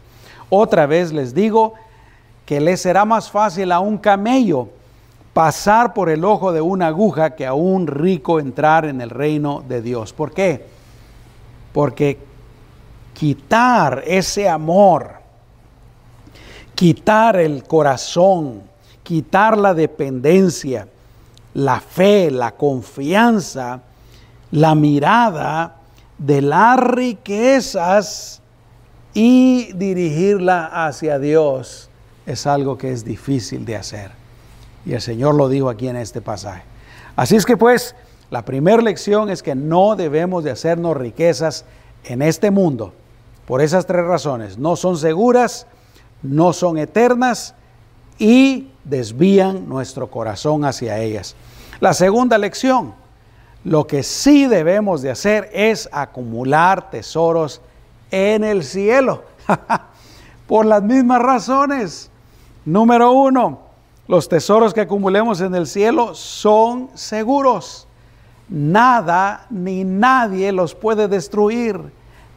Otra 0.49 0.87
vez 0.87 1.13
les 1.13 1.35
digo 1.35 1.75
que 2.45 2.61
le 2.61 2.77
será 2.77 3.05
más 3.05 3.31
fácil 3.31 3.73
a 3.73 3.81
un 3.81 3.99
camello 3.99 4.69
pasar 5.33 5.93
por 5.93 6.09
el 6.09 6.25
ojo 6.25 6.53
de 6.53 6.61
una 6.61 6.87
aguja 6.87 7.35
que 7.35 7.45
a 7.45 7.53
un 7.53 7.87
rico 7.87 8.41
entrar 8.41 8.87
en 8.87 9.01
el 9.01 9.11
reino 9.11 9.63
de 9.69 9.83
Dios. 9.83 10.13
¿Por 10.13 10.33
qué? 10.33 10.65
Porque 11.73 12.19
quitar 13.13 14.03
ese 14.07 14.49
amor, 14.49 15.15
quitar 16.75 17.37
el 17.37 17.65
corazón, 17.65 18.63
quitar 19.03 19.59
la 19.59 19.75
dependencia, 19.75 20.89
la 21.55 21.81
fe, 21.81 22.31
la 22.31 22.53
confianza, 22.53 23.83
la 24.51 24.75
mirada 24.75 25.77
de 26.19 26.43
las 26.43 26.79
riquezas 26.79 28.41
y 29.15 29.73
dirigirla 29.73 30.87
hacia 30.87 31.19
Dios 31.19 31.91
es 32.27 32.47
algo 32.47 32.77
que 32.77 32.93
es 32.93 33.05
difícil 33.05 33.65
de 33.65 33.77
hacer. 33.77 34.11
Y 34.85 34.93
el 34.93 35.01
Señor 35.01 35.35
lo 35.35 35.49
dijo 35.49 35.69
aquí 35.69 35.89
en 35.89 35.97
este 35.97 36.21
pasaje. 36.21 36.63
Así 37.17 37.37
es 37.37 37.47
que 37.47 37.57
pues, 37.57 37.95
la 38.31 38.45
primera 38.45 38.83
lección 38.83 39.31
es 39.31 39.43
que 39.43 39.55
no 39.55 39.97
debemos 39.97 40.45
de 40.45 40.51
hacernos 40.51 40.97
riquezas 40.97 41.65
en 42.05 42.23
este 42.23 42.51
mundo. 42.51 42.93
Por 43.47 43.63
esas 43.63 43.87
tres 43.87 44.05
razones. 44.05 44.59
No 44.59 44.77
son 44.77 44.99
seguras, 44.99 45.67
no 46.23 46.53
son 46.53 46.79
eternas 46.79 47.55
y 48.19 48.69
desvían 48.85 49.69
nuestro 49.69 50.11
corazón 50.11 50.65
hacia 50.65 50.99
ellas. 50.99 51.37
La 51.81 51.93
segunda 51.93 52.39
lección, 52.39 52.95
lo 53.67 53.89
que 53.89 54.05
sí 54.05 54.47
debemos 54.47 55.03
de 55.03 55.11
hacer 55.11 55.51
es 55.53 55.89
acumular 55.91 56.89
tesoros 56.89 57.61
en 58.13 58.45
el 58.45 58.63
cielo. 58.63 59.25
Por 60.47 60.67
las 60.67 60.85
mismas 60.85 61.21
razones. 61.21 62.09
Número 62.65 63.11
uno, 63.11 63.59
los 64.07 64.29
tesoros 64.29 64.73
que 64.73 64.83
acumulemos 64.83 65.41
en 65.41 65.53
el 65.57 65.67
cielo 65.67 66.15
son 66.15 66.91
seguros. 66.95 67.89
Nada 68.49 69.49
ni 69.51 69.83
nadie 69.83 70.53
los 70.53 70.77
puede 70.77 71.09
destruir. 71.09 71.81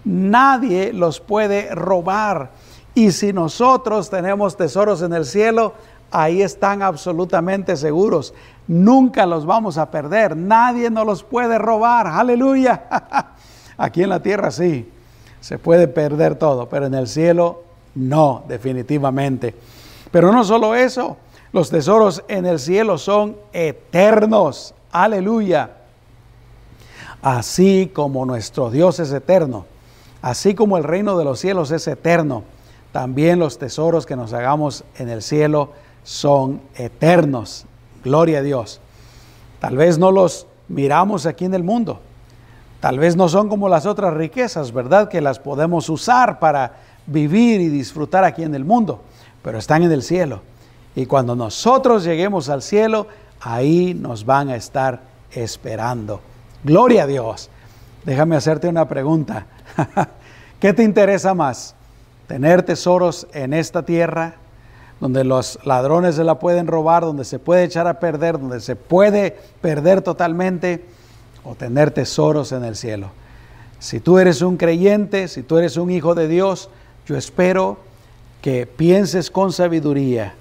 Nadie 0.04 0.94
los 0.94 1.20
puede 1.20 1.76
robar. 1.76 2.50
Y 2.96 3.12
si 3.12 3.34
nosotros 3.34 4.10
tenemos 4.10 4.58
tesoros 4.58 5.04
en 5.04 5.14
el 5.14 5.26
cielo, 5.26 5.76
ahí 6.10 6.42
están 6.42 6.82
absolutamente 6.82 7.78
seguros. 7.78 8.34
Nunca 8.70 9.26
los 9.26 9.48
vamos 9.48 9.80
a 9.80 9.90
perder. 9.90 10.38
Nadie 10.38 10.92
nos 10.92 11.04
los 11.04 11.24
puede 11.24 11.58
robar. 11.58 12.06
Aleluya. 12.06 12.84
Aquí 13.78 14.04
en 14.04 14.10
la 14.10 14.22
tierra 14.22 14.52
sí, 14.52 14.88
se 15.42 15.58
puede 15.58 15.88
perder 15.88 16.36
todo, 16.36 16.70
pero 16.70 16.86
en 16.86 16.94
el 16.94 17.08
cielo 17.08 17.64
no, 17.96 18.44
definitivamente. 18.48 19.56
Pero 20.12 20.32
no 20.32 20.44
solo 20.44 20.76
eso, 20.76 21.18
los 21.52 21.72
tesoros 21.72 22.24
en 22.28 22.46
el 22.46 22.60
cielo 22.60 23.00
son 23.00 23.38
eternos. 23.54 24.76
Aleluya. 24.92 25.72
Así 27.24 27.92
como 27.92 28.24
nuestro 28.28 28.70
Dios 28.70 29.00
es 29.00 29.12
eterno, 29.12 29.66
así 30.22 30.54
como 30.54 30.78
el 30.78 30.84
reino 30.84 31.18
de 31.18 31.26
los 31.26 31.40
cielos 31.40 31.72
es 31.72 31.88
eterno, 31.88 32.44
también 32.92 33.40
los 33.40 33.58
tesoros 33.58 34.06
que 34.06 34.16
nos 34.16 34.32
hagamos 34.32 34.84
en 35.00 35.10
el 35.10 35.24
cielo 35.24 35.72
son 36.04 36.62
eternos. 36.76 37.66
Gloria 38.04 38.40
a 38.40 38.42
Dios. 38.42 38.80
Tal 39.60 39.76
vez 39.76 39.98
no 39.98 40.12
los 40.12 40.48
miramos 40.68 41.26
aquí 41.26 41.46
en 41.46 41.54
el 41.54 41.64
mundo. 41.64 42.00
Tal 42.80 42.98
vez 42.98 43.16
no 43.16 43.28
son 43.28 43.50
como 43.50 43.68
las 43.68 43.86
otras 43.86 44.14
riquezas, 44.14 44.72
¿verdad? 44.72 45.10
Que 45.10 45.20
las 45.20 45.40
podemos 45.40 45.90
usar 45.90 46.40
para 46.40 46.78
vivir 47.06 47.60
y 47.60 47.68
disfrutar 47.68 48.24
aquí 48.24 48.44
en 48.44 48.56
el 48.56 48.64
mundo, 48.64 49.02
pero 49.42 49.58
están 49.58 49.84
en 49.84 49.92
el 49.92 50.02
cielo. 50.02 50.42
Y 50.96 51.06
cuando 51.06 51.36
nosotros 51.36 52.04
lleguemos 52.04 52.50
al 52.50 52.62
cielo, 52.62 53.08
ahí 53.42 53.94
nos 53.94 54.26
van 54.26 54.50
a 54.50 54.56
estar 54.56 55.02
esperando. 55.32 56.22
Gloria 56.64 57.04
a 57.04 57.08
Dios. 57.08 57.50
Déjame 58.06 58.38
hacerte 58.38 58.68
una 58.68 58.88
pregunta. 58.88 59.46
¿Qué 60.60 60.74
te 60.74 60.84
interesa 60.84 61.34
más? 61.34 61.76
¿Tener 62.28 62.64
tesoros 62.64 63.28
en 63.34 63.54
esta 63.54 63.84
tierra 63.84 64.36
donde 65.00 65.24
los 65.24 65.60
ladrones 65.64 66.16
se 66.16 66.24
la 66.24 66.40
pueden 66.40 66.68
robar, 66.68 67.04
donde 67.04 67.26
se 67.26 67.40
puede 67.40 67.64
echar 67.64 67.88
a 67.88 68.00
perder, 68.00 68.40
donde 68.40 68.60
se 68.60 68.76
puede 68.76 69.38
perder 69.62 70.02
totalmente? 70.02 70.86
¿O 71.44 71.56
tener 71.56 71.92
tesoros 71.92 72.52
en 72.52 72.66
el 72.66 72.76
cielo? 72.76 73.12
Si 73.80 74.02
tú 74.02 74.20
eres 74.20 74.42
un 74.42 74.58
creyente, 74.58 75.30
si 75.30 75.42
tú 75.42 75.58
eres 75.58 75.78
un 75.78 75.90
hijo 75.90 76.16
de 76.16 76.28
Dios, 76.28 76.70
yo 77.06 77.16
espero 77.16 77.78
que 78.42 78.66
pienses 78.66 79.32
con 79.32 79.54
sabiduría 79.54 80.34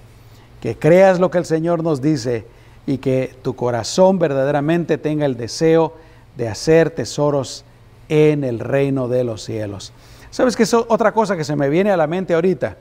que 0.61 0.77
creas 0.77 1.21
lo 1.21 1.31
que 1.31 1.39
el 1.39 1.45
Señor 1.45 1.85
nos 1.85 2.03
dice 2.03 2.47
y 2.87 2.99
que 2.99 3.37
tu 3.43 3.55
corazón 3.55 4.19
verdaderamente 4.19 4.99
tenga 4.99 5.27
el 5.27 5.37
deseo 5.37 5.95
de 6.37 6.49
hacer 6.49 6.91
tesoros 6.91 7.65
en 8.09 8.45
el 8.45 8.59
reino 8.59 9.09
de 9.09 9.25
los 9.25 9.45
cielos. 9.45 9.93
¿Sabes 10.31 10.57
qué 10.57 10.65
es 10.65 10.75
otra 10.75 11.13
cosa 11.13 11.37
que 11.37 11.45
se 11.45 11.57
me 11.57 11.69
viene 11.69 11.91
a 11.91 11.97
la 11.97 12.07
mente 12.07 12.35
ahorita? 12.35 12.77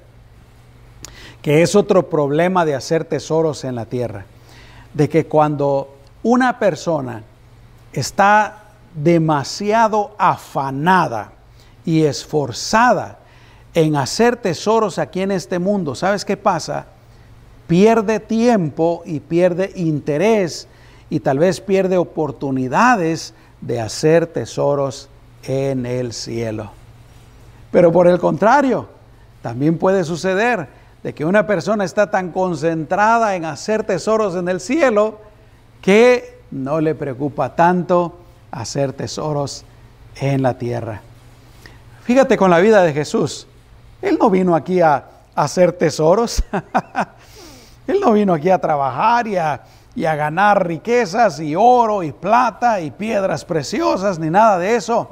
Que 1.48 1.62
es 1.62 1.78
otro 1.78 2.10
problema 2.10 2.66
de 2.66 2.76
hacer 2.76 3.06
tesoros 3.06 3.64
en 3.64 3.76
la 3.76 3.86
tierra, 3.86 4.26
de 4.94 5.08
que 5.08 5.28
cuando 5.28 5.96
una 6.22 6.60
persona 6.60 7.24
está 7.94 8.64
demasiado 8.94 10.14
afanada 10.18 11.32
y 11.86 12.04
esforzada 12.04 13.20
en 13.74 13.96
hacer 13.96 14.36
tesoros 14.36 15.00
aquí 15.00 15.22
en 15.22 15.32
este 15.32 15.58
mundo, 15.58 15.96
¿sabes 15.96 16.26
qué 16.26 16.36
pasa? 16.36 16.88
Pierde 17.66 18.20
tiempo 18.20 19.04
y 19.06 19.22
pierde 19.22 19.72
interés 19.76 20.68
y 21.10 21.22
tal 21.22 21.40
vez 21.40 21.62
pierde 21.62 21.96
oportunidades 21.96 23.34
de 23.62 23.80
hacer 23.80 24.28
tesoros 24.28 25.08
en 25.44 25.86
el 25.86 26.12
cielo. 26.12 26.72
Pero 27.72 27.90
por 27.94 28.10
el 28.10 28.20
contrario, 28.20 28.90
también 29.42 29.78
puede 29.78 30.04
suceder 30.04 30.76
de 31.08 31.14
que 31.14 31.24
una 31.24 31.48
persona 31.48 31.86
está 31.86 32.12
tan 32.12 32.34
concentrada 32.34 33.38
en 33.38 33.46
hacer 33.46 33.86
tesoros 33.86 34.36
en 34.36 34.50
el 34.50 34.60
cielo 34.60 35.22
que 35.82 36.42
no 36.52 36.82
le 36.82 36.96
preocupa 36.96 37.56
tanto 37.56 38.20
hacer 38.52 38.92
tesoros 38.92 39.64
en 40.20 40.42
la 40.42 40.58
tierra. 40.58 41.00
Fíjate 42.04 42.36
con 42.36 42.52
la 42.52 42.60
vida 42.60 42.84
de 42.84 42.92
Jesús. 42.92 43.48
Él 44.02 44.18
no 44.20 44.30
vino 44.30 44.54
aquí 44.54 44.82
a, 44.82 45.06
hacer 45.34 45.72
tesoros. 45.72 46.44
Él 47.88 48.02
no 48.02 48.12
vino 48.12 48.34
aquí 48.34 48.50
a 48.50 48.60
trabajar 48.60 49.28
y 49.28 49.38
a, 49.38 49.62
y 49.96 50.04
a 50.04 50.14
ganar 50.14 50.68
riquezas 50.68 51.40
y 51.40 51.56
oro 51.56 52.04
y 52.04 52.12
plata 52.12 52.82
y 52.82 52.92
piedras 52.92 53.46
preciosas 53.46 54.20
ni 54.20 54.30
nada 54.30 54.58
de 54.58 54.76
eso. 54.76 55.10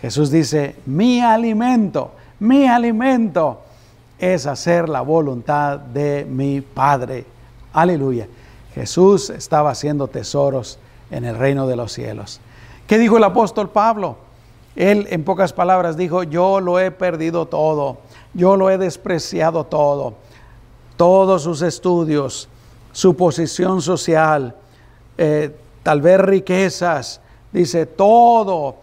Jesús 0.00 0.30
dice, 0.30 0.76
mi 0.86 1.20
alimento, 1.20 2.12
mi 2.38 2.68
alimento 2.68 3.62
es 4.18 4.46
hacer 4.46 4.88
la 4.88 5.00
voluntad 5.00 5.78
de 5.78 6.26
mi 6.28 6.60
Padre. 6.60 7.24
Aleluya. 7.72 8.26
Jesús 8.74 9.30
estaba 9.30 9.70
haciendo 9.70 10.08
tesoros 10.08 10.78
en 11.10 11.24
el 11.24 11.36
reino 11.36 11.66
de 11.66 11.76
los 11.76 11.92
cielos. 11.92 12.40
¿Qué 12.86 12.98
dijo 12.98 13.16
el 13.16 13.24
apóstol 13.24 13.70
Pablo? 13.70 14.16
Él 14.76 15.06
en 15.10 15.24
pocas 15.24 15.52
palabras 15.52 15.96
dijo, 15.96 16.22
yo 16.22 16.60
lo 16.60 16.78
he 16.78 16.90
perdido 16.90 17.46
todo, 17.46 17.98
yo 18.34 18.56
lo 18.56 18.70
he 18.70 18.78
despreciado 18.78 19.64
todo, 19.64 20.14
todos 20.96 21.42
sus 21.42 21.62
estudios, 21.62 22.48
su 22.92 23.16
posición 23.16 23.82
social, 23.82 24.54
eh, 25.16 25.56
tal 25.82 26.00
vez 26.00 26.20
riquezas, 26.20 27.20
dice, 27.52 27.86
todo 27.86 28.76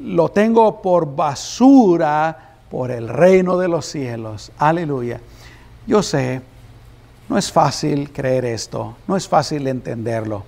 lo 0.00 0.28
tengo 0.28 0.82
por 0.82 1.16
basura 1.16 2.47
por 2.70 2.90
el 2.90 3.08
reino 3.08 3.58
de 3.58 3.68
los 3.68 3.86
cielos. 3.86 4.52
Aleluya. 4.58 5.20
Yo 5.86 6.02
sé, 6.02 6.42
no 7.28 7.38
es 7.38 7.52
fácil 7.52 8.12
creer 8.12 8.44
esto, 8.44 8.96
no 9.06 9.16
es 9.16 9.28
fácil 9.28 9.66
entenderlo 9.66 10.44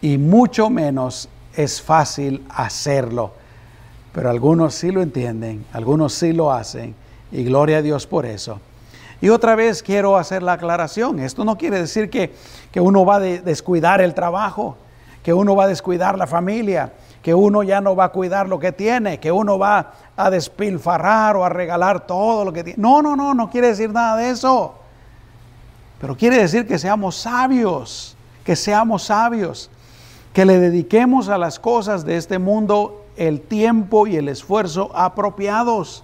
y 0.00 0.18
mucho 0.18 0.68
menos 0.68 1.28
es 1.56 1.80
fácil 1.80 2.44
hacerlo. 2.50 3.32
Pero 4.12 4.28
algunos 4.28 4.74
sí 4.74 4.90
lo 4.90 5.00
entienden, 5.00 5.64
algunos 5.72 6.12
sí 6.12 6.32
lo 6.32 6.52
hacen 6.52 6.94
y 7.30 7.44
gloria 7.44 7.78
a 7.78 7.82
Dios 7.82 8.06
por 8.06 8.26
eso. 8.26 8.60
Y 9.22 9.28
otra 9.28 9.54
vez 9.54 9.82
quiero 9.82 10.18
hacer 10.18 10.42
la 10.42 10.54
aclaración, 10.54 11.20
esto 11.20 11.44
no 11.44 11.56
quiere 11.56 11.80
decir 11.80 12.10
que, 12.10 12.34
que 12.72 12.80
uno 12.80 13.06
va 13.06 13.16
a 13.16 13.20
descuidar 13.20 14.02
el 14.02 14.14
trabajo, 14.14 14.76
que 15.22 15.32
uno 15.32 15.54
va 15.54 15.64
a 15.64 15.68
descuidar 15.68 16.18
la 16.18 16.26
familia, 16.26 16.92
que 17.22 17.34
uno 17.34 17.62
ya 17.62 17.80
no 17.80 17.94
va 17.94 18.04
a 18.04 18.08
cuidar 18.10 18.48
lo 18.48 18.58
que 18.58 18.72
tiene, 18.72 19.20
que 19.20 19.30
uno 19.30 19.58
va 19.58 19.92
a 20.16 20.28
despilfarrar 20.28 21.36
o 21.36 21.44
a 21.44 21.48
regalar 21.48 22.06
todo 22.06 22.44
lo 22.44 22.52
que 22.52 22.64
tiene. 22.64 22.82
No, 22.82 23.00
no, 23.00 23.14
no, 23.14 23.32
no 23.32 23.48
quiere 23.48 23.68
decir 23.68 23.90
nada 23.90 24.16
de 24.16 24.30
eso. 24.30 24.74
Pero 26.00 26.16
quiere 26.16 26.38
decir 26.38 26.66
que 26.66 26.80
seamos 26.80 27.16
sabios, 27.16 28.16
que 28.44 28.56
seamos 28.56 29.04
sabios, 29.04 29.70
que 30.32 30.44
le 30.44 30.58
dediquemos 30.58 31.28
a 31.28 31.38
las 31.38 31.60
cosas 31.60 32.04
de 32.04 32.16
este 32.16 32.40
mundo 32.40 33.04
el 33.16 33.40
tiempo 33.40 34.08
y 34.08 34.16
el 34.16 34.28
esfuerzo 34.28 34.90
apropiados 34.94 36.02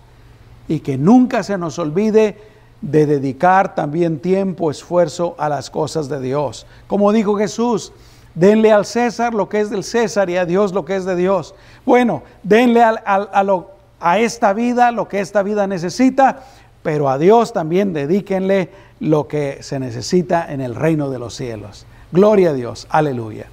y 0.69 0.81
que 0.81 0.99
nunca 0.99 1.43
se 1.43 1.59
nos 1.59 1.79
olvide 1.81 2.37
de 2.81 3.07
dedicar 3.07 3.75
también 3.75 4.21
tiempo, 4.21 4.71
esfuerzo 4.71 5.35
a 5.39 5.49
las 5.49 5.69
cosas 5.69 6.09
de 6.09 6.21
Dios. 6.21 6.67
Como 6.87 7.11
dijo 7.13 7.37
Jesús, 7.37 7.93
denle 8.35 8.73
al 8.73 8.85
César 8.87 9.35
lo 9.35 9.49
que 9.49 9.61
es 9.61 9.71
del 9.71 9.85
César 9.85 10.31
y 10.31 10.37
a 10.37 10.45
Dios 10.45 10.73
lo 10.73 10.85
que 10.85 10.97
es 10.97 11.05
de 11.05 11.17
Dios. 11.17 11.55
Bueno, 11.85 12.23
denle 12.43 12.83
a, 12.83 14.19
esta 14.19 14.53
vida 14.53 14.93
lo 14.93 15.09
que 15.09 15.21
esta 15.21 15.43
vida 15.43 15.67
necesita, 15.67 16.45
pero 16.83 17.09
a 17.09 17.19
Dios 17.19 17.53
también 17.53 17.93
dedíquenle 17.93 18.71
lo 19.01 19.29
que 19.29 19.63
se 19.63 19.79
necesita 19.79 20.53
en 20.53 20.61
el 20.61 20.75
reino 20.75 21.11
de 21.11 21.19
los 21.19 21.35
cielos. 21.35 21.87
Gloria 22.13 22.51
a 22.51 22.53
Dios, 22.53 22.87
aleluya. 22.91 23.47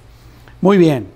Muy 0.60 0.78
bien. 0.78 1.08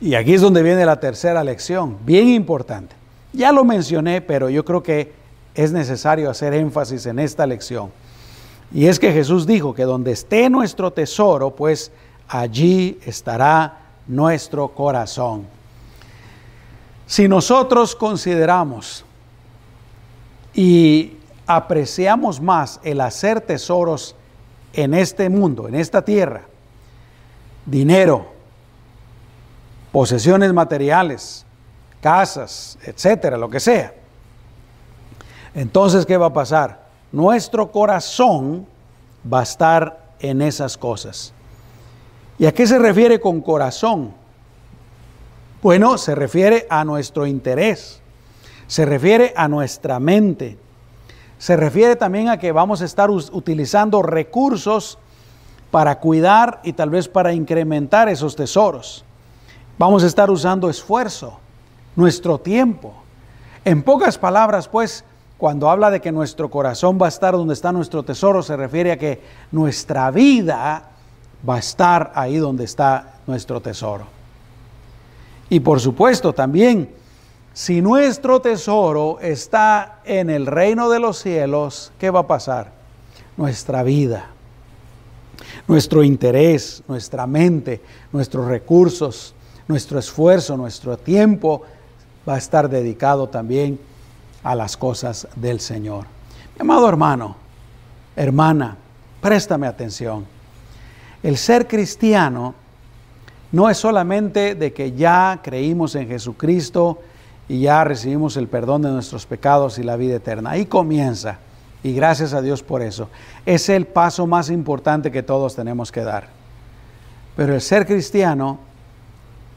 Y 0.00 0.14
aquí 0.14 0.34
es 0.34 0.40
donde 0.40 0.62
viene 0.62 0.86
la 0.86 1.00
tercera 1.00 1.44
lección, 1.44 1.98
bien 2.04 2.28
importante. 2.28 2.94
Ya 3.32 3.52
lo 3.52 3.64
mencioné, 3.64 4.20
pero 4.20 4.48
yo 4.48 4.64
creo 4.64 4.82
que 4.82 5.12
es 5.54 5.72
necesario 5.72 6.30
hacer 6.30 6.54
énfasis 6.54 7.06
en 7.06 7.18
esta 7.18 7.46
lección. 7.46 7.90
Y 8.72 8.86
es 8.86 8.98
que 8.98 9.12
Jesús 9.12 9.46
dijo 9.46 9.74
que 9.74 9.82
donde 9.82 10.12
esté 10.12 10.48
nuestro 10.48 10.92
tesoro, 10.92 11.50
pues 11.50 11.90
allí 12.28 12.98
estará 13.04 13.78
nuestro 14.06 14.68
corazón. 14.68 15.46
Si 17.06 17.26
nosotros 17.26 17.96
consideramos 17.96 19.04
y 20.54 21.16
apreciamos 21.46 22.40
más 22.40 22.78
el 22.84 23.00
hacer 23.00 23.40
tesoros 23.40 24.14
en 24.72 24.94
este 24.94 25.28
mundo, 25.28 25.66
en 25.66 25.74
esta 25.74 26.02
tierra, 26.02 26.42
dinero, 27.66 28.26
posesiones 29.90 30.52
materiales, 30.52 31.44
casas, 32.00 32.78
etcétera, 32.82 33.36
lo 33.36 33.50
que 33.50 33.58
sea. 33.58 33.94
Entonces, 35.54 36.06
¿qué 36.06 36.16
va 36.16 36.26
a 36.26 36.32
pasar? 36.32 36.89
Nuestro 37.12 37.70
corazón 37.72 38.66
va 39.30 39.40
a 39.40 39.44
estar 39.44 40.10
en 40.20 40.42
esas 40.42 40.76
cosas. 40.76 41.32
¿Y 42.38 42.46
a 42.46 42.54
qué 42.54 42.66
se 42.66 42.78
refiere 42.78 43.20
con 43.20 43.40
corazón? 43.40 44.12
Bueno, 45.62 45.98
se 45.98 46.14
refiere 46.14 46.66
a 46.70 46.84
nuestro 46.84 47.26
interés, 47.26 48.00
se 48.66 48.86
refiere 48.86 49.34
a 49.36 49.46
nuestra 49.46 50.00
mente, 50.00 50.56
se 51.38 51.56
refiere 51.56 51.96
también 51.96 52.28
a 52.28 52.38
que 52.38 52.52
vamos 52.52 52.80
a 52.80 52.86
estar 52.86 53.10
utilizando 53.10 54.02
recursos 54.02 54.98
para 55.70 55.98
cuidar 56.00 56.60
y 56.64 56.72
tal 56.72 56.90
vez 56.90 57.08
para 57.08 57.32
incrementar 57.32 58.08
esos 58.08 58.36
tesoros. 58.36 59.04
Vamos 59.78 60.02
a 60.02 60.06
estar 60.06 60.30
usando 60.30 60.68
esfuerzo, 60.70 61.38
nuestro 61.96 62.38
tiempo. 62.38 62.94
En 63.64 63.82
pocas 63.82 64.18
palabras, 64.18 64.68
pues, 64.68 65.04
cuando 65.40 65.70
habla 65.70 65.90
de 65.90 66.02
que 66.02 66.12
nuestro 66.12 66.50
corazón 66.50 66.98
va 67.00 67.06
a 67.06 67.08
estar 67.08 67.32
donde 67.32 67.54
está 67.54 67.72
nuestro 67.72 68.02
tesoro, 68.02 68.42
se 68.42 68.58
refiere 68.58 68.92
a 68.92 68.98
que 68.98 69.22
nuestra 69.50 70.10
vida 70.10 70.90
va 71.48 71.54
a 71.54 71.58
estar 71.58 72.12
ahí 72.14 72.36
donde 72.36 72.64
está 72.64 73.14
nuestro 73.26 73.58
tesoro. 73.62 74.04
Y 75.48 75.60
por 75.60 75.80
supuesto 75.80 76.34
también, 76.34 76.90
si 77.54 77.80
nuestro 77.80 78.42
tesoro 78.42 79.18
está 79.22 80.00
en 80.04 80.28
el 80.28 80.44
reino 80.44 80.90
de 80.90 81.00
los 81.00 81.16
cielos, 81.16 81.90
¿qué 81.98 82.10
va 82.10 82.20
a 82.20 82.26
pasar? 82.26 82.72
Nuestra 83.38 83.82
vida, 83.82 84.26
nuestro 85.66 86.04
interés, 86.04 86.82
nuestra 86.86 87.26
mente, 87.26 87.80
nuestros 88.12 88.46
recursos, 88.46 89.34
nuestro 89.68 89.98
esfuerzo, 89.98 90.58
nuestro 90.58 90.98
tiempo 90.98 91.62
va 92.28 92.34
a 92.34 92.38
estar 92.38 92.68
dedicado 92.68 93.30
también 93.30 93.80
a 94.42 94.54
las 94.54 94.76
cosas 94.76 95.28
del 95.36 95.60
Señor. 95.60 96.06
Mi 96.56 96.62
amado 96.62 96.88
hermano, 96.88 97.36
hermana, 98.16 98.76
préstame 99.20 99.66
atención. 99.66 100.26
El 101.22 101.36
ser 101.36 101.68
cristiano 101.68 102.54
no 103.52 103.68
es 103.68 103.78
solamente 103.78 104.54
de 104.54 104.72
que 104.72 104.92
ya 104.92 105.40
creímos 105.42 105.94
en 105.94 106.08
Jesucristo 106.08 107.00
y 107.48 107.62
ya 107.62 107.82
recibimos 107.84 108.36
el 108.36 108.46
perdón 108.46 108.82
de 108.82 108.90
nuestros 108.90 109.26
pecados 109.26 109.78
y 109.78 109.82
la 109.82 109.96
vida 109.96 110.16
eterna. 110.16 110.50
Ahí 110.50 110.66
comienza. 110.66 111.38
Y 111.82 111.94
gracias 111.94 112.34
a 112.34 112.42
Dios 112.42 112.62
por 112.62 112.82
eso. 112.82 113.08
Es 113.46 113.68
el 113.68 113.86
paso 113.86 114.26
más 114.26 114.50
importante 114.50 115.10
que 115.10 115.22
todos 115.22 115.56
tenemos 115.56 115.90
que 115.90 116.02
dar. 116.02 116.28
Pero 117.36 117.54
el 117.54 117.60
ser 117.60 117.86
cristiano 117.86 118.58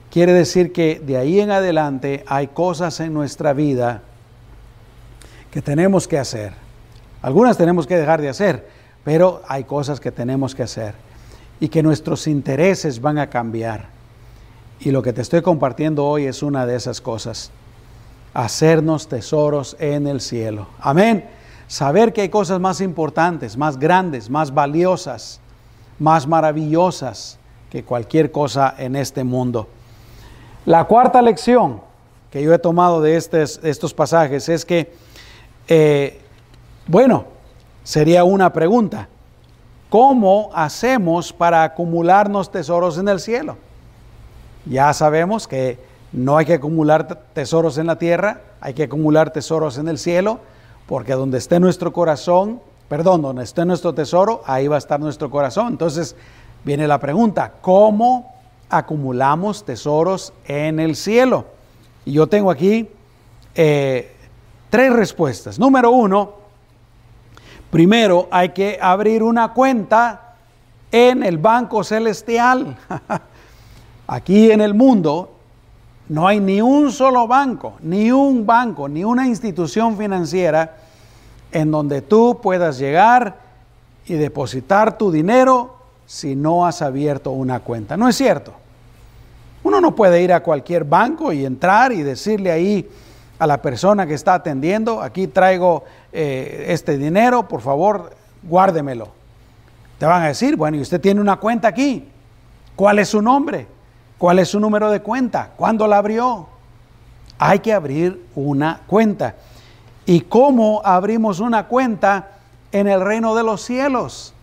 quiere 0.09 0.33
decir 0.33 0.71
que 0.71 1.01
de 1.05 1.17
ahí 1.17 1.39
en 1.39 1.51
adelante 1.51 2.23
hay 2.27 2.47
cosas 2.47 2.99
en 2.99 3.13
nuestra 3.13 3.53
vida 3.53 4.01
que 5.53 5.61
tenemos 5.61 6.07
que 6.07 6.17
hacer. 6.17 6.51
Algunas 7.21 7.57
tenemos 7.57 7.85
que 7.85 7.95
dejar 7.95 8.19
de 8.19 8.27
hacer, 8.27 8.67
pero 9.03 9.43
hay 9.47 9.65
cosas 9.65 9.99
que 9.99 10.11
tenemos 10.11 10.55
que 10.55 10.63
hacer 10.63 10.95
y 11.59 11.69
que 11.69 11.83
nuestros 11.83 12.25
intereses 12.25 12.99
van 12.99 13.19
a 13.19 13.29
cambiar. 13.29 13.85
Y 14.79 14.89
lo 14.89 15.03
que 15.03 15.13
te 15.13 15.21
estoy 15.21 15.43
compartiendo 15.43 16.07
hoy 16.07 16.25
es 16.25 16.41
una 16.41 16.65
de 16.65 16.75
esas 16.75 17.01
cosas. 17.01 17.51
Hacernos 18.33 19.07
tesoros 19.07 19.77
en 19.79 20.07
el 20.07 20.21
cielo. 20.21 20.69
Amén. 20.79 21.29
saber 21.67 22.13
que 22.13 22.21
hay 22.21 22.29
cosas 22.29 22.59
más 22.59 22.81
importantes, 22.81 23.55
más 23.55 23.77
grandes, 23.77 24.31
más 24.31 24.53
valiosas, 24.53 25.39
más 25.99 26.27
maravillosas 26.27 27.37
que 27.69 27.83
cualquier 27.83 28.31
cosa 28.31 28.73
en 28.77 28.95
este 28.95 29.23
mundo. 29.23 29.67
La 30.65 30.85
cuarta 30.85 31.21
lección 31.21 31.81
que 32.33 32.41
yo 32.41 32.51
he 32.51 32.57
tomado 32.57 32.99
de 32.99 33.15
estos, 33.15 33.93
pasajes 33.93 34.49
es 34.49 34.65
que, 34.65 34.91
eh, 35.67 36.19
bueno, 36.87 37.25
sería 37.83 38.23
una 38.23 38.51
pregunta. 38.51 39.07
¿Cómo 39.89 40.49
hacemos 40.53 41.31
para 41.31 41.63
acumularnos 41.63 42.51
tesoros 42.51 42.97
en 42.97 43.07
el 43.07 43.19
cielo? 43.19 43.57
Ya 44.65 44.91
sabemos 44.93 45.47
que 45.47 45.77
no 46.11 46.37
hay 46.37 46.45
que 46.45 46.53
acumular 46.53 47.25
tesoros 47.33 47.77
en 47.77 47.87
la 47.87 47.97
tierra, 47.97 48.41
hay 48.61 48.73
que 48.73 48.83
acumular 48.83 49.31
tesoros 49.31 49.77
en 49.77 49.87
el 49.87 49.97
cielo, 49.97 50.39
porque 50.87 51.13
donde 51.13 51.37
esté 51.37 51.59
nuestro 51.59 51.93
corazón, 51.93 52.61
perdón, 52.87 53.21
donde 53.21 53.43
esté 53.43 53.65
nuestro 53.65 53.93
tesoro, 53.93 54.41
ahí 54.45 54.67
va 54.67 54.75
a 54.75 54.79
estar 54.79 54.99
nuestro 54.99 55.29
corazón. 55.29 55.67
Entonces 55.67 56.15
viene 56.63 56.87
la 56.87 56.99
pregunta, 56.99 57.53
¿cómo 57.61 58.33
acumulamos 58.69 59.65
tesoros 59.65 60.33
en 60.47 60.79
el 60.79 60.95
cielo? 60.95 61.45
Y 62.05 62.13
yo 62.13 62.27
tengo 62.27 62.51
aquí 62.51 62.89
eh, 63.55 64.12
tres 64.73 64.91
respuestas. 64.91 65.59
Número 65.59 65.91
uno, 65.91 66.41
Primero 67.69 68.27
hay 68.29 68.49
que 68.49 68.79
abrir 68.81 69.21
una 69.21 69.51
cuenta 69.51 70.35
en 70.91 71.23
el 71.23 71.37
Banco 71.39 71.83
Celestial. 71.83 72.75
Aquí 74.07 74.51
en 74.51 74.61
el 74.61 74.73
mundo 74.73 75.31
no 76.09 76.27
hay 76.27 76.39
ni 76.39 76.59
un 76.59 76.91
solo 76.91 77.27
banco, 77.27 77.73
ni 77.81 78.11
un 78.11 78.47
banco, 78.47 78.89
ni 78.89 79.03
una 79.03 79.27
institución 79.27 79.95
financiera 79.95 80.77
en 81.51 81.69
donde 81.69 82.01
tú 82.03 82.39
puedas 82.41 82.79
llegar 82.79 83.37
y 84.07 84.13
depositar 84.13 84.95
tu 84.97 85.11
dinero 85.11 85.75
si 86.07 86.35
no 86.35 86.65
has 86.65 86.81
abierto 86.81 87.29
una 87.29 87.59
cuenta. 87.59 87.95
No 87.95 88.07
es 88.07 88.15
cierto. 88.15 88.53
Uno 89.63 89.81
no 89.81 89.95
puede 89.95 90.21
ir 90.21 90.33
a 90.33 90.43
cualquier 90.43 90.83
banco 90.83 91.31
y 91.31 91.45
entrar 91.45 91.91
y 91.91 92.01
decirle 92.01 92.51
ahí 92.51 92.87
a 93.43 93.47
la 93.47 93.61
persona 93.61 94.07
que 94.07 94.13
está 94.13 94.35
atendiendo, 94.35 95.01
aquí 95.01 95.27
traigo 95.27 95.83
eh, 96.13 96.67
este 96.69 96.97
dinero, 96.97 97.45
por 97.45 97.59
favor, 97.59 98.15
guárdemelo. 98.41 99.09
Te 99.99 100.05
van 100.05 100.23
a 100.23 100.27
decir, 100.27 100.55
bueno, 100.55 100.77
y 100.77 100.79
usted 100.79 101.01
tiene 101.01 101.19
una 101.19 101.35
cuenta 101.35 101.67
aquí. 101.67 102.07
¿Cuál 102.73 102.99
es 102.99 103.09
su 103.09 103.21
nombre? 103.21 103.67
¿Cuál 104.17 104.39
es 104.39 104.47
su 104.47 104.61
número 104.61 104.89
de 104.89 105.01
cuenta? 105.01 105.51
¿Cuándo 105.57 105.87
la 105.87 105.97
abrió? 105.97 106.47
Hay 107.37 107.59
que 107.59 107.73
abrir 107.73 108.25
una 108.33 108.79
cuenta. 108.87 109.35
¿Y 110.05 110.21
cómo 110.21 110.81
abrimos 110.85 111.41
una 111.41 111.67
cuenta 111.67 112.29
en 112.71 112.87
el 112.87 113.01
reino 113.01 113.35
de 113.35 113.43
los 113.43 113.61
cielos? 113.61 114.33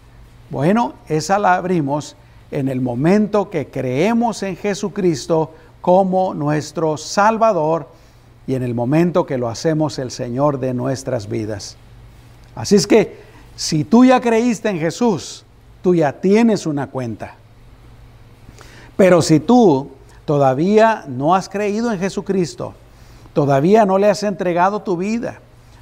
Bueno, 0.50 0.92
esa 1.08 1.38
la 1.38 1.54
abrimos 1.54 2.16
en 2.50 2.68
el 2.68 2.82
momento 2.82 3.48
que 3.48 3.68
creemos 3.68 4.42
en 4.42 4.58
Jesucristo 4.58 5.54
como 5.80 6.34
nuestro 6.34 6.98
Salvador 6.98 7.88
y 8.50 8.56
en 8.56 8.64
el 8.64 8.74
momento 8.74 9.26
que 9.26 9.38
lo 9.38 9.48
hacemos 9.48 10.00
el 10.00 10.10
Señor 10.10 10.58
de 10.58 10.74
nuestras 10.74 11.28
vidas. 11.28 11.76
Así 12.56 12.74
es 12.74 12.88
que 12.88 13.20
si 13.54 13.84
tú 13.84 14.04
ya 14.04 14.20
creíste 14.20 14.68
en 14.68 14.80
Jesús, 14.80 15.44
tú 15.82 15.94
ya 15.94 16.14
tienes 16.14 16.66
una 16.66 16.88
cuenta. 16.88 17.36
Pero 18.96 19.22
si 19.22 19.38
tú 19.38 19.92
todavía 20.24 21.04
no 21.06 21.36
has 21.36 21.48
creído 21.48 21.92
en 21.92 22.00
Jesucristo, 22.00 22.74
todavía 23.34 23.86
no 23.86 23.98
le 23.98 24.10
has 24.10 24.24
entregado 24.24 24.82
tu 24.82 24.96
vida, 24.96 25.38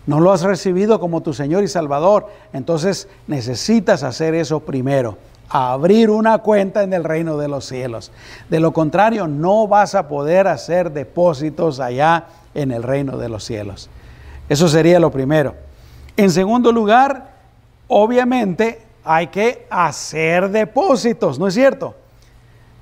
no 0.07 0.21
lo 0.21 0.31
has 0.31 0.43
recibido 0.43 1.01
como 1.01 1.23
tu 1.23 1.33
Señor 1.33 1.65
y 1.65 1.69
Salvador, 1.69 2.27
entonces 2.53 3.09
necesitas 3.27 4.03
hacer 4.03 4.35
eso 4.35 4.61
primero, 4.61 5.17
abrir 5.49 6.11
una 6.11 6.37
cuenta 6.37 6.83
en 6.83 6.93
el 6.93 7.05
reino 7.05 7.39
de 7.39 7.49
los 7.49 7.65
cielos. 7.65 8.13
De 8.51 8.61
lo 8.61 8.75
contrario, 8.75 9.27
no 9.27 9.67
vas 9.67 9.95
a 9.95 10.07
poder 10.07 10.49
hacer 10.49 10.93
depósitos 10.93 11.81
allá 11.81 12.27
en 12.59 12.73
el 12.73 12.83
reino 12.83 13.17
de 13.17 13.29
los 13.29 13.45
cielos. 13.45 13.89
Eso 14.49 14.69
sería 14.69 14.99
lo 14.99 15.11
primero. 15.11 15.55
En 16.17 16.31
segundo 16.31 16.73
lugar, 16.73 17.35
obviamente 17.87 18.83
hay 19.05 19.29
que 19.29 19.67
hacer 19.71 20.51
depósitos, 20.51 21.39
¿no 21.39 21.47
es 21.47 21.55
cierto? 21.55 21.95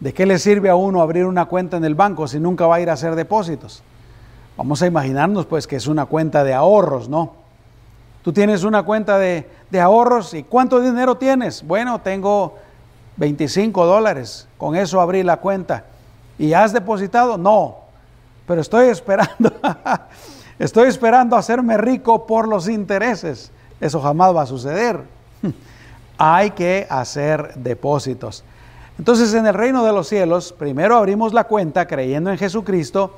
¿De 0.00 0.14
qué 0.14 0.24
le 0.24 0.38
sirve 0.38 0.70
a 0.70 0.76
uno 0.76 1.02
abrir 1.02 1.26
una 1.26 1.44
cuenta 1.44 1.76
en 1.76 1.84
el 1.84 1.94
banco 1.94 2.26
si 2.26 2.40
nunca 2.40 2.66
va 2.66 2.76
a 2.76 2.80
ir 2.80 2.88
a 2.88 2.94
hacer 2.94 3.14
depósitos? 3.14 3.82
Vamos 4.56 4.80
a 4.80 4.86
imaginarnos 4.86 5.44
pues 5.44 5.66
que 5.66 5.76
es 5.76 5.86
una 5.86 6.06
cuenta 6.06 6.42
de 6.42 6.54
ahorros, 6.54 7.08
¿no? 7.10 7.34
Tú 8.22 8.32
tienes 8.32 8.64
una 8.64 8.82
cuenta 8.82 9.18
de, 9.18 9.46
de 9.70 9.80
ahorros 9.80 10.32
y 10.32 10.42
¿cuánto 10.42 10.80
dinero 10.80 11.16
tienes? 11.16 11.62
Bueno, 11.62 12.00
tengo 12.00 12.56
25 13.18 13.84
dólares, 13.84 14.48
con 14.56 14.74
eso 14.74 15.00
abrí 15.00 15.22
la 15.22 15.36
cuenta. 15.36 15.84
¿Y 16.38 16.54
has 16.54 16.72
depositado? 16.72 17.36
No, 17.38 17.85
pero 18.46 18.60
estoy 18.60 18.88
esperando, 18.88 19.52
estoy 20.58 20.88
esperando 20.88 21.36
hacerme 21.36 21.76
rico 21.76 22.26
por 22.26 22.48
los 22.48 22.68
intereses. 22.68 23.50
Eso 23.80 24.00
jamás 24.00 24.34
va 24.34 24.42
a 24.42 24.46
suceder. 24.46 25.00
Hay 26.18 26.52
que 26.52 26.86
hacer 26.88 27.54
depósitos. 27.56 28.44
Entonces 28.98 29.34
en 29.34 29.46
el 29.46 29.54
reino 29.54 29.84
de 29.84 29.92
los 29.92 30.08
cielos, 30.08 30.52
primero 30.52 30.96
abrimos 30.96 31.34
la 31.34 31.44
cuenta 31.44 31.86
creyendo 31.86 32.30
en 32.30 32.38
Jesucristo 32.38 33.14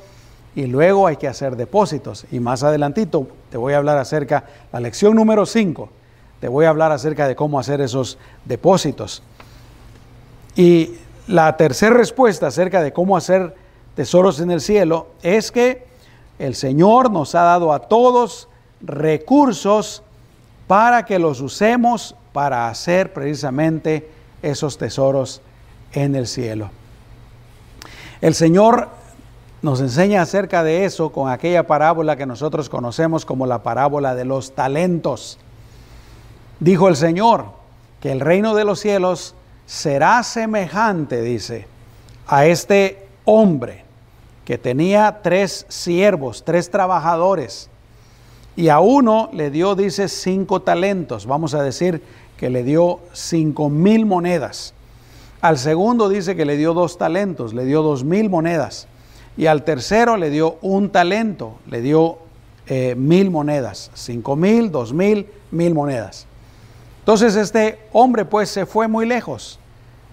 y 0.57 0.67
luego 0.67 1.07
hay 1.07 1.17
que 1.17 1.29
hacer 1.29 1.55
depósitos. 1.55 2.27
Y 2.33 2.41
más 2.41 2.65
adelantito 2.65 3.29
te 3.49 3.57
voy 3.57 3.75
a 3.75 3.77
hablar 3.77 3.97
acerca, 3.99 4.45
la 4.73 4.81
lección 4.81 5.15
número 5.15 5.47
5, 5.47 5.89
te 6.41 6.49
voy 6.49 6.65
a 6.65 6.71
hablar 6.71 6.91
acerca 6.91 7.29
de 7.29 7.37
cómo 7.37 7.61
hacer 7.61 7.81
esos 7.81 8.19
depósitos. 8.45 9.23
Y 10.57 10.97
la 11.29 11.57
tercera 11.57 11.95
respuesta 11.95 12.49
acerca 12.49 12.83
de 12.83 12.93
cómo 12.93 13.17
hacer 13.17 13.55
tesoros 13.99 14.39
en 14.39 14.53
el 14.53 14.61
cielo 14.61 15.09
es 15.25 15.51
que 15.51 15.85
el 16.39 16.55
Señor 16.55 17.11
nos 17.11 17.35
ha 17.35 17.43
dado 17.43 17.73
a 17.73 17.81
todos 17.81 18.49
recursos 18.81 20.05
para 20.69 21.05
que 21.05 21.19
los 21.19 21.41
usemos 21.41 22.15
para 22.33 22.69
hacer 22.69 23.13
precisamente 23.13 24.09
esos 24.41 24.79
tesoros 24.79 25.43
en 25.91 26.15
el 26.15 26.29
cielo. 26.29 26.71
El 28.21 28.37
Señor 28.37 28.89
nos 29.63 29.81
enseña 29.81 30.23
acerca 30.23 30.63
de 30.63 30.85
eso 30.85 31.11
con 31.11 31.29
aquella 31.29 31.67
parábola 31.67 32.15
que 32.15 32.25
nosotros 32.25 32.69
conocemos 32.69 33.25
como 33.25 33.47
la 33.47 33.65
parábola 33.65 34.15
de 34.15 34.25
los 34.25 34.55
talentos. 34.55 35.41
Dijo 36.61 36.87
el 36.87 36.95
Señor 36.95 37.47
que 38.01 38.13
el 38.13 38.21
reino 38.21 38.55
de 38.55 38.63
los 38.63 38.79
cielos 38.79 39.35
será 39.67 40.23
semejante, 40.23 41.21
dice, 41.21 41.67
a 42.29 42.47
este 42.47 43.09
hombre 43.25 43.88
que 44.49 44.57
tenía 44.57 45.21
tres 45.23 45.67
siervos, 45.69 46.43
tres 46.43 46.71
trabajadores, 46.71 47.69
y 48.57 48.71
a 48.71 48.81
uno 48.81 49.29
le 49.35 49.51
dio, 49.51 49.75
dice, 49.75 50.09
cinco 50.09 50.63
talentos, 50.63 51.27
vamos 51.27 51.53
a 51.53 51.63
decir 51.63 52.03
que 52.39 52.49
le 52.49 52.63
dio 52.63 53.01
cinco 53.13 53.69
mil 53.69 54.07
monedas. 54.07 54.73
Al 55.43 55.59
segundo 55.59 56.09
dice 56.09 56.35
que 56.35 56.47
le 56.47 56.57
dio 56.57 56.73
dos 56.73 56.97
talentos, 56.97 57.53
le 57.53 57.67
dio 57.67 57.83
dos 57.83 58.05
mil 58.05 58.31
monedas. 58.31 58.89
Y 59.37 59.49
al 59.49 59.65
tercero 59.65 60.17
le 60.17 60.31
dio 60.31 60.57
un 60.63 60.89
talento, 60.89 61.59
le 61.67 61.83
dio 61.83 62.17
eh, 62.69 62.95
mil 62.97 63.31
monedas, 63.31 63.91
cinco 63.93 64.35
mil, 64.35 64.73
dos 64.73 64.95
mil, 64.95 65.27
mil 65.51 65.75
monedas. 65.75 66.27
Entonces 67.01 67.37
este 67.37 67.81
hombre 67.93 68.25
pues 68.25 68.49
se 68.49 68.65
fue 68.65 68.89
muy 68.89 69.05
lejos, 69.05 69.59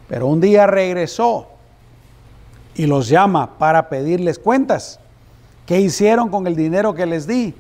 pero 0.10 0.28
un 0.28 0.42
día 0.42 0.68
regresó 0.68 1.55
y 2.76 2.86
los 2.86 3.08
llama 3.08 3.58
para 3.58 3.90
pedirles 3.90 4.38
cuentas. 4.38 5.00
¿Qué 5.66 5.80
hicieron 5.80 6.30
con 6.30 6.46
el 6.46 6.56
dinero 6.56 6.94
que 6.94 7.06
les 7.06 7.26
di? 7.26 7.54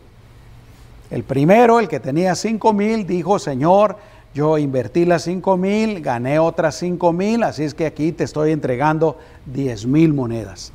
El 1.09 1.23
primero, 1.23 1.79
el 1.79 1.87
que 1.87 1.99
tenía 1.99 2.35
cinco 2.35 2.73
mil, 2.73 3.07
dijo, 3.07 3.39
Señor, 3.39 3.97
yo 4.33 4.57
invertí 4.57 5.05
las 5.05 5.23
cinco 5.23 5.55
mil, 5.55 6.01
gané 6.01 6.39
otras 6.39 6.75
cinco 6.75 7.13
mil, 7.13 7.43
así 7.43 7.63
es 7.63 7.73
que 7.73 7.85
aquí 7.85 8.11
te 8.11 8.25
estoy 8.25 8.51
entregando 8.51 9.17
diez 9.45 9.85
mil 9.85 10.13
monedas. 10.13 10.71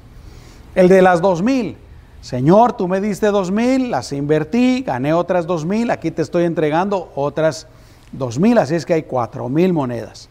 El 0.74 0.88
de 0.88 1.02
las 1.02 1.20
dos 1.20 1.42
mil, 1.42 1.76
Señor, 2.22 2.72
tú 2.72 2.88
me 2.88 3.00
diste 3.00 3.26
dos 3.26 3.50
mil, 3.50 3.90
las 3.90 4.12
invertí, 4.12 4.82
gané 4.82 5.12
otras 5.12 5.46
dos 5.46 5.66
mil, 5.66 5.90
aquí 5.90 6.10
te 6.10 6.22
estoy 6.22 6.44
entregando 6.44 7.12
otras 7.14 7.66
dos 8.12 8.38
mil, 8.38 8.56
así 8.56 8.74
es 8.76 8.86
que 8.86 8.94
hay 8.94 9.02
cuatro 9.02 9.48
mil 9.48 9.72
monedas. 9.72 10.28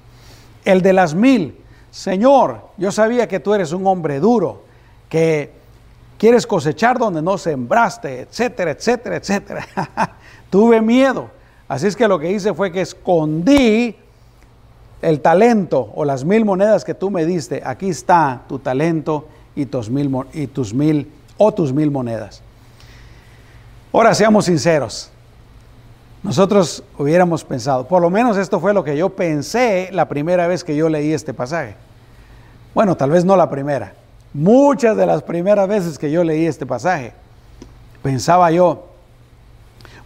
El 0.65 0.81
de 0.81 0.93
las 0.93 1.13
mil, 1.13 1.55
Señor, 1.91 2.69
yo 2.77 2.91
sabía 2.91 3.27
que 3.27 3.39
tú 3.39 3.53
eres 3.53 3.71
un 3.71 3.85
hombre 3.87 4.19
duro, 4.19 4.63
que 5.09 5.51
quieres 6.17 6.45
cosechar 6.45 6.99
donde 6.99 7.21
no 7.21 7.37
sembraste, 7.37 8.21
etcétera, 8.21 8.71
etcétera, 8.71 9.15
etcétera. 9.15 9.67
Tuve 10.49 10.81
miedo. 10.81 11.29
Así 11.67 11.87
es 11.87 11.95
que 11.95 12.07
lo 12.07 12.19
que 12.19 12.31
hice 12.31 12.53
fue 12.53 12.71
que 12.71 12.81
escondí 12.81 13.95
el 15.01 15.21
talento 15.21 15.91
o 15.95 16.03
las 16.03 16.25
mil 16.25 16.45
monedas 16.45 16.83
que 16.83 16.93
tú 16.93 17.09
me 17.09 17.25
diste. 17.25 17.61
Aquí 17.65 17.89
está 17.89 18.41
tu 18.47 18.59
talento 18.59 19.27
y 19.55 19.65
tus 19.65 19.89
mil, 19.89 20.11
y 20.33 20.47
tus 20.47 20.73
mil 20.73 21.11
o 21.37 21.53
tus 21.53 21.71
mil 21.73 21.89
monedas. 21.89 22.41
Ahora 23.91 24.13
seamos 24.13 24.45
sinceros. 24.45 25.11
Nosotros 26.21 26.83
hubiéramos 26.97 27.45
pensado, 27.45 27.87
por 27.87 28.01
lo 28.01 28.09
menos 28.09 28.37
esto 28.37 28.59
fue 28.59 28.73
lo 28.73 28.83
que 28.83 28.97
yo 28.97 29.09
pensé 29.09 29.89
la 29.93 30.09
primera 30.09 30.47
vez 30.47 30.63
que 30.63 30.75
yo 30.75 30.89
leí 30.89 31.13
este 31.13 31.33
pasaje. 31.33 31.75
Bueno, 32.75 32.97
tal 32.97 33.11
vez 33.11 33.23
no 33.23 33.37
la 33.37 33.49
primera, 33.49 33.93
muchas 34.33 34.97
de 34.97 35.05
las 35.05 35.23
primeras 35.23 35.67
veces 35.67 35.97
que 35.97 36.11
yo 36.11 36.23
leí 36.23 36.45
este 36.45 36.65
pasaje, 36.65 37.13
pensaba 38.03 38.51
yo, 38.51 38.87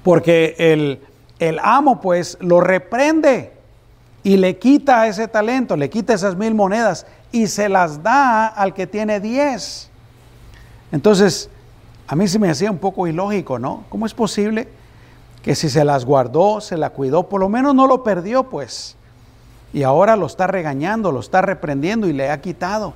porque 0.04 0.56
el, 0.58 1.02
el 1.40 1.60
amo 1.60 2.00
pues 2.00 2.38
lo 2.42 2.62
reprende 2.62 3.52
y 4.24 4.38
le 4.38 4.58
quita 4.58 5.08
ese 5.08 5.28
talento, 5.28 5.76
le 5.76 5.90
quita 5.90 6.14
esas 6.14 6.36
mil 6.36 6.54
monedas 6.54 7.08
y 7.32 7.48
se 7.48 7.70
las 7.70 8.04
da 8.04 8.48
al 8.48 8.74
que 8.74 8.86
tiene 8.86 9.20
diez. 9.20 9.90
Entonces, 10.92 11.50
a 12.08 12.16
mí 12.16 12.28
se 12.28 12.38
me 12.38 12.50
hacía 12.50 12.70
un 12.70 12.78
poco 12.78 13.08
ilógico, 13.08 13.58
¿no? 13.58 13.84
¿Cómo 13.90 14.06
es 14.06 14.14
posible 14.14 14.68
que 15.44 15.56
si 15.56 15.70
se 15.70 15.84
las 15.84 16.06
guardó, 16.06 16.62
se 16.62 16.78
la 16.78 16.90
cuidó, 16.90 17.30
por 17.30 17.42
lo 17.42 17.50
menos 17.50 17.76
no 17.76 17.86
lo 17.86 18.04
perdió, 18.04 18.46
pues? 18.50 18.96
Y 19.74 19.84
ahora 19.84 20.16
lo 20.16 20.26
está 20.26 20.48
regañando, 20.48 21.12
lo 21.12 21.20
está 21.20 21.42
reprendiendo 21.42 22.08
y 22.08 22.14
le 22.14 22.32
ha 22.32 22.42
quitado. 22.42 22.94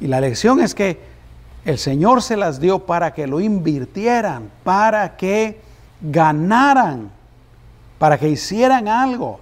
Y 0.00 0.06
la 0.06 0.20
lección 0.20 0.60
es 0.60 0.74
que 0.74 1.00
el 1.64 1.78
Señor 1.78 2.22
se 2.22 2.36
las 2.36 2.60
dio 2.60 2.86
para 2.86 3.12
que 3.12 3.26
lo 3.26 3.40
invirtieran, 3.40 4.50
para 4.62 5.16
que 5.16 5.60
ganaran, 6.00 7.10
para 7.98 8.16
que 8.16 8.28
hicieran 8.28 8.86
algo. 8.86 9.40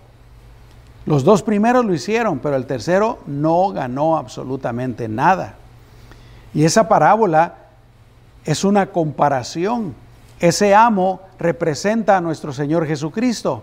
Los 1.05 1.25
dos 1.25 1.43
primeros 1.43 1.85
lo 1.85 1.93
hicieron, 1.93 2.39
pero 2.39 2.57
el 2.57 2.65
tercero 2.65 3.19
no 3.27 3.69
ganó 3.71 4.17
absolutamente 4.17 5.09
nada. 5.09 5.57
Y 6.55 6.65
esa 6.65 6.89
parábola 6.89 7.57
es 8.45 8.65
una 8.65 8.87
comparación. 8.87 9.95
Ese 10.43 10.75
amo 10.75 11.21
representa 11.39 12.17
a 12.17 12.21
nuestro 12.21 12.53
Señor 12.53 12.85
Jesucristo, 12.85 13.63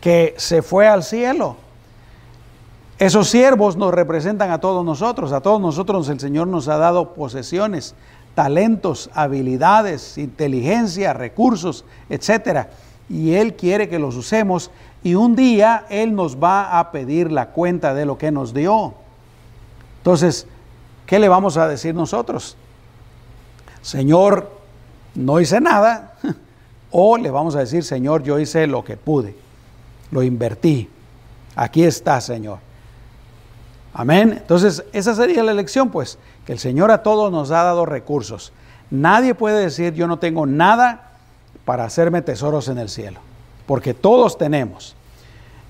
que 0.00 0.34
se 0.38 0.62
fue 0.62 0.88
al 0.88 1.04
cielo. 1.04 1.56
Esos 2.98 3.28
siervos 3.28 3.76
nos 3.76 3.92
representan 3.92 4.50
a 4.50 4.58
todos 4.58 4.86
nosotros. 4.86 5.32
A 5.32 5.42
todos 5.42 5.60
nosotros 5.60 6.08
el 6.08 6.18
Señor 6.18 6.48
nos 6.48 6.66
ha 6.68 6.78
dado 6.78 7.12
posesiones, 7.12 7.94
talentos, 8.34 9.10
habilidades, 9.12 10.16
inteligencia, 10.16 11.12
recursos, 11.12 11.84
etc. 12.08 12.68
Y 13.10 13.34
Él 13.34 13.54
quiere 13.54 13.90
que 13.90 13.98
los 13.98 14.16
usemos 14.16 14.70
y 15.02 15.14
un 15.14 15.36
día 15.36 15.84
Él 15.90 16.14
nos 16.14 16.42
va 16.42 16.78
a 16.78 16.90
pedir 16.90 17.30
la 17.30 17.50
cuenta 17.50 17.92
de 17.92 18.06
lo 18.06 18.16
que 18.16 18.30
nos 18.30 18.54
dio. 18.54 18.94
Entonces, 19.98 20.46
¿qué 21.04 21.18
le 21.18 21.28
vamos 21.28 21.58
a 21.58 21.68
decir 21.68 21.94
nosotros? 21.94 22.56
Señor, 23.82 24.57
no 25.18 25.40
hice 25.40 25.60
nada. 25.60 26.14
O 26.90 27.18
le 27.18 27.30
vamos 27.30 27.54
a 27.54 27.58
decir, 27.58 27.84
Señor, 27.84 28.22
yo 28.22 28.38
hice 28.38 28.66
lo 28.66 28.82
que 28.82 28.96
pude. 28.96 29.36
Lo 30.10 30.22
invertí. 30.22 30.88
Aquí 31.54 31.84
está, 31.84 32.18
Señor. 32.22 32.60
Amén. 33.92 34.38
Entonces, 34.38 34.82
esa 34.94 35.14
sería 35.14 35.42
la 35.42 35.52
elección, 35.52 35.90
pues, 35.90 36.18
que 36.46 36.52
el 36.52 36.58
Señor 36.58 36.90
a 36.90 37.02
todos 37.02 37.30
nos 37.30 37.50
ha 37.50 37.62
dado 37.62 37.84
recursos. 37.84 38.54
Nadie 38.90 39.34
puede 39.34 39.60
decir, 39.60 39.92
yo 39.92 40.06
no 40.06 40.18
tengo 40.18 40.46
nada 40.46 41.10
para 41.66 41.84
hacerme 41.84 42.22
tesoros 42.22 42.68
en 42.68 42.78
el 42.78 42.88
cielo 42.88 43.20
porque 43.68 43.92
todos 43.92 44.38
tenemos. 44.38 44.96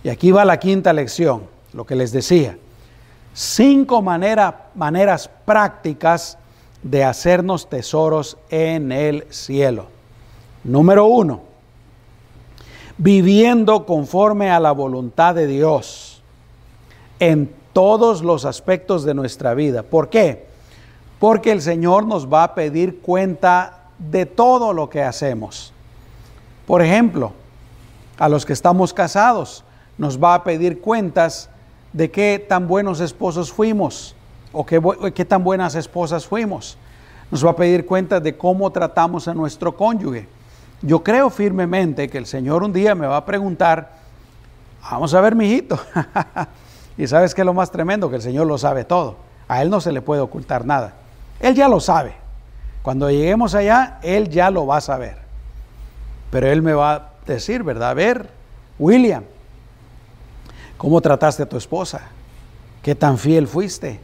Y 0.05 0.09
aquí 0.09 0.31
va 0.31 0.45
la 0.45 0.59
quinta 0.59 0.93
lección, 0.93 1.43
lo 1.73 1.85
que 1.85 1.97
les 1.97 2.13
decía. 2.13 2.57
Cinco 3.35 4.01
maneras 4.01 5.29
prácticas 5.45 6.39
de 6.83 7.05
hacernos 7.05 7.69
tesoros 7.69 8.37
en 8.51 8.93
el 8.93 9.27
cielo. 9.31 9.87
Número 10.65 11.07
uno, 11.07 11.43
viviendo 12.97 13.87
conforme 13.87 14.51
a 14.51 14.61
la 14.61 14.73
voluntad 14.73 15.35
de 15.35 15.47
Dios 15.47 16.23
en 17.21 17.53
todos 17.73 18.23
los 18.23 18.45
aspectos 18.45 19.05
de 19.05 19.15
nuestra 19.15 19.55
vida. 19.55 19.83
¿Por 19.83 20.09
qué? 20.09 20.47
Porque 21.19 21.53
el 21.53 21.63
Señor 21.63 22.07
nos 22.07 22.33
va 22.33 22.45
a 22.45 22.55
pedir 22.55 23.01
cuenta 23.01 23.91
de 23.99 24.27
todo 24.27 24.73
lo 24.73 24.89
que 24.89 25.03
hacemos. 25.03 25.73
Por 26.67 26.83
ejemplo, 26.83 27.33
a 28.19 28.29
los 28.29 28.45
que 28.45 28.53
estamos 28.53 28.93
casados, 28.93 29.65
nos 29.97 30.23
va 30.23 30.35
a 30.35 30.45
pedir 30.45 30.81
cuentas 30.81 31.51
de 31.93 32.11
qué 32.11 32.45
tan 32.47 32.69
buenos 32.69 33.01
esposos 33.01 33.53
fuimos 33.53 34.15
o 34.53 34.65
qué, 34.65 35.25
tan 35.25 35.45
buenas 35.45 35.75
esposas 35.75 36.27
fuimos. 36.27 36.79
Nos 37.31 37.45
va 37.45 37.51
a 37.51 37.57
pedir 37.57 37.85
cuentas 37.87 38.23
de 38.23 38.37
cómo 38.37 38.71
tratamos 38.71 39.29
a 39.29 39.35
nuestro 39.35 39.77
cónyuge. 39.77 40.29
Yo 40.81 41.03
creo 41.03 41.31
firmemente 41.31 42.09
que 42.09 42.19
el 42.19 42.27
Señor 42.27 42.63
un 42.63 42.73
día 42.73 42.95
me 42.95 43.07
va 43.07 43.19
a 43.19 43.25
preguntar, 43.25 43.97
vamos 44.83 45.13
a 45.15 45.21
ver, 45.21 45.35
mijito. 45.35 45.79
y 46.99 47.07
sabes 47.07 47.35
que 47.35 47.45
lo 47.45 47.53
más 47.53 47.71
tremendo, 47.71 48.09
que 48.09 48.17
el 48.17 48.23
Señor 48.23 48.47
lo 48.47 48.57
sabe 48.57 48.85
todo. 48.85 49.17
A 49.49 49.63
Él 49.63 49.71
no 49.71 49.81
se 49.81 49.93
le 49.93 50.01
puede 50.01 50.21
ocultar 50.21 50.65
nada. 50.65 50.95
Él 51.41 51.55
ya 51.55 51.69
lo 51.69 51.81
sabe. 51.81 52.15
Cuando 52.83 53.11
lleguemos 53.11 53.55
allá, 53.55 53.99
Él 54.03 54.29
ya 54.29 54.51
lo 54.51 54.67
va 54.67 54.79
a 54.79 54.81
saber. 54.81 55.19
Pero 56.31 56.47
Él 56.47 56.63
me 56.63 56.73
va 56.73 57.13
decir, 57.29 57.63
¿verdad? 57.63 57.91
A 57.91 57.95
ver, 57.95 58.31
William, 58.79 59.23
¿cómo 60.77 61.01
trataste 61.01 61.45
a 61.45 61.49
tu 61.49 61.57
esposa? 61.57 62.01
¿Qué 62.83 62.95
tan 62.95 63.19
fiel 63.19 63.47
fuiste? 63.47 64.01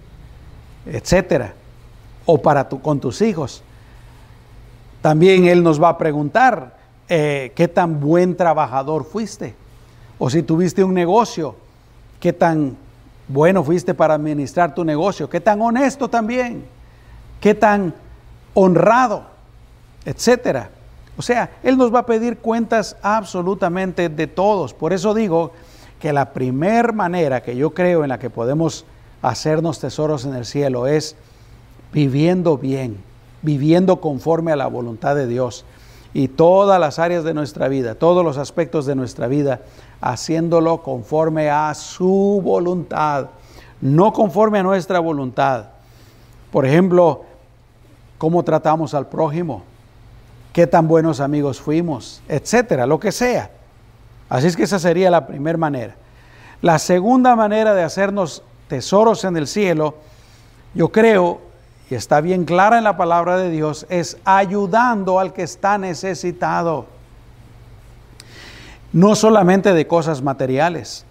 Etcétera. 0.87 1.55
O 2.27 2.41
para 2.41 2.69
tu, 2.69 2.81
con 2.81 3.01
tus 3.01 3.21
hijos. 3.23 3.63
También 5.03 5.47
Él 5.47 5.63
nos 5.63 5.83
va 5.83 5.91
a 5.91 5.99
preguntar, 5.99 6.77
eh, 7.09 7.53
¿qué 7.55 7.69
tan 7.69 8.01
buen 8.01 8.37
trabajador 8.37 9.05
fuiste? 9.05 9.55
O 10.19 10.31
si 10.31 10.43
tuviste 10.43 10.83
un 10.83 10.95
negocio, 10.95 11.57
¿qué 12.21 12.33
tan 12.33 12.77
bueno 13.29 13.63
fuiste 13.63 13.93
para 13.95 14.15
administrar 14.15 14.75
tu 14.75 14.85
negocio? 14.85 15.29
¿Qué 15.29 15.41
tan 15.41 15.61
honesto 15.61 16.09
también? 16.09 16.65
¿Qué 17.41 17.55
tan 17.55 17.95
honrado? 18.55 19.25
Etcétera. 20.05 20.71
O 21.17 21.23
sea, 21.23 21.51
Él 21.63 21.77
nos 21.77 21.95
va 21.95 22.01
a 22.01 22.07
pedir 22.07 22.39
cuentas 22.39 22.97
absolutamente 23.03 24.09
de 24.09 24.27
todos. 24.27 24.75
Por 24.75 24.93
eso 24.93 25.15
digo 25.15 25.53
que 26.01 26.13
la 26.13 26.33
primer 26.33 26.93
manera 26.93 27.43
que 27.43 27.57
yo 27.57 27.71
creo 27.71 28.03
en 28.03 28.09
la 28.09 28.19
que 28.19 28.31
podemos 28.31 28.85
hacernos 29.25 29.81
tesoros 29.81 30.27
en 30.27 30.35
el 30.35 30.45
cielo 30.45 30.87
es 30.87 31.17
viviendo 31.95 32.59
bien, 32.59 33.03
viviendo 33.41 33.99
conforme 34.01 34.53
a 34.53 34.57
la 34.57 34.67
voluntad 34.67 35.17
de 35.17 35.27
Dios 35.27 35.65
y 36.13 36.29
todas 36.29 36.79
las 36.79 36.99
áreas 36.99 37.25
de 37.25 37.33
nuestra 37.33 37.69
vida, 37.69 37.95
todos 37.95 38.23
los 38.23 38.37
aspectos 38.37 38.85
de 38.85 38.95
nuestra 38.95 39.27
vida, 39.27 39.63
haciéndolo 40.03 40.83
conforme 40.83 41.49
a 41.49 41.73
su 41.73 42.43
voluntad, 42.45 43.29
no 43.81 44.13
conforme 44.13 44.59
a 44.59 44.63
nuestra 44.63 45.01
voluntad. 45.01 45.69
Por 46.53 46.67
ejemplo, 46.67 47.25
cómo 48.19 48.43
tratamos 48.43 48.93
al 48.93 49.07
prójimo, 49.07 49.63
qué 50.53 50.67
tan 50.67 50.87
buenos 50.87 51.21
amigos 51.21 51.63
fuimos, 51.63 52.23
etcétera, 52.29 52.87
lo 52.87 53.01
que 53.01 53.11
sea. 53.11 53.51
Así 54.29 54.49
es 54.49 54.57
que 54.57 54.65
esa 54.65 54.79
sería 54.79 55.11
la 55.11 55.27
primera 55.27 55.57
manera. 55.57 55.97
La 56.61 56.79
segunda 56.79 57.35
manera 57.37 57.73
de 57.73 57.83
hacernos 57.83 58.43
tesoros 58.75 59.23
en 59.23 59.37
el 59.37 59.47
cielo, 59.47 59.95
yo 60.75 60.91
creo, 60.91 61.41
y 61.89 61.95
está 61.95 62.21
bien 62.21 62.45
clara 62.45 62.77
en 62.77 62.83
la 62.83 62.97
palabra 62.97 63.37
de 63.37 63.49
Dios, 63.49 63.87
es 63.89 64.17
ayudando 64.25 65.21
al 65.21 65.33
que 65.33 65.45
está 65.45 65.79
necesitado. 65.79 66.87
No 68.93 69.15
solamente 69.15 69.75
de 69.75 69.87
cosas 69.87 70.23
materiales, 70.23 71.05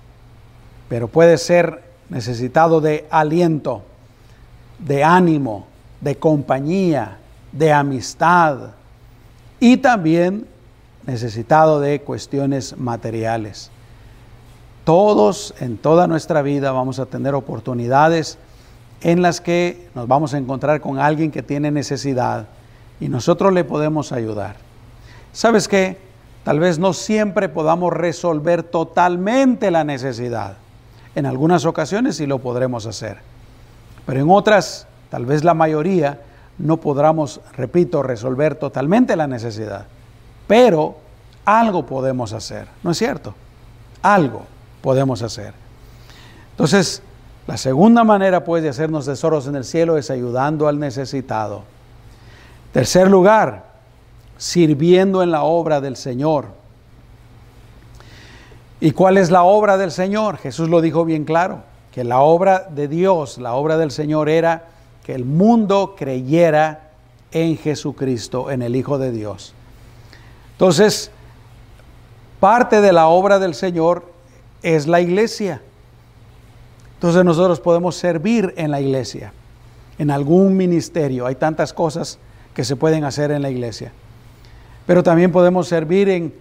pero 0.90 1.08
puede 1.08 1.38
ser 1.38 1.82
necesitado 2.10 2.82
de 2.82 3.08
aliento, 3.10 3.84
de 4.80 5.06
ánimo, 5.06 5.66
de 6.02 6.18
compañía, 6.18 7.18
de 7.54 7.72
amistad, 7.72 8.72
y 9.62 9.78
también 9.78 10.48
necesitado 11.06 11.80
de 11.80 12.02
cuestiones 12.02 12.78
materiales. 12.78 13.72
Todos 14.84 15.54
en 15.62 15.78
toda 15.78 16.08
nuestra 16.08 16.42
vida 16.42 16.74
vamos 16.74 17.00
a 17.00 17.06
tener 17.06 17.36
oportunidades 17.36 18.38
en 19.02 19.22
las 19.22 19.40
que 19.40 19.88
nos 19.96 20.10
vamos 20.10 20.34
a 20.34 20.38
encontrar 20.38 20.82
con 20.82 21.00
alguien 21.00 21.32
que 21.32 21.42
tiene 21.42 21.72
necesidad 21.72 22.48
y 23.00 23.08
nosotros 23.08 23.54
le 23.54 23.64
podemos 23.64 24.12
ayudar. 24.12 24.58
¿Sabes 25.32 25.70
qué? 25.70 25.98
Tal 26.44 26.60
vez 26.60 26.80
no 26.80 26.92
siempre 26.92 27.48
podamos 27.48 27.94
resolver 27.94 28.64
totalmente 28.64 29.72
la 29.72 29.86
necesidad. 29.86 30.58
En 31.16 31.26
algunas 31.26 31.66
ocasiones 31.66 32.18
sí 32.18 32.26
lo 32.26 32.40
podremos 32.40 32.86
hacer, 32.86 33.20
pero 34.06 34.20
en 34.20 34.30
otras, 34.30 34.86
tal 35.10 35.26
vez 35.26 35.46
la 35.46 35.54
mayoría, 35.54 36.22
no 36.58 36.78
podremos, 36.78 37.40
repito, 37.54 38.04
resolver 38.04 38.56
totalmente 38.56 39.16
la 39.16 39.28
necesidad, 39.28 39.86
pero 40.46 40.98
algo 41.46 41.86
podemos 41.86 42.34
hacer, 42.34 42.68
¿no 42.84 42.92
es 42.92 42.98
cierto? 42.98 43.34
Algo 44.02 44.53
podemos 44.84 45.22
hacer. 45.22 45.54
Entonces, 46.52 47.02
la 47.48 47.56
segunda 47.56 48.04
manera 48.04 48.44
pues 48.44 48.62
de 48.62 48.70
hacernos 48.70 49.06
tesoros 49.06 49.48
en 49.48 49.56
el 49.56 49.64
cielo 49.64 49.98
es 49.98 50.12
ayudando 50.12 50.68
al 50.68 50.78
necesitado. 50.78 51.64
Tercer 52.74 53.10
lugar, 53.10 53.64
sirviendo 54.38 55.24
en 55.24 55.32
la 55.32 55.44
obra 55.44 55.80
del 55.80 55.96
Señor. 55.96 56.48
¿Y 58.82 58.92
cuál 58.92 59.18
es 59.18 59.32
la 59.32 59.44
obra 59.44 59.78
del 59.78 59.92
Señor? 59.92 60.38
Jesús 60.38 60.68
lo 60.68 60.82
dijo 60.82 61.06
bien 61.06 61.24
claro, 61.24 61.64
que 61.94 62.04
la 62.04 62.20
obra 62.20 62.68
de 62.70 62.90
Dios, 62.90 63.38
la 63.38 63.54
obra 63.54 63.78
del 63.78 63.92
Señor 63.92 64.28
era 64.28 64.66
que 65.06 65.16
el 65.16 65.24
mundo 65.24 65.96
creyera 65.98 66.90
en 67.32 67.58
Jesucristo, 67.58 68.52
en 68.52 68.62
el 68.62 68.76
Hijo 68.76 68.98
de 68.98 69.12
Dios. 69.14 69.54
Entonces, 70.52 71.10
parte 72.42 72.82
de 72.82 72.92
la 72.92 73.08
obra 73.08 73.40
del 73.40 73.54
Señor 73.56 74.13
es 74.64 74.88
la 74.88 75.02
iglesia. 75.02 75.62
Entonces 76.96 77.24
nosotros 77.26 77.60
podemos 77.60 77.96
servir 77.96 78.54
en 78.56 78.72
la 78.72 78.80
iglesia, 78.80 79.34
en 80.00 80.10
algún 80.10 80.56
ministerio. 80.56 81.26
Hay 81.26 81.36
tantas 81.36 81.74
cosas 81.74 82.18
que 82.54 82.64
se 82.64 82.76
pueden 82.76 83.04
hacer 83.04 83.30
en 83.32 83.42
la 83.42 83.50
iglesia. 83.50 83.92
Pero 84.88 85.04
también 85.04 85.32
podemos 85.32 85.68
servir 85.68 86.08
en, 86.08 86.34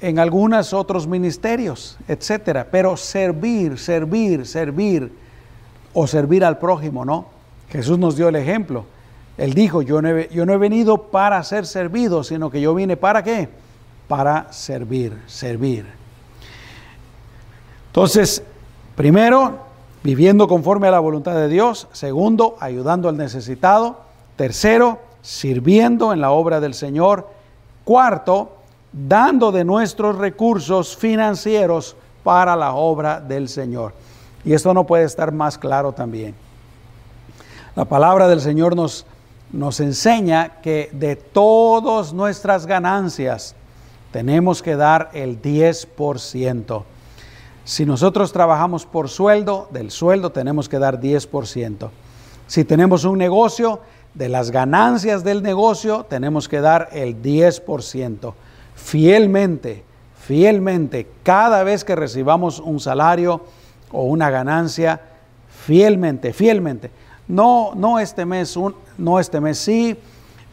en 0.00 0.18
algunos 0.18 0.72
otros 0.72 1.06
ministerios, 1.06 1.98
etcétera. 2.08 2.66
Pero 2.70 2.96
servir, 2.96 3.78
servir, 3.78 4.46
servir 4.46 5.12
o 5.92 6.06
servir 6.06 6.44
al 6.44 6.58
prójimo, 6.58 7.04
¿no? 7.04 7.26
Jesús 7.68 7.98
nos 7.98 8.16
dio 8.16 8.28
el 8.28 8.36
ejemplo. 8.36 8.86
Él 9.36 9.52
dijo, 9.52 9.82
yo 9.82 10.00
no, 10.00 10.08
he, 10.08 10.28
yo 10.32 10.46
no 10.46 10.54
he 10.54 10.58
venido 10.58 11.10
para 11.10 11.42
ser 11.44 11.66
servido, 11.66 12.24
sino 12.24 12.50
que 12.50 12.60
yo 12.60 12.74
vine 12.74 12.96
para 12.96 13.22
qué? 13.22 13.48
Para 14.08 14.52
servir, 14.52 15.12
servir. 15.26 15.97
Entonces, 17.98 18.44
primero, 18.94 19.58
viviendo 20.04 20.46
conforme 20.46 20.86
a 20.86 20.92
la 20.92 21.00
voluntad 21.00 21.34
de 21.34 21.48
Dios. 21.48 21.88
Segundo, 21.90 22.56
ayudando 22.60 23.08
al 23.08 23.16
necesitado. 23.16 23.96
Tercero, 24.36 25.00
sirviendo 25.20 26.12
en 26.12 26.20
la 26.20 26.30
obra 26.30 26.60
del 26.60 26.74
Señor. 26.74 27.26
Cuarto, 27.82 28.52
dando 28.92 29.50
de 29.50 29.64
nuestros 29.64 30.16
recursos 30.16 30.96
financieros 30.96 31.96
para 32.22 32.54
la 32.54 32.74
obra 32.74 33.18
del 33.18 33.48
Señor. 33.48 33.94
Y 34.44 34.52
esto 34.52 34.72
no 34.72 34.84
puede 34.84 35.02
estar 35.02 35.32
más 35.32 35.58
claro 35.58 35.90
también. 35.90 36.36
La 37.74 37.84
palabra 37.84 38.28
del 38.28 38.40
Señor 38.40 38.76
nos 38.76 39.06
nos 39.50 39.80
enseña 39.80 40.60
que 40.62 40.88
de 40.92 41.16
todas 41.16 42.12
nuestras 42.12 42.64
ganancias 42.64 43.56
tenemos 44.12 44.62
que 44.62 44.76
dar 44.76 45.10
el 45.14 45.42
10%. 45.42 46.84
Si 47.68 47.84
nosotros 47.84 48.32
trabajamos 48.32 48.86
por 48.86 49.10
sueldo, 49.10 49.68
del 49.70 49.90
sueldo 49.90 50.32
tenemos 50.32 50.70
que 50.70 50.78
dar 50.78 51.02
10%. 51.02 51.90
Si 52.46 52.64
tenemos 52.64 53.04
un 53.04 53.18
negocio, 53.18 53.80
de 54.14 54.30
las 54.30 54.50
ganancias 54.50 55.22
del 55.22 55.42
negocio 55.42 56.06
tenemos 56.08 56.48
que 56.48 56.62
dar 56.62 56.88
el 56.92 57.20
10%. 57.20 58.32
Fielmente, 58.74 59.84
fielmente, 60.18 61.08
cada 61.22 61.62
vez 61.62 61.84
que 61.84 61.94
recibamos 61.94 62.58
un 62.58 62.80
salario 62.80 63.42
o 63.92 64.04
una 64.04 64.30
ganancia, 64.30 65.02
fielmente, 65.66 66.32
fielmente. 66.32 66.90
No, 67.28 67.72
no 67.74 67.98
este 67.98 68.24
mes, 68.24 68.58
no 68.96 69.20
este 69.20 69.42
mes 69.42 69.58
sí, 69.58 69.94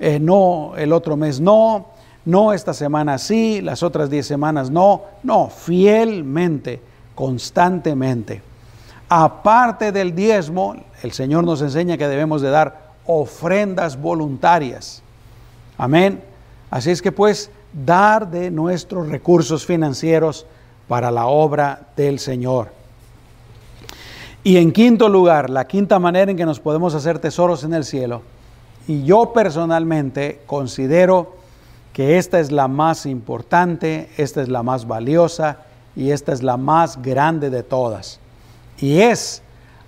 eh, 0.01 0.19
no 0.19 0.73
el 0.75 0.91
otro 0.91 1.15
mes 1.15 1.39
no, 1.39 1.85
no 2.25 2.51
esta 2.51 2.73
semana 2.73 3.17
sí, 3.17 3.61
las 3.61 3.83
otras 3.83 4.09
10 4.09 4.27
semanas 4.27 4.69
no, 4.69 5.03
no, 5.23 5.47
fielmente, 5.47 6.81
constantemente. 7.15 8.41
Aparte 9.09 9.91
del 9.91 10.13
diezmo, 10.13 10.75
el 11.01 11.11
Señor 11.11 11.43
nos 11.43 11.61
enseña 11.61 11.97
que 11.97 12.07
debemos 12.07 12.41
de 12.41 12.49
dar 12.49 12.91
ofrendas 13.05 13.99
voluntarias. 13.99 15.01
Amén. 15.77 16.21
Así 16.69 16.91
es 16.91 17.01
que 17.01 17.11
pues 17.11 17.49
dar 17.73 18.29
de 18.29 18.51
nuestros 18.51 19.07
recursos 19.07 19.65
financieros 19.65 20.45
para 20.87 21.11
la 21.11 21.27
obra 21.27 21.87
del 21.95 22.19
Señor. 22.19 22.69
Y 24.43 24.57
en 24.57 24.71
quinto 24.71 25.09
lugar, 25.09 25.49
la 25.49 25.65
quinta 25.65 25.97
manera 25.99 26.29
en 26.29 26.37
que 26.37 26.45
nos 26.45 26.59
podemos 26.59 26.93
hacer 26.93 27.19
tesoros 27.19 27.63
en 27.63 27.73
el 27.73 27.83
cielo. 27.83 28.21
Y 28.87 29.03
yo 29.03 29.33
personalmente 29.33 30.41
considero 30.45 31.35
que 31.93 32.17
esta 32.17 32.39
es 32.39 32.51
la 32.51 32.67
más 32.67 33.05
importante, 33.05 34.09
esta 34.17 34.41
es 34.41 34.49
la 34.49 34.61
más 34.61 34.87
valiosa 34.87 35.64
y 35.95 36.11
esta 36.11 36.33
es 36.33 36.43
la 36.43 36.57
más 36.57 37.01
grande 37.01 37.49
de 37.49 37.63
todas. 37.63 38.19
Y 38.77 38.99
es 38.99 39.41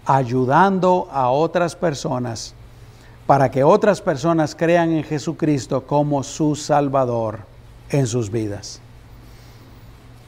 ayudando 0.06 1.08
a 1.12 1.30
otras 1.30 1.76
personas 1.76 2.54
para 3.26 3.52
que 3.52 3.64
otras 3.64 4.02
personas 4.02 4.56
crean 4.56 4.92
en 4.92 5.04
Jesucristo 5.04 5.86
como 5.86 6.24
su 6.24 6.56
Salvador 6.56 7.40
en 7.90 8.08
sus 8.08 8.32
vidas. 8.32 8.80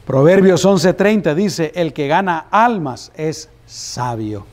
Proverbios 0.06 0.64
11:30 0.64 1.34
dice, 1.34 1.72
el 1.74 1.92
que 1.92 2.08
gana 2.08 2.46
almas 2.50 3.10
es 3.16 3.48
sabio. 3.66 4.44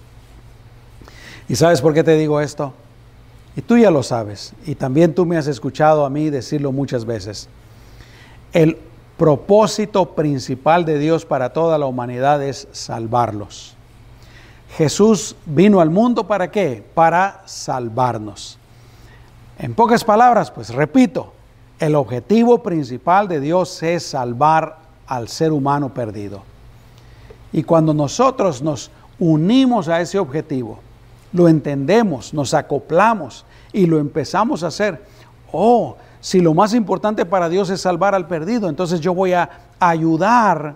¿Y 1.50 1.56
sabes 1.56 1.82
por 1.82 1.94
qué 1.94 2.04
te 2.04 2.16
digo 2.16 2.40
esto? 2.40 2.74
Y 3.56 3.62
tú 3.62 3.78
ya 3.78 3.90
lo 3.90 4.04
sabes, 4.04 4.54
y 4.66 4.76
también 4.76 5.16
tú 5.16 5.26
me 5.26 5.36
has 5.36 5.48
escuchado 5.48 6.06
a 6.06 6.10
mí 6.10 6.30
decirlo 6.30 6.72
muchas 6.72 7.06
veces. 7.06 7.50
El 8.54 8.78
propósito 9.18 10.14
principal 10.14 10.86
de 10.86 11.00
Dios 11.00 11.26
para 11.26 11.52
toda 11.52 11.78
la 11.78 11.86
humanidad 11.86 12.42
es 12.44 12.68
salvarlos. 12.72 13.76
Jesús 14.78 15.36
vino 15.46 15.82
al 15.82 15.90
mundo 15.90 16.28
para 16.28 16.52
qué? 16.52 16.84
Para 16.94 17.42
salvarnos. 17.46 18.58
En 19.58 19.74
pocas 19.74 20.04
palabras, 20.04 20.52
pues 20.52 20.70
repito, 20.70 21.34
el 21.80 21.96
objetivo 21.96 22.62
principal 22.62 23.28
de 23.28 23.40
Dios 23.40 23.82
es 23.82 24.04
salvar 24.04 24.78
al 25.08 25.30
ser 25.30 25.52
humano 25.52 25.94
perdido. 25.94 26.44
Y 27.52 27.64
cuando 27.64 27.94
nosotros 27.94 28.62
nos 28.62 28.92
unimos 29.18 29.88
a 29.88 30.02
ese 30.02 30.20
objetivo, 30.20 30.80
lo 31.34 31.48
entendemos, 31.48 32.34
nos 32.34 32.54
acoplamos 32.54 33.46
y 33.74 33.86
lo 33.86 34.00
empezamos 34.00 34.64
a 34.64 34.68
hacer. 34.68 35.04
Oh, 35.52 35.96
si 36.22 36.40
lo 36.40 36.54
más 36.54 36.74
importante 36.74 37.26
para 37.26 37.50
Dios 37.50 37.70
es 37.70 37.82
salvar 37.82 38.16
al 38.16 38.28
perdido, 38.28 38.70
entonces 38.70 39.00
yo 39.00 39.14
voy 39.14 39.34
a 39.34 39.50
ayudar 39.80 40.76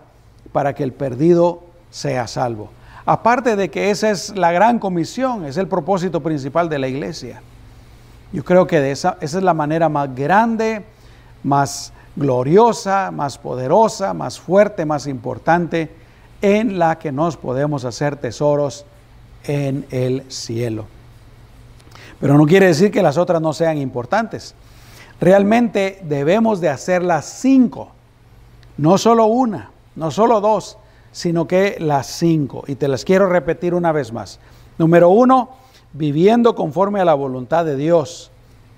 para 0.52 0.74
que 0.74 0.84
el 0.84 0.94
perdido 0.94 1.64
sea 1.90 2.28
salvo. 2.28 2.70
Aparte 3.06 3.56
de 3.56 3.70
que 3.70 3.90
esa 3.90 4.12
es 4.12 4.36
la 4.36 4.52
gran 4.52 4.80
comisión, 4.80 5.46
es 5.46 5.58
el 5.58 5.68
propósito 5.68 6.22
principal 6.22 6.70
de 6.70 6.80
la 6.80 6.88
iglesia. 6.88 7.42
Yo 8.32 8.44
creo 8.44 8.68
que 8.68 8.92
esa, 8.92 9.18
esa 9.20 9.38
es 9.40 9.44
la 9.44 9.54
manera 9.54 9.90
más 9.90 10.14
grande, 10.16 10.86
más 11.44 11.92
gloriosa, 12.16 13.12
más 13.12 13.38
poderosa, 13.38 14.14
más 14.14 14.40
fuerte, 14.40 14.86
más 14.86 15.08
importante 15.08 15.90
en 16.42 16.80
la 16.80 16.98
que 16.98 17.12
nos 17.12 17.38
podemos 17.38 17.86
hacer 17.86 18.16
tesoros 18.16 18.86
en 19.44 19.86
el 19.92 20.24
cielo. 20.32 20.86
Pero 22.20 22.38
no 22.38 22.46
quiere 22.46 22.68
decir 22.68 22.92
que 22.92 23.02
las 23.02 23.18
otras 23.18 23.42
no 23.42 23.54
sean 23.54 23.78
importantes. 23.78 24.54
Realmente 25.22 26.02
debemos 26.04 26.62
de 26.62 26.70
hacer 26.70 27.04
las 27.04 27.26
cinco, 27.26 27.90
no 28.78 28.98
solo 28.98 29.28
una, 29.28 29.70
no 29.96 30.10
solo 30.10 30.42
dos, 30.42 30.80
sino 31.12 31.46
que 31.46 31.78
las 31.80 32.08
cinco. 32.08 32.64
Y 32.66 32.74
te 32.74 32.88
las 32.88 33.06
quiero 33.06 33.30
repetir 33.30 33.76
una 33.76 33.92
vez 33.92 34.12
más. 34.12 34.40
Número 34.80 35.10
uno, 35.10 35.52
viviendo 35.94 36.56
conforme 36.56 37.02
a 37.02 37.06
la 37.06 37.14
voluntad 37.14 37.66
de 37.66 37.76
Dios 37.76 38.32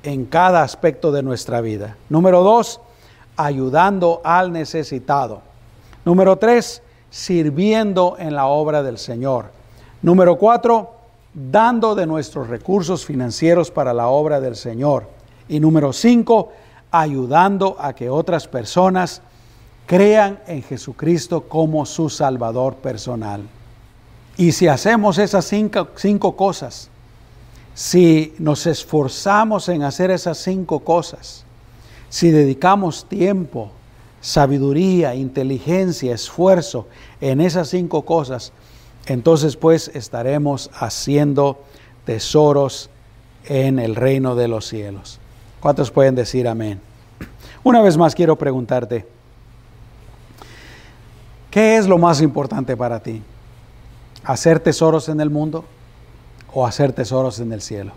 en 0.03 0.25
cada 0.25 0.63
aspecto 0.63 1.13
de 1.13 1.23
nuestra 1.23 1.61
vida. 1.61 1.95
Número 2.09 2.43
dos, 2.43 2.81
ayudando 3.37 4.19
al 4.25 4.51
necesitado. 4.51 5.41
Número 6.03 6.35
tres, 6.39 6.81
sirviendo 7.09 8.17
en 8.19 8.35
la 8.35 8.47
obra 8.47 8.83
del 8.83 8.97
Señor. 8.97 9.45
Número 10.01 10.37
cuatro, 10.37 10.91
dando 11.33 11.95
de 11.95 12.05
nuestros 12.05 12.49
recursos 12.49 13.05
financieros 13.05 13.71
para 13.71 13.93
la 13.93 14.09
obra 14.09 14.41
del 14.41 14.57
Señor. 14.57 15.12
Y 15.47 15.59
número 15.59 15.93
cinco, 15.93 16.51
ayudando 16.91 17.75
a 17.79 17.93
que 17.93 18.09
otras 18.09 18.47
personas 18.47 19.21
crean 19.85 20.39
en 20.47 20.63
Jesucristo 20.63 21.41
como 21.47 21.85
su 21.85 22.09
Salvador 22.09 22.75
personal. 22.75 23.41
Y 24.37 24.51
si 24.51 24.67
hacemos 24.67 25.17
esas 25.17 25.45
cinco, 25.45 25.89
cinco, 25.95 26.35
cosas, 26.35 26.89
si 27.75 28.33
nos 28.39 28.65
esforzamos 28.65 29.69
en 29.69 29.83
hacer 29.83 30.11
esas 30.11 30.37
cinco 30.37 30.79
cosas, 30.79 31.43
si 32.09 32.31
dedicamos 32.31 33.07
tiempo, 33.07 33.71
sabiduría, 34.21 35.15
inteligencia, 35.15 36.13
esfuerzo 36.13 36.87
en 37.21 37.41
esas 37.41 37.69
cinco 37.69 38.03
cosas, 38.03 38.53
entonces 39.05 39.57
pues 39.57 39.89
estaremos 39.93 40.71
haciendo 40.73 41.61
tesoros 42.05 42.89
en 43.45 43.79
el 43.79 43.95
reino 43.95 44.35
de 44.35 44.47
los 44.47 44.65
cielos. 44.67 45.19
¿Cuántos 45.63 45.91
pueden 45.91 46.13
decir 46.13 46.45
amén? 46.45 46.81
Una 47.63 47.81
vez 47.81 47.95
más 47.95 48.13
quiero 48.13 48.35
preguntarte, 48.35 49.07
¿qué 51.49 51.77
es 51.77 51.87
lo 51.87 51.97
más 51.97 52.19
importante 52.19 52.75
para 52.75 52.99
ti? 52.99 53.23
¿Hacer 54.25 54.59
tesoros 54.59 55.07
en 55.07 55.21
el 55.21 55.29
mundo 55.29 55.63
o 56.53 56.67
hacer 56.67 56.91
tesoros 56.91 57.39
en 57.39 57.53
el 57.53 57.61
cielo? 57.61 57.93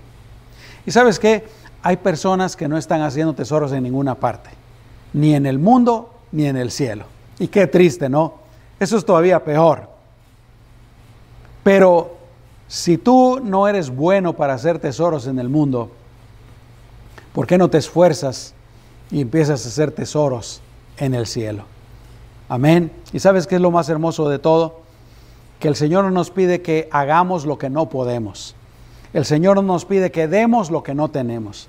Y 0.87 0.93
sabes 0.93 1.19
qué? 1.19 1.45
Hay 1.83 1.97
personas 1.97 2.55
que 2.55 2.69
no 2.69 2.79
están 2.79 3.03
haciendo 3.03 3.35
tesoros 3.35 3.73
en 3.73 3.83
ninguna 3.83 4.15
parte, 4.15 4.51
ni 5.13 5.35
en 5.35 5.45
el 5.45 5.59
mundo 5.59 6.15
ni 6.31 6.47
en 6.47 6.57
el 6.57 6.71
cielo. 6.71 7.07
Y 7.41 7.49
qué 7.49 7.67
triste, 7.67 8.09
¿no? 8.09 8.35
Eso 8.79 8.97
es 8.97 9.05
todavía 9.05 9.43
peor. 9.43 9.91
Pero 11.65 12.17
si 12.69 12.97
tú 12.97 13.41
no 13.43 13.67
eres 13.67 13.91
bueno 13.91 14.35
para 14.35 14.55
hacer 14.55 14.79
tesoros 14.79 15.27
en 15.27 15.41
el 15.41 15.49
mundo, 15.49 15.91
¿por 17.37 17.47
qué 17.47 17.59
no 17.59 17.69
te 17.69 17.77
esfuerzas 17.77 18.55
y 19.11 19.21
empiezas 19.21 19.67
a 19.67 19.69
hacer 19.69 19.91
tesoros 19.91 20.63
en 20.97 21.13
el 21.13 21.27
cielo? 21.27 21.65
Amén. 22.49 22.91
¿Y 23.13 23.19
sabes 23.19 23.47
qué 23.47 23.57
es 23.57 23.61
lo 23.61 23.71
más 23.71 23.91
hermoso 23.91 24.31
de 24.31 24.39
todo? 24.39 24.81
Que 25.61 25.69
el 25.69 25.77
Señor 25.77 26.11
nos 26.11 26.31
pide 26.31 26.63
que 26.63 26.89
hagamos 26.91 27.45
lo 27.45 27.59
que 27.59 27.69
no 27.69 27.91
podemos. 27.91 28.57
El 29.13 29.27
Señor 29.27 29.63
nos 29.63 29.85
pide 29.85 30.11
que 30.11 30.29
demos 30.29 30.71
lo 30.71 30.83
que 30.83 30.95
no 30.95 31.11
tenemos. 31.11 31.69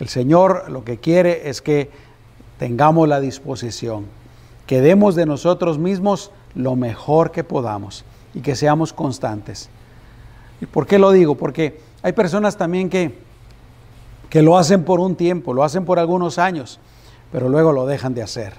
El 0.00 0.08
Señor 0.08 0.70
lo 0.70 0.84
que 0.84 0.96
quiere 0.96 1.50
es 1.50 1.60
que 1.60 1.90
tengamos 2.58 3.06
la 3.06 3.20
disposición, 3.20 4.06
que 4.66 4.80
demos 4.80 5.16
de 5.16 5.26
nosotros 5.26 5.76
mismos 5.76 6.30
lo 6.54 6.76
mejor 6.76 7.30
que 7.30 7.44
podamos 7.44 8.06
y 8.32 8.40
que 8.40 8.56
seamos 8.56 8.94
constantes. 8.94 9.68
¿Y 10.62 10.64
por 10.64 10.86
qué 10.86 10.98
lo 10.98 11.10
digo? 11.10 11.34
Porque 11.34 11.78
hay 12.02 12.14
personas 12.14 12.56
también 12.56 12.88
que, 12.88 13.22
que 14.34 14.42
lo 14.42 14.58
hacen 14.58 14.82
por 14.82 14.98
un 14.98 15.14
tiempo, 15.14 15.54
lo 15.54 15.62
hacen 15.62 15.84
por 15.84 16.00
algunos 16.00 16.40
años, 16.40 16.80
pero 17.30 17.48
luego 17.48 17.70
lo 17.70 17.86
dejan 17.86 18.14
de 18.14 18.22
hacer. 18.24 18.52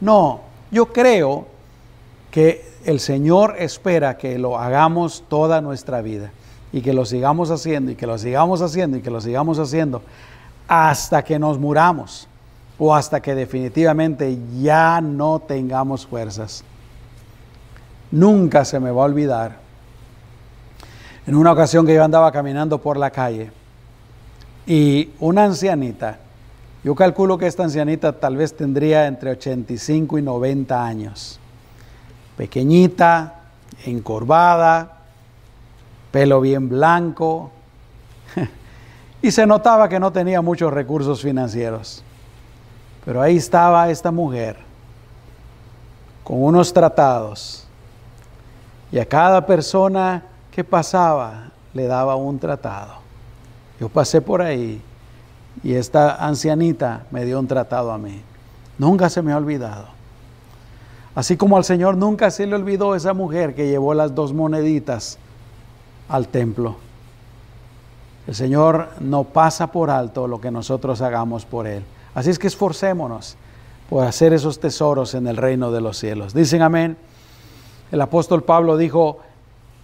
No, 0.00 0.40
yo 0.72 0.92
creo 0.92 1.46
que 2.32 2.68
el 2.84 2.98
Señor 2.98 3.54
espera 3.60 4.18
que 4.18 4.36
lo 4.36 4.58
hagamos 4.58 5.22
toda 5.28 5.60
nuestra 5.60 6.02
vida 6.02 6.32
y 6.72 6.80
que 6.80 6.92
lo 6.92 7.04
sigamos 7.04 7.52
haciendo 7.52 7.92
y 7.92 7.94
que 7.94 8.08
lo 8.08 8.18
sigamos 8.18 8.62
haciendo 8.62 8.96
y 8.96 9.00
que 9.00 9.12
lo 9.12 9.20
sigamos 9.20 9.60
haciendo 9.60 10.02
hasta 10.66 11.22
que 11.22 11.38
nos 11.38 11.56
muramos 11.60 12.26
o 12.76 12.96
hasta 12.96 13.22
que 13.22 13.36
definitivamente 13.36 14.36
ya 14.60 15.00
no 15.00 15.38
tengamos 15.38 16.04
fuerzas. 16.04 16.64
Nunca 18.10 18.64
se 18.64 18.80
me 18.80 18.90
va 18.90 19.02
a 19.02 19.06
olvidar. 19.06 19.56
En 21.28 21.36
una 21.36 21.52
ocasión 21.52 21.86
que 21.86 21.94
yo 21.94 22.02
andaba 22.02 22.32
caminando 22.32 22.78
por 22.78 22.96
la 22.96 23.12
calle 23.12 23.52
y 24.66 25.10
una 25.20 25.44
ancianita, 25.44 26.18
yo 26.82 26.94
calculo 26.94 27.38
que 27.38 27.46
esta 27.46 27.64
ancianita 27.64 28.12
tal 28.12 28.36
vez 28.36 28.54
tendría 28.56 29.06
entre 29.06 29.30
85 29.30 30.18
y 30.18 30.22
90 30.22 30.84
años, 30.84 31.40
pequeñita, 32.36 33.42
encorvada, 33.84 34.98
pelo 36.10 36.40
bien 36.40 36.68
blanco, 36.68 37.50
y 39.22 39.30
se 39.30 39.46
notaba 39.46 39.88
que 39.88 40.00
no 40.00 40.12
tenía 40.12 40.42
muchos 40.42 40.72
recursos 40.72 41.22
financieros. 41.22 42.02
Pero 43.04 43.20
ahí 43.20 43.36
estaba 43.36 43.90
esta 43.90 44.10
mujer 44.10 44.56
con 46.22 46.42
unos 46.42 46.72
tratados 46.72 47.66
y 48.90 48.98
a 48.98 49.06
cada 49.06 49.44
persona 49.44 50.22
que 50.50 50.64
pasaba 50.64 51.50
le 51.74 51.86
daba 51.86 52.16
un 52.16 52.38
tratado. 52.38 53.03
Yo 53.84 53.90
pasé 53.90 54.22
por 54.22 54.40
ahí 54.40 54.80
y 55.62 55.74
esta 55.74 56.14
ancianita 56.26 57.04
me 57.10 57.26
dio 57.26 57.38
un 57.38 57.46
tratado 57.46 57.92
a 57.92 57.98
mí. 57.98 58.22
Nunca 58.78 59.10
se 59.10 59.20
me 59.20 59.30
ha 59.30 59.36
olvidado. 59.36 59.88
Así 61.14 61.36
como 61.36 61.58
al 61.58 61.64
Señor 61.64 61.98
nunca 61.98 62.30
se 62.30 62.46
le 62.46 62.54
olvidó 62.54 62.94
esa 62.94 63.12
mujer 63.12 63.54
que 63.54 63.68
llevó 63.68 63.92
las 63.92 64.14
dos 64.14 64.32
moneditas 64.32 65.18
al 66.08 66.28
templo. 66.28 66.76
El 68.26 68.34
Señor 68.34 68.88
no 69.00 69.24
pasa 69.24 69.66
por 69.66 69.90
alto 69.90 70.28
lo 70.28 70.40
que 70.40 70.50
nosotros 70.50 71.02
hagamos 71.02 71.44
por 71.44 71.66
Él. 71.66 71.84
Así 72.14 72.30
es 72.30 72.38
que 72.38 72.46
esforcémonos 72.46 73.36
por 73.90 74.06
hacer 74.06 74.32
esos 74.32 74.60
tesoros 74.60 75.12
en 75.12 75.26
el 75.26 75.36
reino 75.36 75.70
de 75.70 75.82
los 75.82 75.98
cielos. 75.98 76.32
Dicen 76.32 76.62
amén. 76.62 76.96
El 77.92 78.00
apóstol 78.00 78.44
Pablo 78.44 78.78
dijo, 78.78 79.18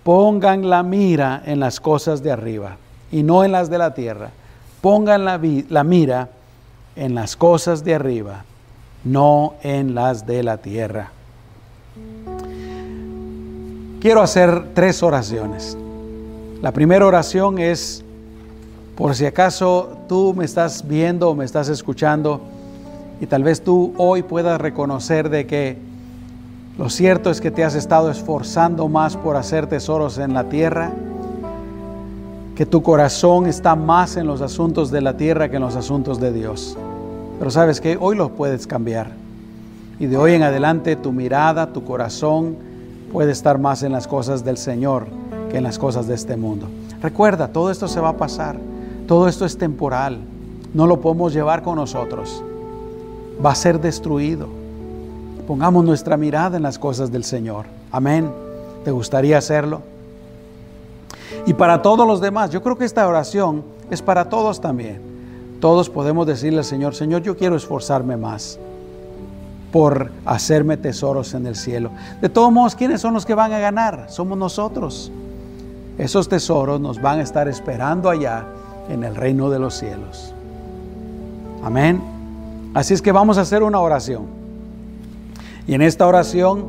pongan 0.04 0.70
la 0.70 0.82
mira 0.82 1.42
en 1.44 1.60
las 1.60 1.80
cosas 1.80 2.22
de 2.22 2.32
arriba 2.32 2.78
y 3.10 3.22
no 3.22 3.44
en 3.44 3.52
las 3.52 3.70
de 3.70 3.78
la 3.78 3.94
tierra. 3.94 4.30
Pongan 4.80 5.24
la, 5.24 5.40
la 5.68 5.84
mira 5.84 6.28
en 6.96 7.14
las 7.14 7.36
cosas 7.36 7.84
de 7.84 7.94
arriba, 7.94 8.44
no 9.04 9.54
en 9.62 9.94
las 9.94 10.26
de 10.26 10.42
la 10.42 10.58
tierra. 10.58 11.10
Quiero 14.00 14.22
hacer 14.22 14.72
tres 14.74 15.02
oraciones. 15.02 15.76
La 16.62 16.72
primera 16.72 17.06
oración 17.06 17.58
es, 17.58 18.02
por 18.96 19.14
si 19.14 19.26
acaso 19.26 19.98
tú 20.08 20.34
me 20.34 20.44
estás 20.44 20.86
viendo 20.86 21.30
o 21.30 21.34
me 21.34 21.44
estás 21.44 21.68
escuchando 21.68 22.40
y 23.20 23.26
tal 23.26 23.42
vez 23.42 23.62
tú 23.62 23.92
hoy 23.98 24.22
puedas 24.22 24.60
reconocer 24.60 25.28
de 25.28 25.46
que 25.46 25.76
lo 26.78 26.88
cierto 26.88 27.30
es 27.30 27.42
que 27.42 27.50
te 27.50 27.62
has 27.62 27.74
estado 27.74 28.10
esforzando 28.10 28.88
más 28.88 29.16
por 29.16 29.36
hacer 29.36 29.66
tesoros 29.66 30.16
en 30.16 30.32
la 30.32 30.48
tierra, 30.48 30.92
que 32.54 32.66
tu 32.66 32.82
corazón 32.82 33.46
está 33.46 33.74
más 33.74 34.16
en 34.16 34.26
los 34.26 34.40
asuntos 34.42 34.90
de 34.90 35.00
la 35.00 35.16
tierra 35.16 35.48
que 35.48 35.56
en 35.56 35.62
los 35.62 35.76
asuntos 35.76 36.20
de 36.20 36.32
Dios. 36.32 36.76
Pero 37.38 37.50
sabes 37.50 37.80
que 37.80 37.96
hoy 37.98 38.16
lo 38.16 38.30
puedes 38.30 38.66
cambiar. 38.66 39.12
Y 39.98 40.06
de 40.06 40.16
hoy 40.16 40.34
en 40.34 40.42
adelante 40.42 40.96
tu 40.96 41.12
mirada, 41.12 41.72
tu 41.72 41.84
corazón 41.84 42.56
puede 43.12 43.32
estar 43.32 43.58
más 43.58 43.82
en 43.82 43.92
las 43.92 44.06
cosas 44.06 44.44
del 44.44 44.56
Señor 44.56 45.06
que 45.50 45.58
en 45.58 45.64
las 45.64 45.78
cosas 45.78 46.06
de 46.06 46.14
este 46.14 46.36
mundo. 46.36 46.66
Recuerda, 47.02 47.48
todo 47.48 47.70
esto 47.70 47.88
se 47.88 48.00
va 48.00 48.10
a 48.10 48.16
pasar, 48.16 48.56
todo 49.06 49.26
esto 49.28 49.44
es 49.44 49.58
temporal, 49.58 50.18
no 50.72 50.86
lo 50.86 51.00
podemos 51.00 51.32
llevar 51.32 51.62
con 51.62 51.76
nosotros, 51.76 52.42
va 53.44 53.52
a 53.52 53.54
ser 53.54 53.80
destruido. 53.80 54.46
Pongamos 55.46 55.84
nuestra 55.84 56.16
mirada 56.16 56.56
en 56.56 56.62
las 56.62 56.78
cosas 56.78 57.10
del 57.10 57.24
Señor. 57.24 57.66
Amén. 57.90 58.30
¿Te 58.84 58.90
gustaría 58.90 59.38
hacerlo? 59.38 59.82
Y 61.46 61.54
para 61.54 61.82
todos 61.82 62.06
los 62.06 62.20
demás, 62.20 62.50
yo 62.50 62.62
creo 62.62 62.76
que 62.76 62.84
esta 62.84 63.06
oración 63.06 63.62
es 63.90 64.02
para 64.02 64.28
todos 64.28 64.60
también. 64.60 65.00
Todos 65.60 65.90
podemos 65.90 66.26
decirle 66.26 66.58
al 66.58 66.64
Señor, 66.64 66.94
Señor, 66.94 67.22
yo 67.22 67.36
quiero 67.36 67.56
esforzarme 67.56 68.16
más 68.16 68.58
por 69.72 70.10
hacerme 70.24 70.76
tesoros 70.76 71.34
en 71.34 71.46
el 71.46 71.54
cielo. 71.54 71.90
De 72.20 72.28
todos 72.28 72.50
modos, 72.50 72.74
¿quiénes 72.74 73.00
son 73.00 73.14
los 73.14 73.24
que 73.24 73.34
van 73.34 73.52
a 73.52 73.58
ganar? 73.58 74.06
Somos 74.08 74.36
nosotros 74.36 75.12
esos 76.00 76.30
tesoros 76.30 76.80
nos 76.80 77.00
van 77.02 77.18
a 77.18 77.22
estar 77.22 77.46
esperando 77.46 78.08
allá 78.08 78.46
en 78.88 79.04
el 79.04 79.14
reino 79.14 79.50
de 79.50 79.58
los 79.58 79.74
cielos. 79.74 80.32
Amén. 81.62 82.00
Así 82.72 82.94
es 82.94 83.02
que 83.02 83.12
vamos 83.12 83.36
a 83.36 83.42
hacer 83.42 83.62
una 83.62 83.80
oración. 83.80 84.24
Y 85.66 85.74
en 85.74 85.82
esta 85.82 86.06
oración, 86.06 86.64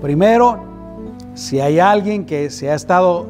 primero, 0.00 0.60
si 1.34 1.58
hay 1.58 1.80
alguien 1.80 2.24
que 2.24 2.50
se 2.50 2.70
ha 2.70 2.76
estado 2.76 3.26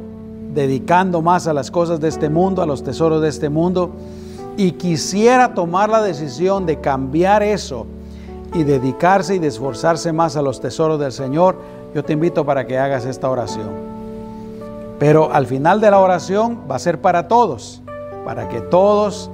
dedicando 0.55 1.23
más 1.23 1.47
a 1.47 1.53
las 1.53 1.71
cosas 1.71 2.01
de 2.01 2.09
este 2.09 2.29
mundo, 2.29 2.63
a 2.63 2.67
los 2.67 2.83
tesoros 2.83 3.23
de 3.23 3.29
este 3.29 3.49
mundo, 3.49 3.93
y 4.57 4.73
quisiera 4.73 5.55
tomar 5.55 5.89
la 5.89 6.03
decisión 6.03 6.67
de 6.67 6.81
cambiar 6.81 7.43
eso 7.43 7.87
y 8.55 8.65
dedicarse 8.65 9.37
y 9.37 9.39
de 9.39 9.49
esforzarse 9.49 10.13
más 10.13 10.37
a 10.37 10.43
los 10.43 10.61
tesoros 10.61 10.99
del 10.99 11.13
Señor, 11.13 11.57
yo 11.95 12.05
te 12.05 12.13
invito 12.13 12.45
para 12.45 12.67
que 12.67 12.79
hagas 12.79 13.05
esta 13.05 13.31
oración. 13.31 13.69
Pero 14.99 15.33
al 15.33 15.47
final 15.47 15.81
de 15.81 15.91
la 15.91 16.01
oración 16.01 16.61
va 16.69 16.77
a 16.77 16.79
ser 16.81 17.01
para 17.01 17.29
todos, 17.29 17.83
para 18.25 18.49
que 18.49 18.61
todos 18.61 19.31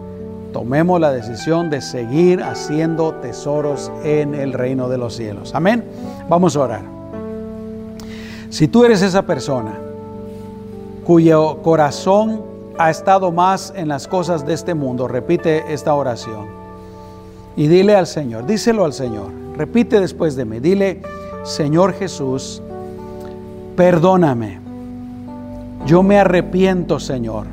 tomemos 0.53 1.01
la 1.01 1.11
decisión 1.11 1.71
de 1.71 1.81
seguir 1.81 2.43
haciendo 2.43 3.15
tesoros 3.15 3.91
en 4.05 4.35
el 4.35 4.53
reino 4.53 4.89
de 4.89 4.99
los 4.99 5.17
cielos. 5.17 5.55
Amén. 5.55 5.85
Vamos 6.29 6.57
a 6.57 6.61
orar. 6.61 6.83
Si 8.51 8.69
tú 8.69 8.85
eres 8.85 9.03
esa 9.03 9.23
persona 9.23 9.73
cuyo 11.05 11.59
corazón 11.63 12.43
ha 12.79 12.91
estado 12.91 13.31
más 13.31 13.73
en 13.77 13.89
las 13.89 14.09
cosas 14.09 14.45
de 14.45 14.55
este 14.55 14.75
mundo, 14.75 15.07
repite 15.07 15.73
esta 15.73 15.95
oración. 15.95 16.47
Y 17.57 17.69
dile 17.69 17.95
al 17.95 18.07
Señor, 18.07 18.47
díselo 18.47 18.85
al 18.85 18.93
Señor, 18.93 19.31
repite 19.57 20.01
después 20.01 20.35
de 20.35 20.45
mí, 20.45 20.59
dile, 20.59 21.03
Señor 21.45 21.93
Jesús, 21.93 22.63
perdóname. 23.77 24.59
Yo 25.87 26.03
me 26.03 26.19
arrepiento, 26.19 26.99
Señor, 26.99 27.47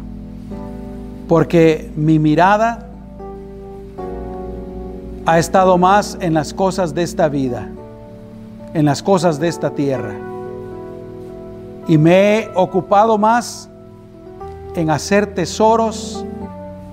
porque 1.27 1.91
mi 1.95 2.17
mirada 2.17 2.87
ha 5.25 5.37
estado 5.37 5.77
más 5.77 6.17
en 6.21 6.33
las 6.33 6.53
cosas 6.53 6.95
de 6.95 7.03
esta 7.03 7.27
vida, 7.27 7.67
en 8.73 8.85
las 8.85 9.03
cosas 9.03 9.39
de 9.39 9.49
esta 9.49 9.71
tierra. 9.71 10.30
Y 11.91 11.97
me 11.97 12.13
he 12.37 12.49
ocupado 12.55 13.17
más 13.17 13.67
en 14.77 14.89
hacer 14.89 15.35
tesoros 15.35 16.23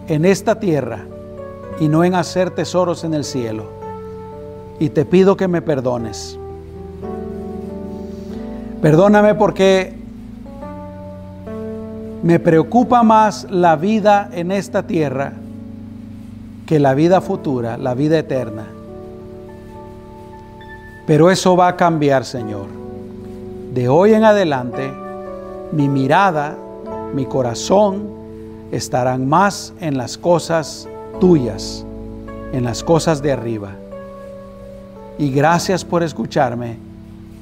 en 0.08 0.24
esta 0.24 0.58
tierra 0.58 1.06
y 1.78 1.86
no 1.86 2.02
en 2.02 2.16
hacer 2.16 2.50
tesoros 2.50 3.04
en 3.04 3.14
el 3.14 3.22
cielo. 3.22 3.62
Y 4.80 4.88
te 4.88 5.04
pido 5.04 5.36
que 5.36 5.46
me 5.46 5.62
perdones. 5.62 6.36
Perdóname 8.82 9.36
porque 9.36 9.94
me 12.24 12.40
preocupa 12.40 13.04
más 13.04 13.46
la 13.52 13.76
vida 13.76 14.28
en 14.32 14.50
esta 14.50 14.82
tierra 14.82 15.34
que 16.66 16.80
la 16.80 16.94
vida 16.94 17.20
futura, 17.20 17.78
la 17.78 17.94
vida 17.94 18.18
eterna. 18.18 18.66
Pero 21.06 21.30
eso 21.30 21.56
va 21.56 21.68
a 21.68 21.76
cambiar, 21.76 22.24
Señor. 22.24 22.87
De 23.78 23.88
hoy 23.88 24.12
en 24.12 24.24
adelante, 24.24 24.92
mi 25.70 25.88
mirada, 25.88 26.58
mi 27.14 27.26
corazón 27.26 28.08
estarán 28.72 29.28
más 29.28 29.72
en 29.78 29.96
las 29.96 30.18
cosas 30.18 30.88
tuyas, 31.20 31.86
en 32.52 32.64
las 32.64 32.82
cosas 32.82 33.22
de 33.22 33.30
arriba. 33.30 33.76
Y 35.16 35.30
gracias 35.30 35.84
por 35.84 36.02
escucharme 36.02 36.76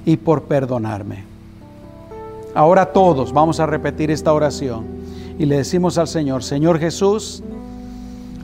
y 0.05 0.19
por 0.19 0.43
perdonarme. 0.43 1.25
Ahora 2.55 2.93
todos 2.93 3.33
vamos 3.33 3.59
a 3.59 3.65
repetir 3.65 4.11
esta 4.11 4.35
oración 4.35 4.85
y 5.39 5.47
le 5.47 5.57
decimos 5.57 5.97
al 5.97 6.07
Señor, 6.07 6.45
Señor 6.45 6.79
Jesús, 6.79 7.43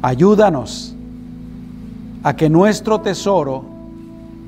ayúdanos 0.01 0.95
a 2.23 2.35
que 2.37 2.49
nuestro 2.49 3.03
tesoro 3.03 3.67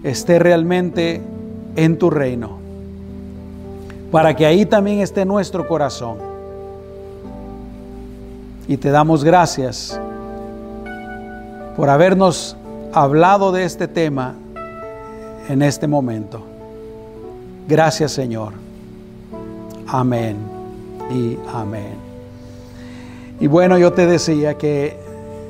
esté 0.02 0.38
realmente 0.38 1.20
en 1.76 1.98
tu 1.98 2.08
reino, 2.08 2.63
para 4.14 4.36
que 4.36 4.46
ahí 4.46 4.64
también 4.64 5.00
esté 5.00 5.24
nuestro 5.24 5.66
corazón. 5.66 6.18
Y 8.68 8.76
te 8.76 8.92
damos 8.92 9.24
gracias 9.24 10.00
por 11.76 11.90
habernos 11.90 12.56
hablado 12.92 13.50
de 13.50 13.64
este 13.64 13.88
tema 13.88 14.36
en 15.48 15.62
este 15.62 15.88
momento. 15.88 16.44
Gracias 17.66 18.12
Señor. 18.12 18.52
Amén 19.88 20.36
y 21.10 21.36
amén. 21.52 21.94
Y 23.40 23.48
bueno, 23.48 23.78
yo 23.78 23.94
te 23.94 24.06
decía 24.06 24.56
que 24.56 24.96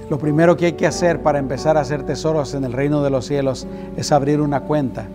lo 0.09 0.19
primero 0.19 0.57
que 0.57 0.65
hay 0.65 0.73
que 0.73 0.87
hacer 0.87 1.21
para 1.21 1.39
empezar 1.39 1.77
a 1.77 1.83
hacer 1.83 2.05
tesoros 2.05 2.55
en 2.55 2.65
el 2.65 2.73
reino 2.73 3.03
de 3.03 3.11
los 3.11 3.27
cielos 3.27 3.67
es 3.99 4.11
abrir 4.11 4.41
una 4.41 4.61
cuenta. 4.61 5.07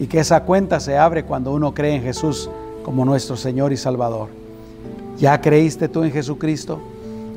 Y 0.00 0.08
que 0.08 0.18
esa 0.18 0.42
cuenta 0.42 0.80
se 0.80 0.98
abre 0.98 1.22
cuando 1.22 1.52
uno 1.52 1.72
cree 1.72 1.94
en 1.94 2.02
Jesús 2.02 2.50
como 2.90 3.04
nuestro 3.04 3.36
Señor 3.36 3.72
y 3.72 3.76
Salvador. 3.76 4.30
¿Ya 5.16 5.40
creíste 5.40 5.88
tú 5.88 6.02
en 6.02 6.10
Jesucristo? 6.10 6.80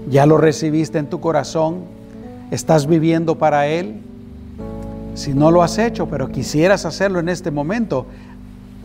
¿Ya 0.10 0.26
lo 0.26 0.40
recibiste 0.40 0.98
en 0.98 1.06
tu 1.06 1.20
corazón? 1.20 1.82
¿Estás 2.50 2.88
viviendo 2.88 3.36
para 3.36 3.68
Él? 3.68 4.02
Si 5.14 5.36
no 5.36 5.52
lo 5.52 5.62
has 5.62 5.78
hecho, 5.78 6.08
pero 6.08 6.32
quisieras 6.32 6.86
hacerlo 6.86 7.20
en 7.20 7.30
este 7.30 7.52
momento, 7.52 8.08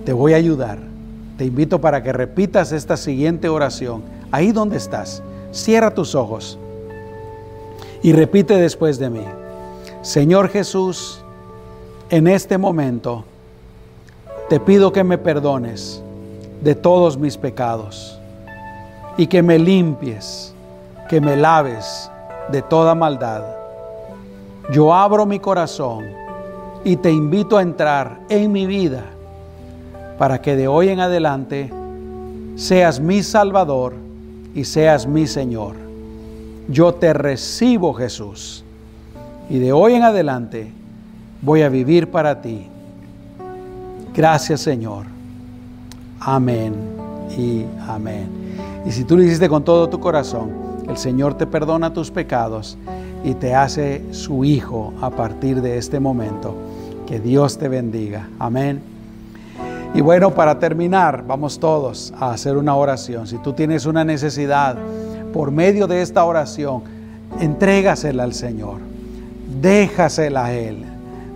te 0.04 0.12
voy 0.12 0.34
a 0.34 0.36
ayudar. 0.36 0.78
Te 1.38 1.46
invito 1.46 1.80
para 1.80 2.02
que 2.02 2.12
repitas 2.12 2.70
esta 2.72 2.98
siguiente 2.98 3.48
oración. 3.48 4.02
Ahí 4.30 4.52
donde 4.52 4.76
estás, 4.76 5.22
cierra 5.52 5.94
tus 5.94 6.14
ojos 6.14 6.58
y 8.02 8.12
repite 8.12 8.58
después 8.58 8.98
de 8.98 9.08
mí. 9.08 9.24
Señor 10.02 10.50
Jesús, 10.50 11.22
en 12.10 12.26
este 12.26 12.58
momento 12.58 13.24
te 14.50 14.60
pido 14.60 14.92
que 14.92 15.02
me 15.02 15.16
perdones 15.16 16.02
de 16.61 16.74
todos 16.74 17.16
mis 17.16 17.36
pecados 17.36 18.18
y 19.16 19.26
que 19.26 19.42
me 19.42 19.59
limpies, 19.59 20.54
que 21.09 21.20
me 21.20 21.36
laves 21.36 22.11
de 22.50 22.62
toda 22.62 22.94
maldad. 22.94 23.42
Yo 24.70 24.94
abro 24.94 25.26
mi 25.26 25.38
corazón 25.38 26.06
y 26.84 26.96
te 26.96 27.11
invito 27.11 27.56
a 27.56 27.62
entrar 27.62 28.20
en 28.28 28.52
mi 28.52 28.66
vida 28.66 29.04
para 30.18 30.40
que 30.40 30.56
de 30.56 30.68
hoy 30.68 30.88
en 30.88 31.00
adelante 31.00 31.72
seas 32.56 33.00
mi 33.00 33.22
Salvador 33.22 33.94
y 34.54 34.64
seas 34.64 35.06
mi 35.06 35.26
Señor. 35.26 35.76
Yo 36.68 36.94
te 36.94 37.12
recibo 37.12 37.94
Jesús 37.94 38.64
y 39.48 39.59
de 39.59 39.72
hoy 39.72 39.94
en 39.94 40.02
adelante 40.02 40.70
voy 41.40 41.62
a 41.62 41.68
vivir 41.68 42.11
para 42.11 42.40
ti. 42.42 42.66
Gracias 44.14 44.61
Señor. 44.61 45.17
Amén 46.20 46.74
y 47.36 47.64
amén. 47.86 48.28
Y 48.86 48.92
si 48.92 49.04
tú 49.04 49.16
lo 49.16 49.22
hiciste 49.22 49.48
con 49.48 49.64
todo 49.64 49.88
tu 49.88 50.00
corazón, 50.00 50.50
el 50.88 50.96
Señor 50.96 51.34
te 51.34 51.46
perdona 51.46 51.92
tus 51.92 52.10
pecados 52.10 52.78
y 53.24 53.34
te 53.34 53.54
hace 53.54 54.02
su 54.12 54.44
hijo 54.44 54.92
a 55.00 55.10
partir 55.10 55.60
de 55.60 55.78
este 55.78 56.00
momento. 56.00 56.54
Que 57.06 57.20
Dios 57.20 57.58
te 57.58 57.68
bendiga. 57.68 58.28
Amén. 58.38 58.80
Y 59.94 60.00
bueno, 60.00 60.30
para 60.34 60.58
terminar, 60.58 61.24
vamos 61.26 61.58
todos 61.58 62.12
a 62.18 62.32
hacer 62.32 62.56
una 62.56 62.74
oración. 62.74 63.26
Si 63.26 63.38
tú 63.38 63.52
tienes 63.52 63.86
una 63.86 64.04
necesidad, 64.04 64.76
por 65.32 65.50
medio 65.50 65.86
de 65.86 66.02
esta 66.02 66.24
oración, 66.24 66.82
entrégasela 67.40 68.24
al 68.24 68.34
Señor. 68.34 68.78
Déjasela 69.60 70.46
a 70.46 70.52
Él. 70.52 70.84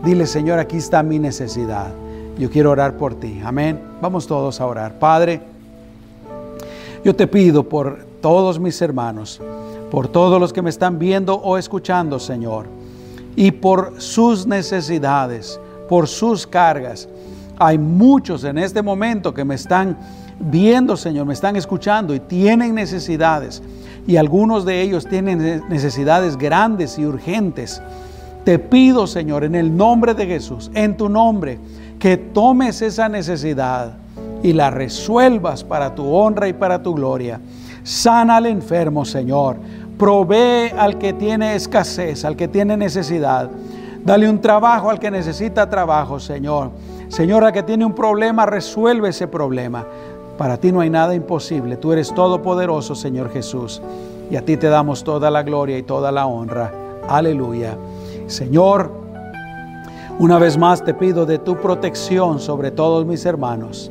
Dile, 0.04 0.26
Señor, 0.26 0.58
aquí 0.58 0.76
está 0.76 1.02
mi 1.02 1.18
necesidad. 1.18 1.88
Yo 2.38 2.50
quiero 2.50 2.70
orar 2.70 2.96
por 2.96 3.14
ti. 3.14 3.40
Amén. 3.44 3.78
Vamos 4.00 4.26
todos 4.26 4.60
a 4.60 4.66
orar. 4.66 4.98
Padre, 4.98 5.40
yo 7.04 7.14
te 7.14 7.26
pido 7.26 7.68
por 7.68 8.06
todos 8.20 8.58
mis 8.58 8.80
hermanos, 8.80 9.40
por 9.90 10.08
todos 10.08 10.40
los 10.40 10.52
que 10.52 10.62
me 10.62 10.70
están 10.70 10.98
viendo 10.98 11.34
o 11.34 11.58
escuchando, 11.58 12.18
Señor, 12.18 12.66
y 13.36 13.50
por 13.50 14.00
sus 14.00 14.46
necesidades, 14.46 15.60
por 15.88 16.08
sus 16.08 16.46
cargas. 16.46 17.08
Hay 17.58 17.76
muchos 17.76 18.44
en 18.44 18.58
este 18.58 18.82
momento 18.82 19.34
que 19.34 19.44
me 19.44 19.56
están 19.56 19.98
viendo, 20.38 20.96
Señor, 20.96 21.26
me 21.26 21.34
están 21.34 21.56
escuchando 21.56 22.14
y 22.14 22.20
tienen 22.20 22.74
necesidades. 22.74 23.62
Y 24.06 24.16
algunos 24.16 24.64
de 24.64 24.80
ellos 24.80 25.06
tienen 25.06 25.62
necesidades 25.68 26.36
grandes 26.36 26.98
y 26.98 27.04
urgentes. 27.04 27.82
Te 28.44 28.58
pido, 28.58 29.06
Señor, 29.06 29.44
en 29.44 29.54
el 29.54 29.76
nombre 29.76 30.14
de 30.14 30.26
Jesús, 30.26 30.70
en 30.74 30.96
tu 30.96 31.08
nombre, 31.08 31.58
que 32.03 32.16
tomes 32.16 32.82
esa 32.82 33.09
necesidad 33.09 33.92
y 34.42 34.55
la 34.55 34.70
resuelvas 34.70 35.62
para 35.62 35.94
tu 35.94 36.12
honra 36.12 36.48
y 36.48 36.53
para 36.53 36.82
tu 36.82 36.94
gloria. 36.94 37.40
Sana 37.84 38.38
al 38.38 38.46
enfermo, 38.46 39.05
Señor. 39.05 39.59
Provee 39.96 40.72
al 40.76 40.98
que 40.98 41.12
tiene 41.12 41.55
escasez, 41.55 42.24
al 42.24 42.34
que 42.34 42.48
tiene 42.48 42.76
necesidad. 42.76 43.48
Dale 44.05 44.28
un 44.28 44.40
trabajo 44.40 44.90
al 44.90 44.98
que 44.98 45.12
necesita 45.12 45.70
trabajo, 45.70 46.18
Señor. 46.18 46.72
Señora 47.07 47.53
que 47.53 47.62
tiene 47.62 47.84
un 47.84 47.94
problema, 47.94 48.46
resuelve 48.46 49.11
ese 49.11 49.28
problema. 49.28 49.86
Para 50.36 50.57
ti 50.57 50.72
no 50.72 50.80
hay 50.80 50.90
nada 50.90 51.14
imposible. 51.14 51.76
Tú 51.76 51.92
eres 51.92 52.12
todopoderoso, 52.12 52.96
Señor 52.96 53.30
Jesús. 53.30 53.80
Y 54.28 54.34
a 54.34 54.44
ti 54.44 54.57
te 54.57 54.66
damos 54.66 55.05
toda 55.05 55.30
la 55.30 55.44
gloria 55.44 55.78
y 55.78 55.84
toda 55.84 56.11
la 56.11 56.26
honra. 56.26 56.72
Aleluya. 57.09 57.76
Señor, 58.26 59.01
una 60.22 60.38
vez 60.38 60.56
más 60.56 60.84
te 60.84 60.94
pido 60.94 61.26
de 61.26 61.40
tu 61.40 61.56
protección 61.56 62.38
sobre 62.38 62.70
todos 62.70 63.04
mis 63.04 63.26
hermanos. 63.26 63.90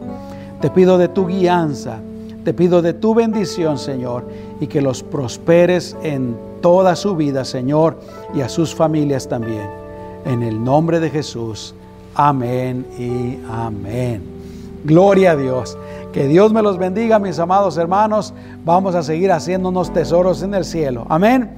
Te 0.61 0.69
pido 0.69 0.97
de 0.97 1.09
tu 1.09 1.27
guianza. 1.27 1.97
Te 2.45 2.53
pido 2.53 2.81
de 2.81 2.93
tu 2.93 3.13
bendición, 3.13 3.77
Señor, 3.77 4.23
y 4.61 4.67
que 4.67 4.81
los 4.81 5.03
prosperes 5.03 5.93
en 6.03 6.37
toda 6.61 6.95
su 6.95 7.17
vida, 7.17 7.43
Señor, 7.43 7.99
y 8.33 8.39
a 8.39 8.47
sus 8.47 8.73
familias 8.73 9.27
también. 9.27 9.69
En 10.23 10.41
el 10.41 10.63
nombre 10.63 11.01
de 11.01 11.09
Jesús. 11.09 11.75
Amén 12.15 12.85
y 12.97 13.37
amén. 13.51 14.23
Gloria 14.85 15.31
a 15.31 15.35
Dios. 15.35 15.77
Que 16.13 16.29
Dios 16.29 16.53
me 16.53 16.61
los 16.61 16.77
bendiga, 16.77 17.19
mis 17.19 17.39
amados 17.39 17.75
hermanos. 17.75 18.33
Vamos 18.63 18.95
a 18.95 19.03
seguir 19.03 19.33
haciéndonos 19.33 19.91
tesoros 19.91 20.41
en 20.43 20.53
el 20.53 20.63
cielo. 20.63 21.05
Amén. 21.09 21.49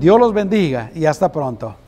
Dios 0.00 0.18
los 0.18 0.32
bendiga 0.32 0.90
y 0.94 1.04
hasta 1.04 1.30
pronto. 1.30 1.83